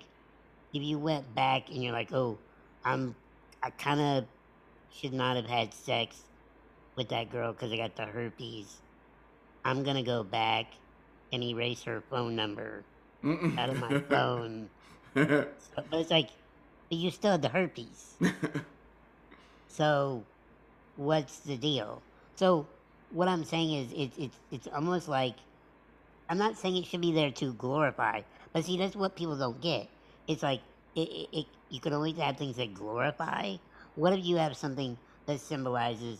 if 0.73 0.83
you 0.83 0.99
went 0.99 1.33
back 1.35 1.69
and 1.69 1.83
you're 1.83 1.93
like, 1.93 2.11
oh, 2.13 2.43
I'm 2.83 3.17
I 3.63 3.71
kind 3.71 4.01
of 4.01 4.29
should 4.89 5.13
not 5.13 5.37
have 5.37 5.47
had 5.47 5.73
sex 5.73 6.29
with 6.97 7.09
that 7.09 7.29
girl 7.31 7.53
because 7.53 7.71
I 7.73 7.77
got 7.77 7.95
the 7.95 8.05
herpes. 8.05 8.83
I'm 9.65 9.83
gonna 9.83 10.03
go 10.03 10.23
back 10.23 10.75
and 11.31 11.43
erase 11.43 11.83
her 11.83 12.01
phone 12.01 12.35
number 12.35 12.87
Mm-mm. 13.23 13.57
out 13.57 13.69
of 13.69 13.77
my 13.77 13.97
phone. 14.09 14.71
So, 15.57 15.83
but 15.89 15.99
it's 16.01 16.11
like, 16.11 16.29
but 16.89 16.97
you 16.99 17.11
still 17.11 17.31
had 17.33 17.41
the 17.43 17.49
herpes. 17.49 18.19
So, 19.67 20.27
what's 20.95 21.41
the 21.41 21.57
deal? 21.57 22.05
So, 22.35 22.69
what 23.09 23.27
I'm 23.27 23.43
saying 23.43 23.73
is, 23.73 23.93
it's 23.93 24.17
it's 24.17 24.41
it's 24.51 24.67
almost 24.67 25.07
like 25.07 25.39
I'm 26.29 26.37
not 26.37 26.57
saying 26.57 26.77
it 26.77 26.85
should 26.85 27.01
be 27.01 27.13
there 27.13 27.31
to 27.31 27.53
glorify, 27.53 28.23
but 28.53 28.65
see, 28.65 28.77
that's 28.77 28.95
what 28.95 29.15
people 29.15 29.35
don't 29.37 29.59
get. 29.61 29.87
It's 30.27 30.43
like 30.43 30.61
it, 30.95 31.09
it, 31.09 31.27
it 31.33 31.45
you 31.69 31.79
can 31.79 31.93
only 31.93 32.13
have 32.13 32.37
things 32.37 32.57
that 32.57 32.73
glorify. 32.73 33.55
What 33.95 34.13
if 34.13 34.23
you 34.23 34.37
have 34.37 34.55
something 34.55 34.97
that 35.25 35.39
symbolizes 35.39 36.19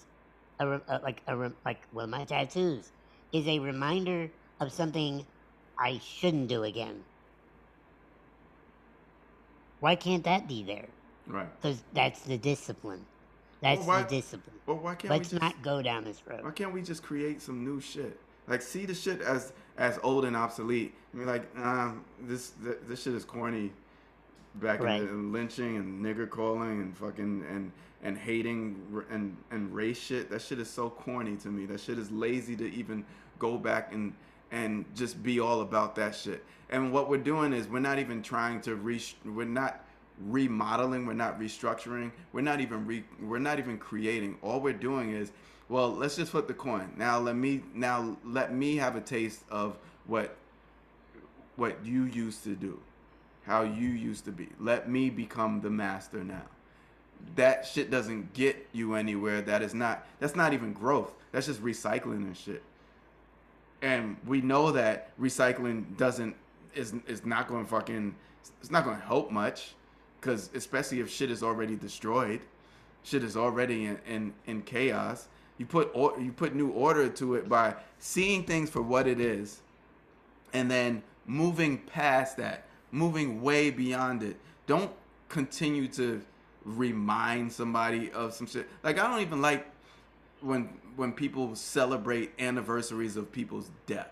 a, 0.59 0.67
a 0.88 0.99
like 1.03 1.21
a 1.27 1.51
like 1.65 1.79
one 1.91 2.05
of 2.05 2.09
my 2.09 2.25
tattoos 2.25 2.91
is 3.31 3.47
a 3.47 3.59
reminder 3.59 4.29
of 4.59 4.71
something 4.71 5.25
I 5.79 5.99
shouldn't 5.99 6.47
do 6.47 6.63
again. 6.63 7.03
Why 9.79 9.95
can't 9.95 10.23
that 10.23 10.47
be 10.47 10.63
there? 10.63 10.88
right. 11.27 11.47
Because 11.61 11.84
that's 11.93 12.21
the 12.21 12.38
discipline. 12.38 13.05
That's 13.61 13.86
why- 13.86 14.03
the 14.03 14.09
discipline. 14.09 14.55
Well, 14.65 14.77
why 14.77 14.95
can't 14.95 15.11
Let's 15.11 15.31
we 15.31 15.39
just, 15.39 15.41
not 15.41 15.61
go 15.61 15.81
down 15.81 16.05
this 16.05 16.21
road. 16.25 16.43
Why 16.43 16.51
can't 16.51 16.73
we 16.73 16.81
just 16.81 17.03
create 17.03 17.41
some 17.41 17.65
new 17.65 17.81
shit? 17.81 18.19
Like, 18.47 18.61
see 18.61 18.86
the 18.86 18.93
shit 18.93 19.21
as 19.21 19.53
as 19.78 19.99
old 20.03 20.26
and 20.26 20.36
obsolete. 20.36 20.93
I 21.13 21.17
mean, 21.17 21.28
like, 21.28 21.43
um, 21.57 22.03
this 22.21 22.51
th- 22.63 22.78
this 22.88 23.03
shit 23.03 23.13
is 23.13 23.26
corny. 23.26 23.71
Back 24.55 24.82
Right. 24.82 25.01
in 25.01 25.07
the 25.07 25.38
lynching 25.38 25.78
and 25.78 26.05
nigger 26.05 26.30
calling 26.30 26.80
and 26.82 26.95
fucking 26.95 27.43
and 27.49 27.71
and 28.03 28.15
hating 28.17 29.03
and 29.09 29.36
and 29.49 29.74
race 29.74 29.99
shit. 29.99 30.30
That 30.30 30.43
shit 30.43 30.59
is 30.59 30.69
so 30.69 30.91
corny 30.91 31.38
to 31.38 31.47
me. 31.47 31.65
That 31.65 31.80
shit 31.80 31.97
is 31.97 32.11
lazy 32.11 32.55
to 32.57 32.71
even 32.71 33.03
go 33.39 33.57
back 33.57 33.93
and 33.93 34.13
and 34.51 34.86
just 34.95 35.24
be 35.24 35.39
all 35.39 35.61
about 35.61 35.95
that 35.95 36.13
shit. 36.13 36.45
And 36.69 36.93
what 36.93 37.09
we're 37.09 37.17
doing 37.17 37.51
is 37.51 37.67
we're 37.67 37.80
not 37.80 37.97
even 37.97 38.21
trying 38.21 38.61
to 38.61 38.76
re. 38.76 39.01
We're 39.26 39.45
not 39.45 39.84
remodeling. 40.19 41.07
We're 41.07 41.13
not 41.13 41.39
restructuring. 41.39 42.11
We're 42.32 42.41
not 42.41 42.61
even 42.61 42.86
re. 42.86 43.03
We're 43.19 43.39
not 43.39 43.57
even 43.57 43.80
creating. 43.80 44.38
All 44.43 44.59
we're 44.59 44.74
doing 44.74 45.11
is, 45.11 45.32
well, 45.70 45.91
let's 45.91 46.16
just 46.16 46.32
flip 46.32 46.47
the 46.47 46.53
coin. 46.53 46.91
Now 46.97 47.20
let 47.20 47.36
me 47.36 47.64
now 47.74 48.18
let 48.24 48.53
me 48.53 48.76
have 48.78 48.95
a 48.95 49.01
taste 49.01 49.43
of 49.49 49.78
what 50.05 50.36
what 51.55 51.86
you 51.86 52.03
used 52.05 52.43
to 52.43 52.55
do, 52.55 52.80
how 53.45 53.64
you 53.64 53.89
used 53.89 54.26
to 54.26 54.32
be. 54.32 54.49
Let 54.59 54.89
me 54.89 55.09
become 55.09 55.61
the 55.61 55.70
master 55.70 56.24
now. 56.24 56.43
That 57.36 57.66
shit 57.66 57.89
doesn't 57.89 58.34
get 58.34 58.68
you 58.74 58.95
anywhere. 58.95 59.41
That 59.41 59.61
is 59.61 59.74
not. 59.74 60.05
That's 60.20 60.36
not 60.36 60.53
even 60.53 60.74
growth. 60.74 61.14
That's 61.32 61.45
just 61.47 61.64
recycling 61.64 62.18
and 62.18 62.36
shit. 62.36 62.61
And 63.82 64.18
we 64.26 64.41
know 64.41 64.72
that 64.72 65.18
recycling 65.20 65.95
doesn't 65.97 66.36
is 66.76 66.93
is 67.07 67.26
not 67.26 67.47
going 67.47 67.64
to 67.64 67.70
fucking. 67.70 68.16
It's 68.59 68.72
not 68.72 68.84
going 68.84 68.97
to 68.97 69.05
help 69.05 69.32
much, 69.32 69.74
because 70.20 70.49
especially 70.53 70.99
if 70.99 71.09
shit 71.09 71.32
is 71.32 71.43
already 71.43 71.78
destroyed, 71.78 72.41
shit 73.03 73.24
is 73.24 73.38
already 73.38 73.86
in 73.86 73.99
in, 74.05 74.34
in 74.45 74.61
chaos. 74.64 75.30
You 75.57 75.65
put 75.65 75.91
or, 75.93 76.19
you 76.19 76.31
put 76.31 76.55
new 76.55 76.69
order 76.69 77.09
to 77.09 77.35
it 77.35 77.47
by 77.47 77.75
seeing 77.99 78.43
things 78.43 78.69
for 78.69 78.81
what 78.81 79.07
it 79.07 79.19
is, 79.19 79.61
and 80.51 80.69
then 80.69 81.03
moving 81.25 81.77
past 81.77 82.37
that, 82.37 82.65
moving 82.91 83.41
way 83.41 83.69
beyond 83.69 84.23
it. 84.23 84.35
Don't 84.65 84.91
continue 85.29 85.87
to 85.89 86.21
remind 86.65 87.51
somebody 87.51 88.11
of 88.11 88.33
some 88.33 88.47
shit. 88.47 88.67
Like 88.83 88.99
I 88.99 89.07
don't 89.07 89.21
even 89.21 89.41
like 89.41 89.67
when 90.41 90.69
when 90.95 91.11
people 91.11 91.55
celebrate 91.55 92.31
anniversaries 92.39 93.15
of 93.15 93.31
people's 93.31 93.69
death. 93.85 94.09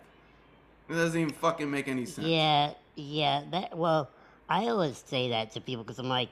It 0.89 0.93
doesn't 0.93 1.19
even 1.19 1.33
fucking 1.33 1.71
make 1.71 1.87
any 1.87 2.05
sense. 2.05 2.27
Yeah, 2.27 2.73
yeah. 2.95 3.43
That 3.49 3.77
well, 3.77 4.09
I 4.47 4.67
always 4.67 5.03
say 5.07 5.29
that 5.29 5.51
to 5.53 5.61
people 5.61 5.83
because 5.83 5.99
I'm 5.99 6.09
like, 6.09 6.29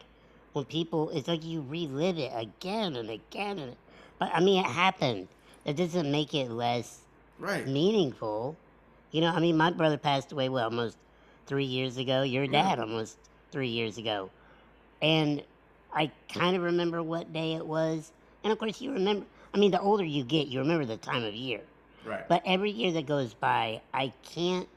when 0.53 0.65
people, 0.65 1.09
it's 1.11 1.27
like 1.27 1.43
you 1.43 1.65
relive 1.67 2.19
it 2.19 2.31
again 2.35 2.95
and 2.95 3.09
again 3.09 3.57
and. 3.57 3.75
But 4.19 4.31
I 4.33 4.41
mean, 4.41 4.59
it 4.63 4.67
happened. 4.69 5.27
It 5.65 5.75
doesn't 5.77 6.11
make 6.11 6.33
it 6.33 6.49
less 6.51 7.01
Right. 7.39 7.65
meaningful. 7.65 8.57
You 9.11 9.21
know, 9.21 9.31
I 9.31 9.39
mean, 9.39 9.57
my 9.57 9.71
brother 9.71 9.97
passed 9.97 10.31
away, 10.31 10.49
well, 10.49 10.65
almost 10.65 10.97
three 11.47 11.65
years 11.65 11.97
ago. 11.97 12.21
Your 12.23 12.43
Yeah. 12.43 12.51
dad 12.63 12.79
almost 12.79 13.17
three 13.51 13.69
years 13.69 13.97
ago. 13.97 14.29
And 15.01 15.43
I 15.93 16.11
kind 16.31 16.55
of 16.55 16.61
remember 16.63 17.01
what 17.01 17.33
day 17.33 17.53
it 17.53 17.65
was. 17.65 18.11
And 18.43 18.51
of 18.51 18.59
course, 18.59 18.81
you 18.81 18.91
remember, 18.91 19.25
I 19.53 19.57
mean, 19.57 19.71
the 19.71 19.81
older 19.81 20.03
you 20.03 20.23
get, 20.23 20.47
you 20.47 20.59
remember 20.59 20.85
the 20.85 20.97
time 20.97 21.23
of 21.23 21.33
year. 21.33 21.61
Right. 22.05 22.27
But 22.27 22.43
every 22.45 22.71
year 22.71 22.91
that 22.93 23.05
goes 23.05 23.33
by, 23.33 23.81
I 23.93 24.13
can't. 24.23 24.67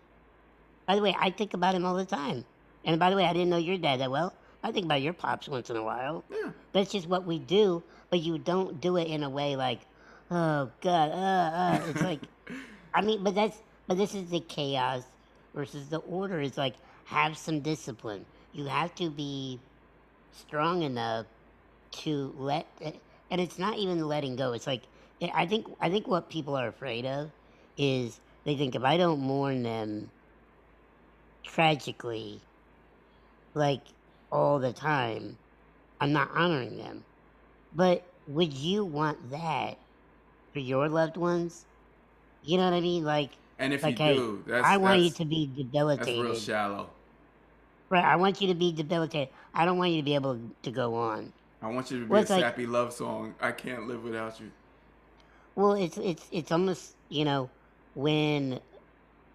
By 0.86 0.96
the 0.96 1.02
way, 1.02 1.14
I 1.18 1.30
think 1.30 1.54
about 1.54 1.74
him 1.74 1.84
all 1.84 1.94
the 1.94 2.04
time. 2.04 2.44
And 2.84 2.98
by 2.98 3.10
the 3.10 3.16
way, 3.16 3.24
I 3.24 3.32
didn't 3.32 3.50
know 3.50 3.56
your 3.58 3.78
dad 3.78 4.00
that 4.00 4.10
well. 4.10 4.34
I 4.62 4.70
think 4.72 4.86
about 4.86 5.02
your 5.02 5.12
pops 5.12 5.48
once 5.48 5.70
in 5.70 5.76
a 5.76 5.82
while. 5.82 6.24
yeah. 6.30 6.50
That's 6.72 6.92
just 6.92 7.08
what 7.08 7.26
we 7.26 7.38
do, 7.38 7.82
but 8.10 8.20
you 8.20 8.38
don't 8.38 8.80
do 8.80 8.96
it 8.96 9.08
in 9.08 9.22
a 9.22 9.30
way 9.30 9.56
like, 9.56 9.80
oh 10.30 10.70
God, 10.80 11.10
uh, 11.10 11.14
uh. 11.14 11.80
It's 11.88 12.02
like, 12.10 12.20
I 12.94 13.02
mean, 13.02 13.22
but 13.24 13.34
that's, 13.34 13.58
but 13.86 13.96
this 13.96 14.14
is 14.14 14.30
the 14.30 14.40
chaos 14.40 15.02
versus 15.54 15.88
the 15.88 15.98
order. 15.98 16.40
It's 16.40 16.58
like, 16.58 16.74
have 17.06 17.36
some 17.36 17.60
discipline. 17.60 18.24
You 18.52 18.66
have 18.66 18.94
to 18.96 19.10
be 19.10 19.58
strong 20.32 20.82
enough 20.82 21.26
to 21.92 22.34
let, 22.38 22.66
and 23.30 23.40
it's 23.40 23.58
not 23.58 23.78
even 23.78 24.06
letting 24.06 24.36
go. 24.36 24.52
It's 24.52 24.66
like, 24.66 24.82
I 25.34 25.46
think, 25.46 25.66
I 25.80 25.90
think 25.90 26.06
what 26.08 26.28
people 26.30 26.56
are 26.56 26.68
afraid 26.68 27.04
of 27.04 27.30
is 27.76 28.20
they 28.44 28.56
think 28.56 28.74
if 28.74 28.82
I 28.82 28.96
don't 28.96 29.20
mourn 29.20 29.62
them 29.62 30.10
tragically, 31.44 32.40
like 33.54 33.82
all 34.32 34.58
the 34.58 34.72
time, 34.72 35.38
I'm 36.00 36.12
not 36.12 36.30
honoring 36.34 36.76
them. 36.78 37.04
But 37.74 38.02
would 38.26 38.52
you 38.52 38.84
want 38.84 39.30
that 39.30 39.78
for 40.52 40.58
your 40.58 40.88
loved 40.88 41.16
ones? 41.16 41.64
You 42.42 42.58
know 42.58 42.64
what 42.64 42.72
I 42.74 42.80
mean? 42.80 43.04
Like, 43.04 43.30
And 43.58 43.72
if 43.72 43.82
like, 43.84 43.98
you 43.98 44.04
hey, 44.04 44.14
do, 44.14 44.44
that's 44.46 44.66
I 44.66 44.78
want 44.78 45.00
you 45.02 45.10
to 45.10 45.24
be 45.24 45.48
debilitated. 45.56 46.16
that's 46.26 46.30
real 46.32 46.34
shallow. 46.34 46.90
Right. 47.90 48.04
I 48.04 48.16
want 48.16 48.40
you 48.40 48.48
to 48.48 48.54
be 48.54 48.72
debilitated. 48.72 49.28
I 49.54 49.64
don't 49.66 49.76
want 49.78 49.90
you 49.92 49.98
to 49.98 50.04
be 50.04 50.14
able 50.14 50.40
to 50.62 50.70
go 50.70 50.94
on. 50.94 51.32
I 51.60 51.68
want 51.68 51.90
you 51.90 52.00
to 52.00 52.04
be 52.06 52.10
Well, 52.10 52.18
a 52.18 52.22
it's 52.22 52.30
like- 52.30 52.40
sappy 52.40 52.66
love 52.66 52.92
song. 52.92 53.34
I 53.40 53.52
can't 53.52 53.86
live 53.86 54.02
without 54.02 54.40
you. 54.40 54.50
Well, 55.54 55.74
it's 55.74 55.98
it's 55.98 56.26
it's 56.32 56.50
almost 56.50 56.94
you 57.10 57.26
know 57.26 57.50
when 57.94 58.58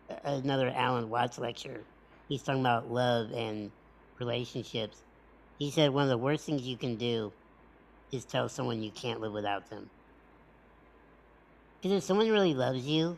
uh, 0.09 0.15
another 0.23 0.73
Alan 0.75 1.09
Watts 1.11 1.37
lecture, 1.37 1.81
he's 2.27 2.41
talking 2.41 2.61
about 2.61 2.91
love 2.91 3.31
and 3.33 3.71
relationships. 4.19 5.03
He 5.59 5.71
said 5.71 5.91
one 5.91 6.03
of 6.03 6.09
the 6.09 6.17
worst 6.17 6.45
things 6.45 6.61
you 6.61 6.77
can 6.77 6.95
do 6.95 7.31
is 8.11 8.25
tell 8.25 8.47
someone 8.49 8.81
you 8.83 8.91
can't 8.91 9.19
live 9.21 9.33
without 9.33 9.69
them. 9.69 9.89
Because 11.81 11.97
if 11.97 12.03
someone 12.03 12.29
really 12.29 12.53
loves 12.53 12.85
you, 12.85 13.17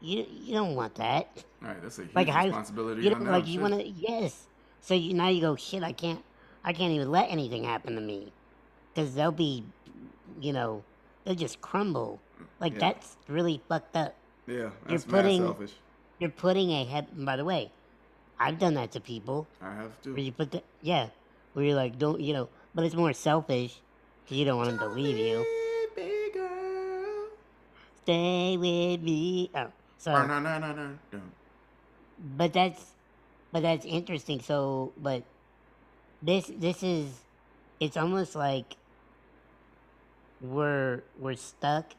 you 0.00 0.26
you 0.30 0.52
don't 0.54 0.74
want 0.74 0.94
that. 0.96 1.28
All 1.62 1.68
right, 1.68 1.82
that's 1.82 1.98
a 1.98 2.02
huge 2.02 2.14
Like 2.14 2.28
responsibility 2.28 3.02
you 3.02 3.14
on 3.14 3.24
know, 3.24 3.30
like 3.30 3.46
you 3.46 3.60
want 3.60 3.74
to 3.74 3.86
yes. 3.88 4.46
So 4.80 4.94
you 4.94 5.14
now 5.14 5.28
you 5.28 5.40
go 5.40 5.56
shit. 5.56 5.82
I 5.82 5.92
can't 5.92 6.22
I 6.64 6.72
can't 6.72 6.92
even 6.92 7.10
let 7.10 7.30
anything 7.30 7.64
happen 7.64 7.94
to 7.94 8.00
me 8.00 8.32
because 8.92 9.14
they'll 9.14 9.32
be, 9.32 9.64
you 10.40 10.52
know, 10.52 10.82
they'll 11.24 11.34
just 11.34 11.60
crumble. 11.60 12.20
Like 12.60 12.74
Yeah. 12.74 12.80
that's 12.80 13.16
really 13.28 13.62
fucked 13.68 13.96
up. 13.96 14.14
Yeah, 14.46 14.70
that's 14.86 15.04
putting- 15.04 15.42
mad 15.42 15.48
selfish. 15.48 15.72
You're 16.18 16.30
putting 16.30 16.70
a 16.70 16.84
head. 16.84 17.06
By 17.24 17.36
the 17.36 17.44
way, 17.44 17.70
I've 18.38 18.58
done 18.58 18.74
that 18.74 18.92
to 18.92 19.00
people. 19.00 19.46
I 19.62 19.74
have 19.74 20.00
to. 20.02 20.10
Where 20.12 20.20
you 20.22 20.32
put 20.32 20.50
the 20.50 20.62
yeah, 20.82 21.08
where 21.52 21.64
you're 21.64 21.76
like 21.76 21.98
don't 21.98 22.20
you 22.20 22.32
know, 22.32 22.48
but 22.74 22.84
it's 22.84 22.94
more 22.94 23.12
selfish 23.12 23.80
because 24.24 24.36
you 24.38 24.44
don't 24.44 24.58
want 24.58 24.70
them 24.70 24.78
to 24.80 24.88
leave 24.88 25.16
you. 25.18 25.44
Girl. 26.32 27.28
Stay 28.02 28.56
with 28.56 29.00
me. 29.02 29.50
Oh, 29.54 29.68
so 29.98 30.12
Oh, 30.12 30.26
no, 30.26 30.40
no, 30.40 30.58
no, 30.58 30.72
no, 30.74 30.98
no. 31.12 31.20
but 32.36 32.52
that's 32.52 32.92
but 33.52 33.62
that's 33.62 33.86
interesting 33.86 34.40
so 34.40 34.92
but 34.98 35.22
this 36.20 36.50
this 36.58 36.82
is 36.82 37.20
it's 37.78 37.96
almost 37.96 38.34
like 38.34 38.76
we're 40.40 41.02
we're 41.18 41.36
stuck 41.36 41.94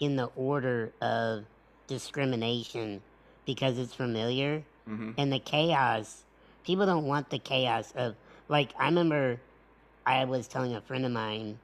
in 0.00 0.16
the 0.16 0.26
order 0.36 0.92
of 1.00 1.44
discrimination 1.86 3.02
because 3.44 3.78
it's 3.78 3.94
familiar 3.94 4.64
Mm-hmm. 4.88 5.12
and 5.18 5.32
the 5.32 5.40
chaos 5.40 6.22
people 6.64 6.86
don't 6.86 7.06
want 7.06 7.30
the 7.30 7.40
chaos 7.40 7.92
of 7.96 8.14
like 8.48 8.70
i 8.78 8.84
remember 8.86 9.40
i 10.06 10.24
was 10.24 10.46
telling 10.46 10.74
a 10.76 10.80
friend 10.80 11.04
of 11.04 11.10
mine 11.10 11.58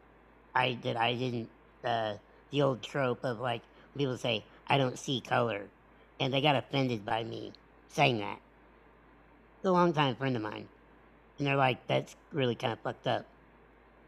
i 0.57 0.77
that 0.83 0.97
i 0.97 1.15
didn't 1.15 1.49
uh 1.85 2.15
the 2.51 2.63
old 2.63 2.83
trope 2.83 3.25
of 3.25 3.39
like 3.39 3.63
people 3.97 4.17
say 4.17 4.45
i 4.67 4.77
don't 4.77 4.99
see 4.99 5.21
color 5.21 5.63
and 6.19 6.33
they 6.33 6.41
got 6.41 6.57
offended 6.57 7.05
by 7.05 7.25
me 7.25 7.53
saying 7.89 8.19
that. 8.19 8.39
A 9.65 9.71
long-time 9.71 10.17
friend 10.17 10.35
of 10.37 10.43
mine 10.43 10.69
and 11.39 11.47
they're 11.47 11.57
like 11.57 11.87
that's 11.87 12.17
really 12.33 12.55
kind 12.57 12.73
of 12.73 12.81
fucked 12.81 13.07
up. 13.07 13.27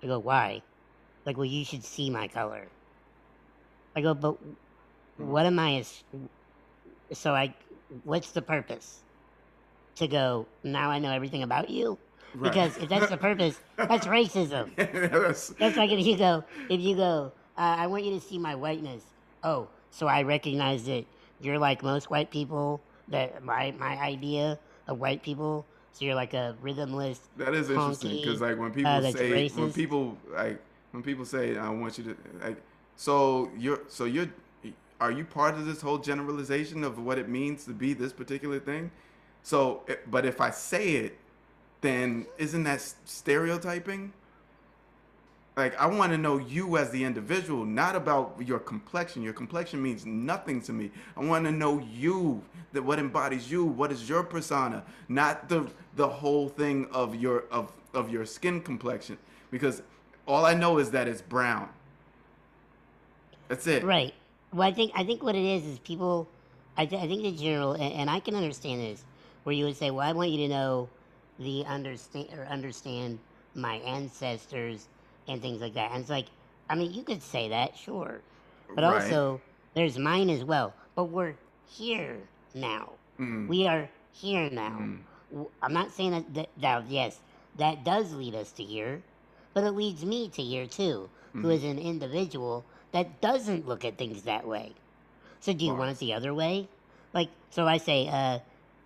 I 0.03 0.07
go 0.07 0.19
why? 0.19 0.63
Like 1.25 1.37
well 1.37 1.47
you 1.47 1.65
should 1.65 1.85
see 1.85 2.11
my 2.11 2.29
color. 2.29 2.67
I 3.95 4.01
go 4.01 4.15
but 4.15 4.37
what 5.19 5.47
am 5.47 5.61
i 5.61 5.77
as 5.77 6.03
so 7.13 7.33
i 7.35 7.55
what's 8.03 8.33
the 8.33 8.43
purpose 8.43 9.04
to 9.97 10.09
go 10.09 10.47
now 10.63 10.91
i 10.91 10.99
know 10.99 11.11
everything 11.11 11.43
about 11.43 11.71
you. 11.71 11.99
Right. 12.35 12.53
because 12.53 12.77
if 12.79 12.89
that's 12.89 13.11
the 13.11 13.17
purpose 13.17 13.61
that's 13.77 14.07
racism. 14.07 14.75
That's- 14.77 15.55
that's 15.59 15.77
like 15.77 15.91
if 15.93 16.05
you 16.05 16.17
go 16.17 16.43
if 16.69 16.81
you 16.81 16.97
go 16.97 17.33
uh, 17.57 17.77
i 17.79 17.87
want 17.87 18.05
you 18.05 18.13
to 18.19 18.21
see 18.21 18.39
my 18.39 18.55
whiteness. 18.57 19.05
Oh 19.45 19.69
so 19.91 20.09
i 20.09 20.23
recognize 20.23 20.85
that 20.87 21.05
you're 21.41 21.59
like 21.59 21.83
most 21.83 22.11
white 22.11 22.31
people 22.31 22.81
that 23.09 23.45
my 23.45 23.73
my 23.79 23.97
idea 23.99 24.59
of 24.89 24.99
white 24.99 25.23
people 25.23 25.65
so 25.93 26.05
you're 26.05 26.17
like 26.17 26.35
a 26.35 26.57
rhythmless 26.61 27.21
That 27.37 27.55
is 27.55 27.71
interesting 27.71 28.17
because 28.17 28.41
like 28.41 28.59
when 28.59 28.73
people 28.73 28.91
uh, 28.91 29.13
say 29.13 29.49
when 29.51 29.73
people 29.73 30.19
like 30.33 30.61
when 30.91 31.03
people 31.05 31.25
say 31.25 31.57
I 31.57 31.69
want 31.69 31.99
you 31.99 32.05
to 32.05 32.17
like 32.43 32.61
so 32.97 33.51
you're 33.57 33.83
so 33.89 34.05
you're 34.07 34.29
are 35.01 35.11
you 35.11 35.25
part 35.25 35.55
of 35.55 35.67
this 35.67 35.81
whole 35.81 35.99
generalization 35.99 36.83
of 36.85 36.99
what 36.99 37.19
it 37.19 37.29
means 37.29 37.65
to 37.67 37.73
be 37.73 37.95
this 37.95 38.13
particular 38.13 38.59
thing? 38.59 38.91
So 39.45 39.83
but 40.11 40.25
if 40.27 40.41
I 40.41 40.51
say 40.51 40.97
it, 40.97 41.19
then 41.83 42.27
isn't 42.39 42.65
that 42.65 42.81
stereotyping? 43.05 44.13
Like 45.57 45.81
I 45.81 45.87
want 45.87 46.11
to 46.13 46.19
know 46.19 46.39
you 46.39 46.79
as 46.79 46.91
the 46.91 47.05
individual, 47.05 47.65
not 47.65 47.95
about 47.95 48.37
your 48.45 48.59
complexion. 48.59 49.23
Your 49.23 49.35
complexion 49.35 49.81
means 49.81 50.05
nothing 50.05 50.61
to 50.63 50.73
me. 50.73 50.91
I 51.17 51.25
want 51.25 51.45
to 51.45 51.53
know 51.53 51.79
you, 51.79 52.43
that 52.73 52.83
what 52.83 52.99
embodies 52.99 53.49
you, 53.53 53.65
what 53.65 53.93
is 53.93 54.09
your 54.09 54.25
persona, 54.25 54.83
not 55.09 55.49
the 55.49 55.71
the 55.95 56.09
whole 56.09 56.49
thing 56.49 56.89
of 56.91 57.15
your 57.15 57.45
of 57.53 57.71
of 57.93 58.11
your 58.11 58.25
skin 58.25 58.61
complexion. 58.63 59.17
Because 59.53 59.83
all 60.27 60.45
I 60.45 60.55
know 60.55 60.79
is 60.79 60.91
that 60.91 61.07
it's 61.07 61.23
brown. 61.23 61.69
That's 63.49 63.67
it. 63.67 63.85
Right. 63.85 64.15
Well, 64.53 64.67
I 64.67 64.73
think 64.73 64.91
I 64.97 65.05
think 65.05 65.23
what 65.23 65.37
it 65.37 65.45
is 65.45 65.67
is 65.67 65.79
people. 65.81 66.27
I, 66.77 66.87
th- 66.87 67.01
I 67.01 67.07
think 67.07 67.23
the 67.23 67.31
general, 67.31 67.75
and, 67.75 67.93
and 67.95 68.11
I 68.11 68.19
can 68.19 68.35
understand 68.35 68.81
this, 68.81 69.05
where 69.45 69.55
you 69.55 69.65
would 69.65 69.77
say, 69.77 69.91
"Well, 69.91 70.07
I 70.07 70.13
want 70.13 70.31
you 70.31 70.39
to 70.39 70.49
know 70.49 70.89
the 71.39 71.65
understand 71.67 72.29
or 72.39 72.45
understand 72.47 73.19
my 73.55 73.77
ancestors 73.77 74.89
and 75.29 75.41
things 75.41 75.61
like 75.61 75.75
that." 75.75 75.93
And 75.93 76.01
it's 76.01 76.11
like, 76.11 76.27
I 76.69 76.75
mean, 76.75 76.93
you 76.93 77.03
could 77.03 77.23
say 77.23 77.49
that, 77.51 77.77
sure, 77.77 78.21
but 78.75 78.85
Right. 78.85 78.95
also 78.95 79.41
there's 79.75 79.99
mine 79.99 80.31
as 80.31 80.45
well. 80.45 80.75
But 80.95 81.05
we're 81.05 81.35
here 81.67 82.19
now. 82.55 82.93
Mm. 83.19 83.49
We 83.49 83.67
are 83.67 83.89
here 84.13 84.51
now. 84.51 84.79
Mm. 85.33 85.47
I'm 85.63 85.73
not 85.73 85.93
saying 85.93 86.13
that, 86.13 86.35
that, 86.35 86.49
that 86.61 86.89
yes, 86.89 87.21
that 87.57 87.85
does 87.85 88.15
lead 88.15 88.35
us 88.35 88.53
to 88.53 88.63
here, 88.63 89.03
but 89.53 89.65
it 89.65 89.73
leads 89.73 90.05
me 90.05 90.29
to 90.31 90.43
here 90.43 90.67
too, 90.67 91.11
who 91.33 91.49
Mhm. 91.49 91.53
is 91.55 91.65
an 91.65 91.79
individual 91.79 92.65
that 92.93 93.21
doesn't 93.21 93.67
look 93.67 93.85
at 93.85 93.99
things 93.99 94.23
that 94.23 94.47
way. 94.47 94.75
So 95.41 95.53
do 95.53 95.65
you 95.65 95.73
Wow. 95.73 95.81
want 95.81 95.91
it 95.93 95.99
the 95.99 96.15
other 96.15 96.33
way? 96.33 96.69
Like, 97.13 97.31
so 97.51 97.67
I 97.67 97.79
say, 97.79 98.09
uh, 98.09 98.39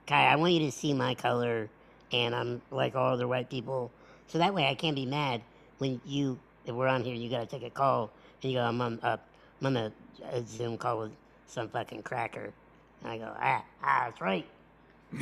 Kai, 0.08 0.26
I 0.26 0.36
want 0.36 0.54
you 0.54 0.60
to 0.60 0.72
see 0.72 0.94
my 0.94 1.14
color, 1.14 1.70
and 2.12 2.34
I'm 2.34 2.62
like 2.72 2.96
all 2.96 3.12
other 3.14 3.28
white 3.28 3.50
people. 3.50 3.92
So 4.28 4.38
that 4.38 4.54
way 4.54 4.66
I 4.66 4.74
can't 4.74 4.96
be 4.96 5.06
mad 5.06 5.42
when 5.78 6.00
you, 6.06 6.40
if 6.66 6.74
we're 6.74 6.88
on 6.88 7.04
here, 7.04 7.14
you 7.14 7.30
gotta 7.30 7.46
take 7.46 7.64
a 7.64 7.70
call, 7.70 8.10
and 8.42 8.52
you 8.52 8.58
go, 8.58 8.64
I'm 8.64 8.80
on, 8.82 9.00
I'm 9.04 9.20
on 9.64 9.76
a, 9.76 9.92
a 10.32 10.42
Zoom 10.46 10.78
call 10.78 11.00
with 11.00 11.12
some 11.48 11.68
fucking 11.68 12.04
cracker. 12.04 12.54
And 13.02 13.12
I 13.12 13.18
go, 13.18 13.32
ah, 13.40 13.64
ah, 13.84 14.02
that's 14.06 14.22
right. 14.22 14.46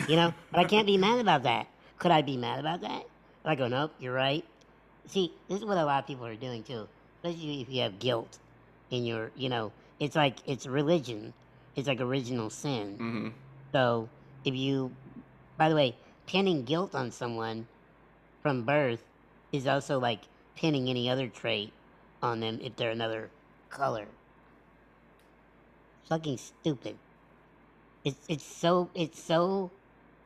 You 0.08 0.16
know, 0.16 0.34
but 0.52 0.60
I 0.60 0.64
can't 0.66 0.86
be 0.86 0.98
mad 0.98 1.20
about 1.20 1.44
that. 1.44 1.68
Could 1.98 2.12
I 2.12 2.22
be 2.22 2.38
mad 2.38 2.60
about 2.60 2.82
that? 2.82 3.02
And 3.44 3.52
I 3.52 3.56
go, 3.56 3.68
nope, 3.68 3.92
you're 4.00 4.14
right. 4.14 4.44
See, 5.08 5.32
this 5.48 5.60
is 5.60 5.66
what 5.66 5.78
a 5.78 5.84
lot 5.84 6.00
of 6.04 6.08
people 6.08 6.26
are 6.26 6.36
doing 6.36 6.64
too, 6.64 6.88
especially 7.24 7.62
if 7.62 7.70
you 7.70 7.82
have 7.82 7.98
guilt 7.98 8.38
in 8.90 9.04
your, 9.04 9.32
you 9.36 9.50
know, 9.50 9.72
it's 10.00 10.16
like 10.16 10.38
it's 10.46 10.66
religion. 10.66 11.34
It's 11.76 11.88
like 11.88 12.00
original 12.00 12.50
sin. 12.50 12.96
hmm 12.98 13.28
So 13.72 14.08
if 14.46 14.54
you, 14.54 14.92
by 15.58 15.68
the 15.68 15.74
way, 15.74 15.96
pinning 16.26 16.62
guilt 16.62 16.94
on 16.94 17.10
someone 17.10 17.66
from 18.42 18.62
birth 18.62 19.02
is 19.52 19.66
also 19.66 19.98
like 19.98 20.20
pinning 20.56 20.88
any 20.88 21.10
other 21.10 21.26
trait 21.26 21.72
on 22.22 22.40
them 22.40 22.60
if 22.62 22.76
they're 22.76 22.92
another 22.92 23.28
color. 23.68 24.06
Fucking 26.08 26.38
stupid. 26.38 26.96
It's 28.04 28.24
it's 28.28 28.44
so 28.44 28.88
it's 28.94 29.20
so 29.20 29.72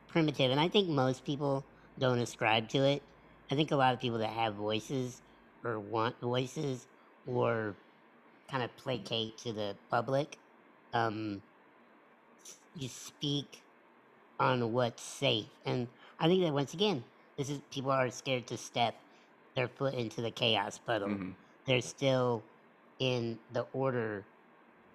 primitive, 0.07 0.51
and 0.51 0.59
I 0.59 0.67
think 0.67 0.87
most 0.87 1.25
people 1.25 1.65
don't 1.97 2.19
ascribe 2.19 2.69
to 2.69 2.77
it. 2.83 3.01
I 3.49 3.55
think 3.55 3.71
a 3.71 3.75
lot 3.75 3.93
of 3.93 3.99
people 3.99 4.19
that 4.19 4.29
have 4.29 4.53
voices 4.53 5.19
or 5.63 5.79
want 5.79 6.19
voices 6.21 6.85
or 7.25 7.75
kind 8.49 8.63
of 8.63 8.75
placate 8.77 9.37
to 9.39 9.51
the 9.51 9.75
public, 9.89 10.37
um, 10.93 11.41
you 12.77 12.87
speak 12.87 13.61
on 14.41 14.73
what's 14.73 15.03
safe. 15.03 15.47
And 15.65 15.89
I 16.19 16.27
think 16.27 16.43
that 16.43 16.53
once 16.53 16.73
again, 16.75 17.05
this 17.37 17.49
is 17.49 17.61
people 17.71 17.91
are 17.91 18.11
scared 18.11 18.47
to 18.49 18.57
step 18.57 18.95
their 19.55 19.69
foot 19.69 19.95
into 19.95 20.21
the 20.21 20.31
chaos 20.31 20.79
puddle. 20.79 21.09
hmm 21.09 21.31
They're 21.67 21.81
still 21.81 22.45
in 22.99 23.39
the 23.51 23.63
order 23.73 24.27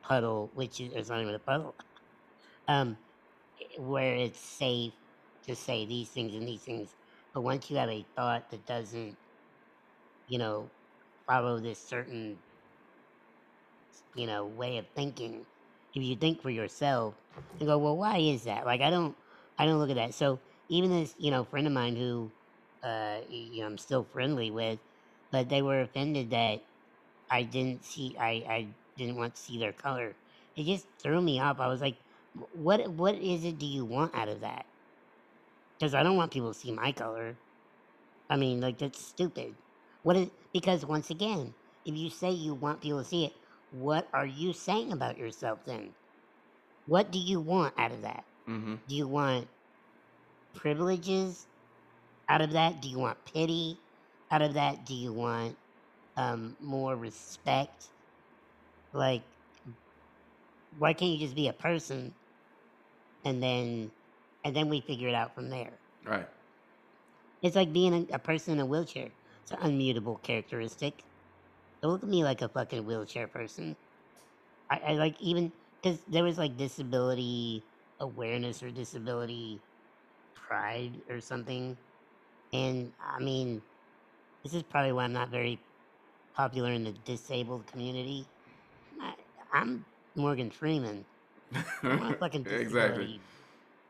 puddle, 0.03 0.51
which 0.55 0.81
is 0.81 1.11
not 1.11 1.23
even 1.23 1.35
a 1.35 1.41
puddle. 1.41 1.77
Um, 2.69 2.99
where 3.79 4.17
it's 4.17 4.41
safe 4.41 4.95
to 5.45 5.57
say 5.57 5.87
these 5.87 6.11
things 6.11 6.35
and 6.35 6.49
these 6.49 6.65
things. 6.65 6.95
But 7.35 7.43
once 7.43 7.71
you 7.71 7.79
have 7.79 7.91
a 7.91 8.07
thought 8.17 8.51
that 8.51 8.67
doesn't, 8.67 9.19
you 10.27 10.39
know, 10.39 10.73
follow 11.27 11.61
this 11.61 11.81
certain, 11.89 12.41
you 14.15 14.27
know, 14.27 14.47
way 14.47 14.79
of 14.79 14.87
thinking, 14.95 15.47
if 15.95 16.03
you 16.05 16.17
think 16.17 16.43
for 16.43 16.51
yourself 16.51 17.17
and 17.59 17.69
go, 17.69 17.79
well, 17.79 17.97
why 17.97 18.19
is 18.19 18.45
that? 18.45 18.67
Like, 18.67 18.83
I 18.83 18.91
don't, 18.91 19.17
I 19.59 19.67
don't 19.67 19.79
look 19.79 19.91
at 19.91 19.97
that. 19.97 20.15
So 20.15 20.41
even 20.69 20.91
this, 20.91 21.15
you 21.19 21.31
know, 21.31 21.45
friend 21.45 21.67
of 21.67 21.73
mine 21.73 21.97
who 21.97 22.33
uh, 22.83 23.21
you 23.29 23.61
know, 23.61 23.67
I'm 23.67 23.79
still 23.79 24.05
friendly 24.05 24.51
with, 24.51 24.79
but 25.33 25.49
they 25.49 25.63
were 25.63 25.81
offended 25.81 26.31
that 26.31 26.61
I 27.31 27.43
didn't 27.43 27.85
see, 27.85 28.17
I, 28.19 28.31
I 28.49 28.69
didn't 28.97 29.17
want 29.17 29.35
to 29.37 29.43
see 29.43 29.59
their 29.59 29.73
color. 29.73 30.15
It 30.57 30.65
just 30.65 30.87
threw 31.03 31.21
me 31.21 31.41
off. 31.41 31.61
I 31.61 31.69
was 31.69 31.81
like, 31.81 31.97
what, 32.53 32.89
what 32.93 33.17
is 33.17 33.45
it 33.45 33.59
do 33.59 33.67
you 33.67 33.85
want 33.85 34.15
out 34.15 34.29
of 34.29 34.41
that? 34.43 34.67
Because 35.79 35.95
I 35.95 36.03
don't 36.03 36.17
want 36.17 36.33
people 36.33 36.53
to 36.53 36.59
see 36.59 36.73
my 36.73 36.93
color. 36.93 37.37
I 38.31 38.37
mean, 38.37 38.61
like 38.61 38.79
that's 38.79 39.05
stupid. 39.05 39.55
What 40.03 40.17
is 40.17 40.31
because 40.53 40.85
once 40.87 41.11
again, 41.11 41.55
if 41.85 41.97
you 41.97 42.11
say 42.11 42.31
you 42.31 42.55
want 42.55 42.81
people 42.81 43.03
to 43.03 43.09
see 43.09 43.27
it, 43.27 43.33
what 43.71 44.09
are 44.13 44.27
you 44.27 44.53
saying 44.53 44.93
about 44.93 45.19
yourself 45.19 45.65
then? 45.67 45.95
What 46.87 47.11
do 47.13 47.19
you 47.19 47.41
want 47.41 47.75
out 47.79 47.93
of 47.93 48.03
that? 48.03 48.25
Mm-hmm. 48.49 48.75
Do 48.89 48.95
you 48.95 49.09
want 49.09 49.49
privileges 50.55 51.47
out 52.29 52.41
of 52.41 52.53
that? 52.53 52.81
Do 52.83 52.89
you 52.89 52.99
want 52.99 53.25
pity 53.25 53.81
out 54.31 54.43
of 54.43 54.55
that? 54.55 54.87
Do 54.87 54.95
you 54.95 55.13
want 55.13 55.57
um, 56.17 56.57
more 56.61 56.97
respect? 56.97 57.89
Like, 58.93 59.25
why 60.79 60.93
can't 60.93 61.11
you 61.13 61.19
just 61.19 61.35
be 61.35 61.49
a 61.49 61.53
person 61.53 62.15
and 63.25 63.43
then 63.43 63.91
and 64.45 64.55
then 64.57 64.69
we 64.69 64.81
figure 64.81 65.09
it 65.09 65.15
out 65.15 65.35
from 65.35 65.51
there? 65.51 65.79
Right. 66.05 66.29
It's 67.43 67.57
like 67.57 67.73
being 67.73 67.95
a, 68.11 68.15
a 68.15 68.19
person 68.19 68.55
in 68.55 68.61
a 68.61 68.67
wheelchair. 68.67 69.11
It's 69.43 69.51
an 69.53 69.59
unmutable 69.59 70.23
characteristic. 70.23 71.05
Don't 71.83 71.93
look 71.93 72.03
at 72.03 72.09
me 72.09 72.25
like 72.25 72.43
a 72.43 72.49
fucking 72.49 72.85
wheelchair 72.85 73.29
person. 73.29 73.77
I, 74.71 74.79
I 74.79 74.93
like 74.95 75.21
even 75.21 75.53
because 75.83 76.01
there 76.09 76.25
was 76.25 76.39
like 76.39 76.57
disability 76.57 77.67
awareness 78.01 78.63
or 78.63 78.71
disability 78.71 79.61
pride 80.35 80.93
or 81.09 81.21
something, 81.21 81.77
and 82.53 82.93
I 83.01 83.23
mean, 83.23 83.63
this 84.45 84.55
is 84.55 84.63
probably 84.63 84.93
why 84.93 85.05
I'm 85.05 85.13
not 85.13 85.31
very 85.31 85.59
popular 86.35 86.71
in 86.73 86.85
the 86.85 86.93
disabled 86.93 87.67
community. 87.67 88.27
I, 89.01 89.15
I'm 89.53 89.85
Morgan 90.17 90.51
Freeman. 90.51 91.05
I 91.83 92.15
fucking 92.19 92.45
disability 92.45 92.63
exactly. 92.63 93.21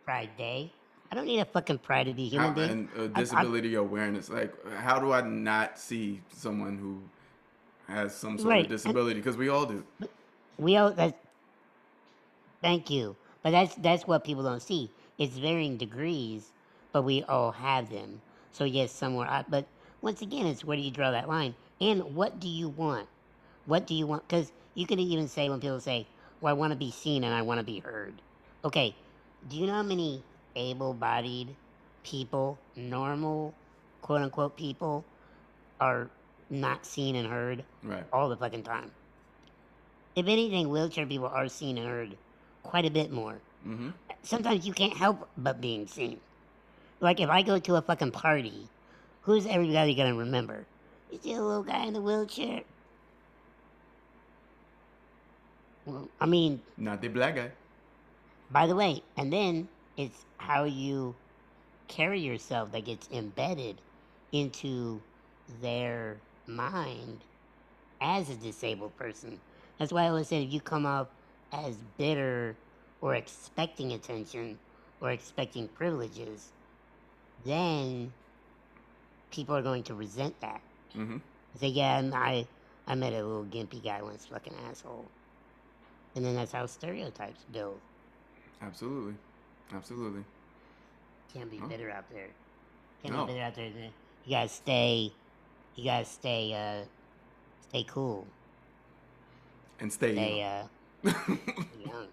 pride 0.05 0.31
day. 0.37 0.73
I 1.11 1.15
don't 1.15 1.27
need 1.27 1.41
a 1.41 1.45
fucking 1.45 1.79
pride 1.79 2.07
to 2.07 2.15
be 2.15 2.29
human 2.29 2.55
How, 2.55 2.63
and 2.63 2.89
uh, 2.97 3.03
I- 3.03 3.07
I- 3.07 3.15
disability 3.15 3.75
awareness. 3.75 4.29
Like, 4.29 4.53
how 4.79 4.99
do 4.99 5.13
I 5.13 5.21
not 5.23 5.79
see 5.79 6.21
someone 6.29 6.79
who 6.79 7.03
has 7.93 8.15
some 8.15 8.39
sort 8.39 8.53
Right, 8.53 8.65
of 8.65 8.71
disability? 8.71 9.21
Because 9.21 9.37
we 9.37 9.49
all 9.49 9.67
do. 9.67 9.85
We 10.59 10.77
all 10.77 10.91
that. 10.93 11.21
Thank 12.63 12.91
you, 12.91 13.17
but 13.47 13.53
that's 13.53 13.77
that's 13.77 14.09
what 14.09 14.25
people 14.25 14.43
don't 14.43 14.61
see. 14.61 14.91
It's 15.19 15.39
varying 15.39 15.77
degrees, 15.77 16.51
but 16.91 17.03
we 17.03 17.23
all 17.23 17.53
have 17.53 17.91
them. 17.91 18.21
So 18.51 18.65
yes, 18.65 18.91
somewhere. 18.91 19.29
I, 19.29 19.45
but 19.49 19.67
once 20.03 20.21
again, 20.21 20.47
it's 20.47 20.65
where 20.65 20.77
do 20.77 20.83
you 20.83 20.91
draw 20.91 21.13
that 21.13 21.29
line, 21.29 21.55
and 21.81 22.17
what 22.17 22.41
do 22.41 22.49
you 22.49 22.69
want? 22.69 23.07
What 23.67 23.87
do 23.87 23.95
you 23.95 24.05
want? 24.05 24.27
Because 24.27 24.51
you 24.75 24.85
can 24.85 24.99
even 24.99 25.29
say 25.29 25.49
when 25.49 25.61
people 25.61 25.79
say, 25.79 26.09
"Well, 26.41 26.51
I 26.51 26.55
want 26.55 26.73
to 26.73 26.77
be 26.77 26.91
seen 26.91 27.23
and 27.23 27.33
I 27.33 27.43
want 27.43 27.61
to 27.61 27.65
be 27.65 27.79
heard." 27.79 28.15
Okay, 28.65 28.97
do 29.49 29.57
you 29.57 29.69
know 29.69 29.75
how 29.75 29.85
many 29.85 30.25
able-bodied 30.57 31.55
people, 32.03 32.59
normal, 32.75 33.55
quote 34.03 34.23
unquote 34.23 34.57
people, 34.57 35.05
are 35.81 36.11
not 36.51 36.85
seen 36.85 37.15
and 37.15 37.29
heard? 37.29 37.63
Right. 37.85 38.03
all 38.13 38.29
the 38.29 38.37
fucking 38.37 38.65
time. 38.65 38.91
If 40.17 40.27
anything, 40.27 40.69
wheelchair 40.69 41.07
people 41.07 41.29
are 41.29 41.47
seen 41.47 41.79
and 41.79 41.87
heard 41.87 42.17
quite 42.67 42.85
a 42.85 42.91
bit 42.91 43.11
more. 43.11 43.37
Mm-hmm. 43.67 43.91
Sometimes 44.23 44.67
you 44.67 44.73
can't 44.73 44.97
help 44.97 45.29
but 45.39 45.61
being 45.61 45.87
seen. 45.87 46.21
Like 47.01 47.21
if 47.21 47.29
I 47.31 47.43
go 47.43 47.59
to 47.59 47.77
a 47.77 47.83
fucking 47.83 48.12
party, 48.12 48.69
who's 49.23 49.47
everybody 49.47 49.95
gonna 49.95 50.14
remember? 50.14 50.64
You 51.11 51.19
see 51.23 51.33
a 51.35 51.43
little 51.43 51.62
guy 51.62 51.85
in 51.87 51.95
the 51.95 52.01
wheelchair? 52.01 52.62
Well, 55.85 56.09
I 56.21 56.27
mean, 56.27 56.61
Not 56.77 57.01
the 57.01 57.09
black 57.09 57.37
guy. 57.37 57.51
by 58.51 58.67
the 58.67 58.75
way, 58.75 59.03
and 59.17 59.33
then 59.33 59.69
it's 59.97 60.25
how 60.39 60.64
you 60.64 61.14
carry 61.89 62.21
yourself 62.21 62.73
that 62.73 62.85
gets 62.85 63.09
embedded 63.12 63.77
into 64.33 65.01
their 65.62 66.17
mind 66.47 67.21
as 68.01 68.29
a 68.31 68.35
disabled 68.35 68.97
person. 68.97 69.41
That's 69.79 69.93
why 69.93 70.05
I 70.05 70.09
always 70.09 70.27
say 70.29 70.43
if 70.43 70.53
you 70.53 70.61
come 70.61 70.87
up 70.87 71.11
as 71.53 71.77
bitter 71.99 72.57
or 73.01 73.15
expecting 73.15 73.93
attention 73.93 74.59
or 75.01 75.11
expecting 75.11 75.69
privileges, 75.69 76.53
then 77.45 78.13
people 79.31 79.55
are 79.57 79.63
going 79.63 79.83
to 79.85 79.95
resent 79.95 80.39
that. 80.41 80.61
Mm-hmm. 80.97 81.19
Say, 81.57 81.69
yeah, 81.69 82.03
I, 82.13 82.47
I 82.87 82.95
met 82.95 83.13
a 83.13 83.17
little 83.25 83.45
gimpy 83.45 83.83
guy 83.83 84.03
once, 84.03 84.27
fucking 84.27 84.55
asshole. 84.69 85.07
And 86.15 86.25
then 86.25 86.35
that's 86.35 86.53
how 86.53 86.67
stereotypes 86.67 87.45
build. 87.53 87.81
Absolutely. 88.63 89.15
Absolutely. 89.73 90.25
Can't 91.33 91.51
be 91.51 91.59
Huh? 91.59 91.67
bitter 91.67 91.91
out 91.91 92.09
there. 92.11 92.29
Can't 93.03 93.15
No. 93.15 93.27
be 93.27 93.33
bitter 93.33 93.45
out 93.45 93.55
there. 93.55 93.67
You 94.25 94.31
gotta 94.31 94.49
stay. 94.49 95.13
You 95.75 95.85
gotta 95.85 96.05
stay. 96.05 96.55
Uh, 96.55 96.85
stay 97.69 97.85
cool. 97.85 98.27
And 99.79 99.93
stay 99.93 100.13
Stay 100.13 100.43
uh, 100.43 100.65
yeah. 101.05 102.07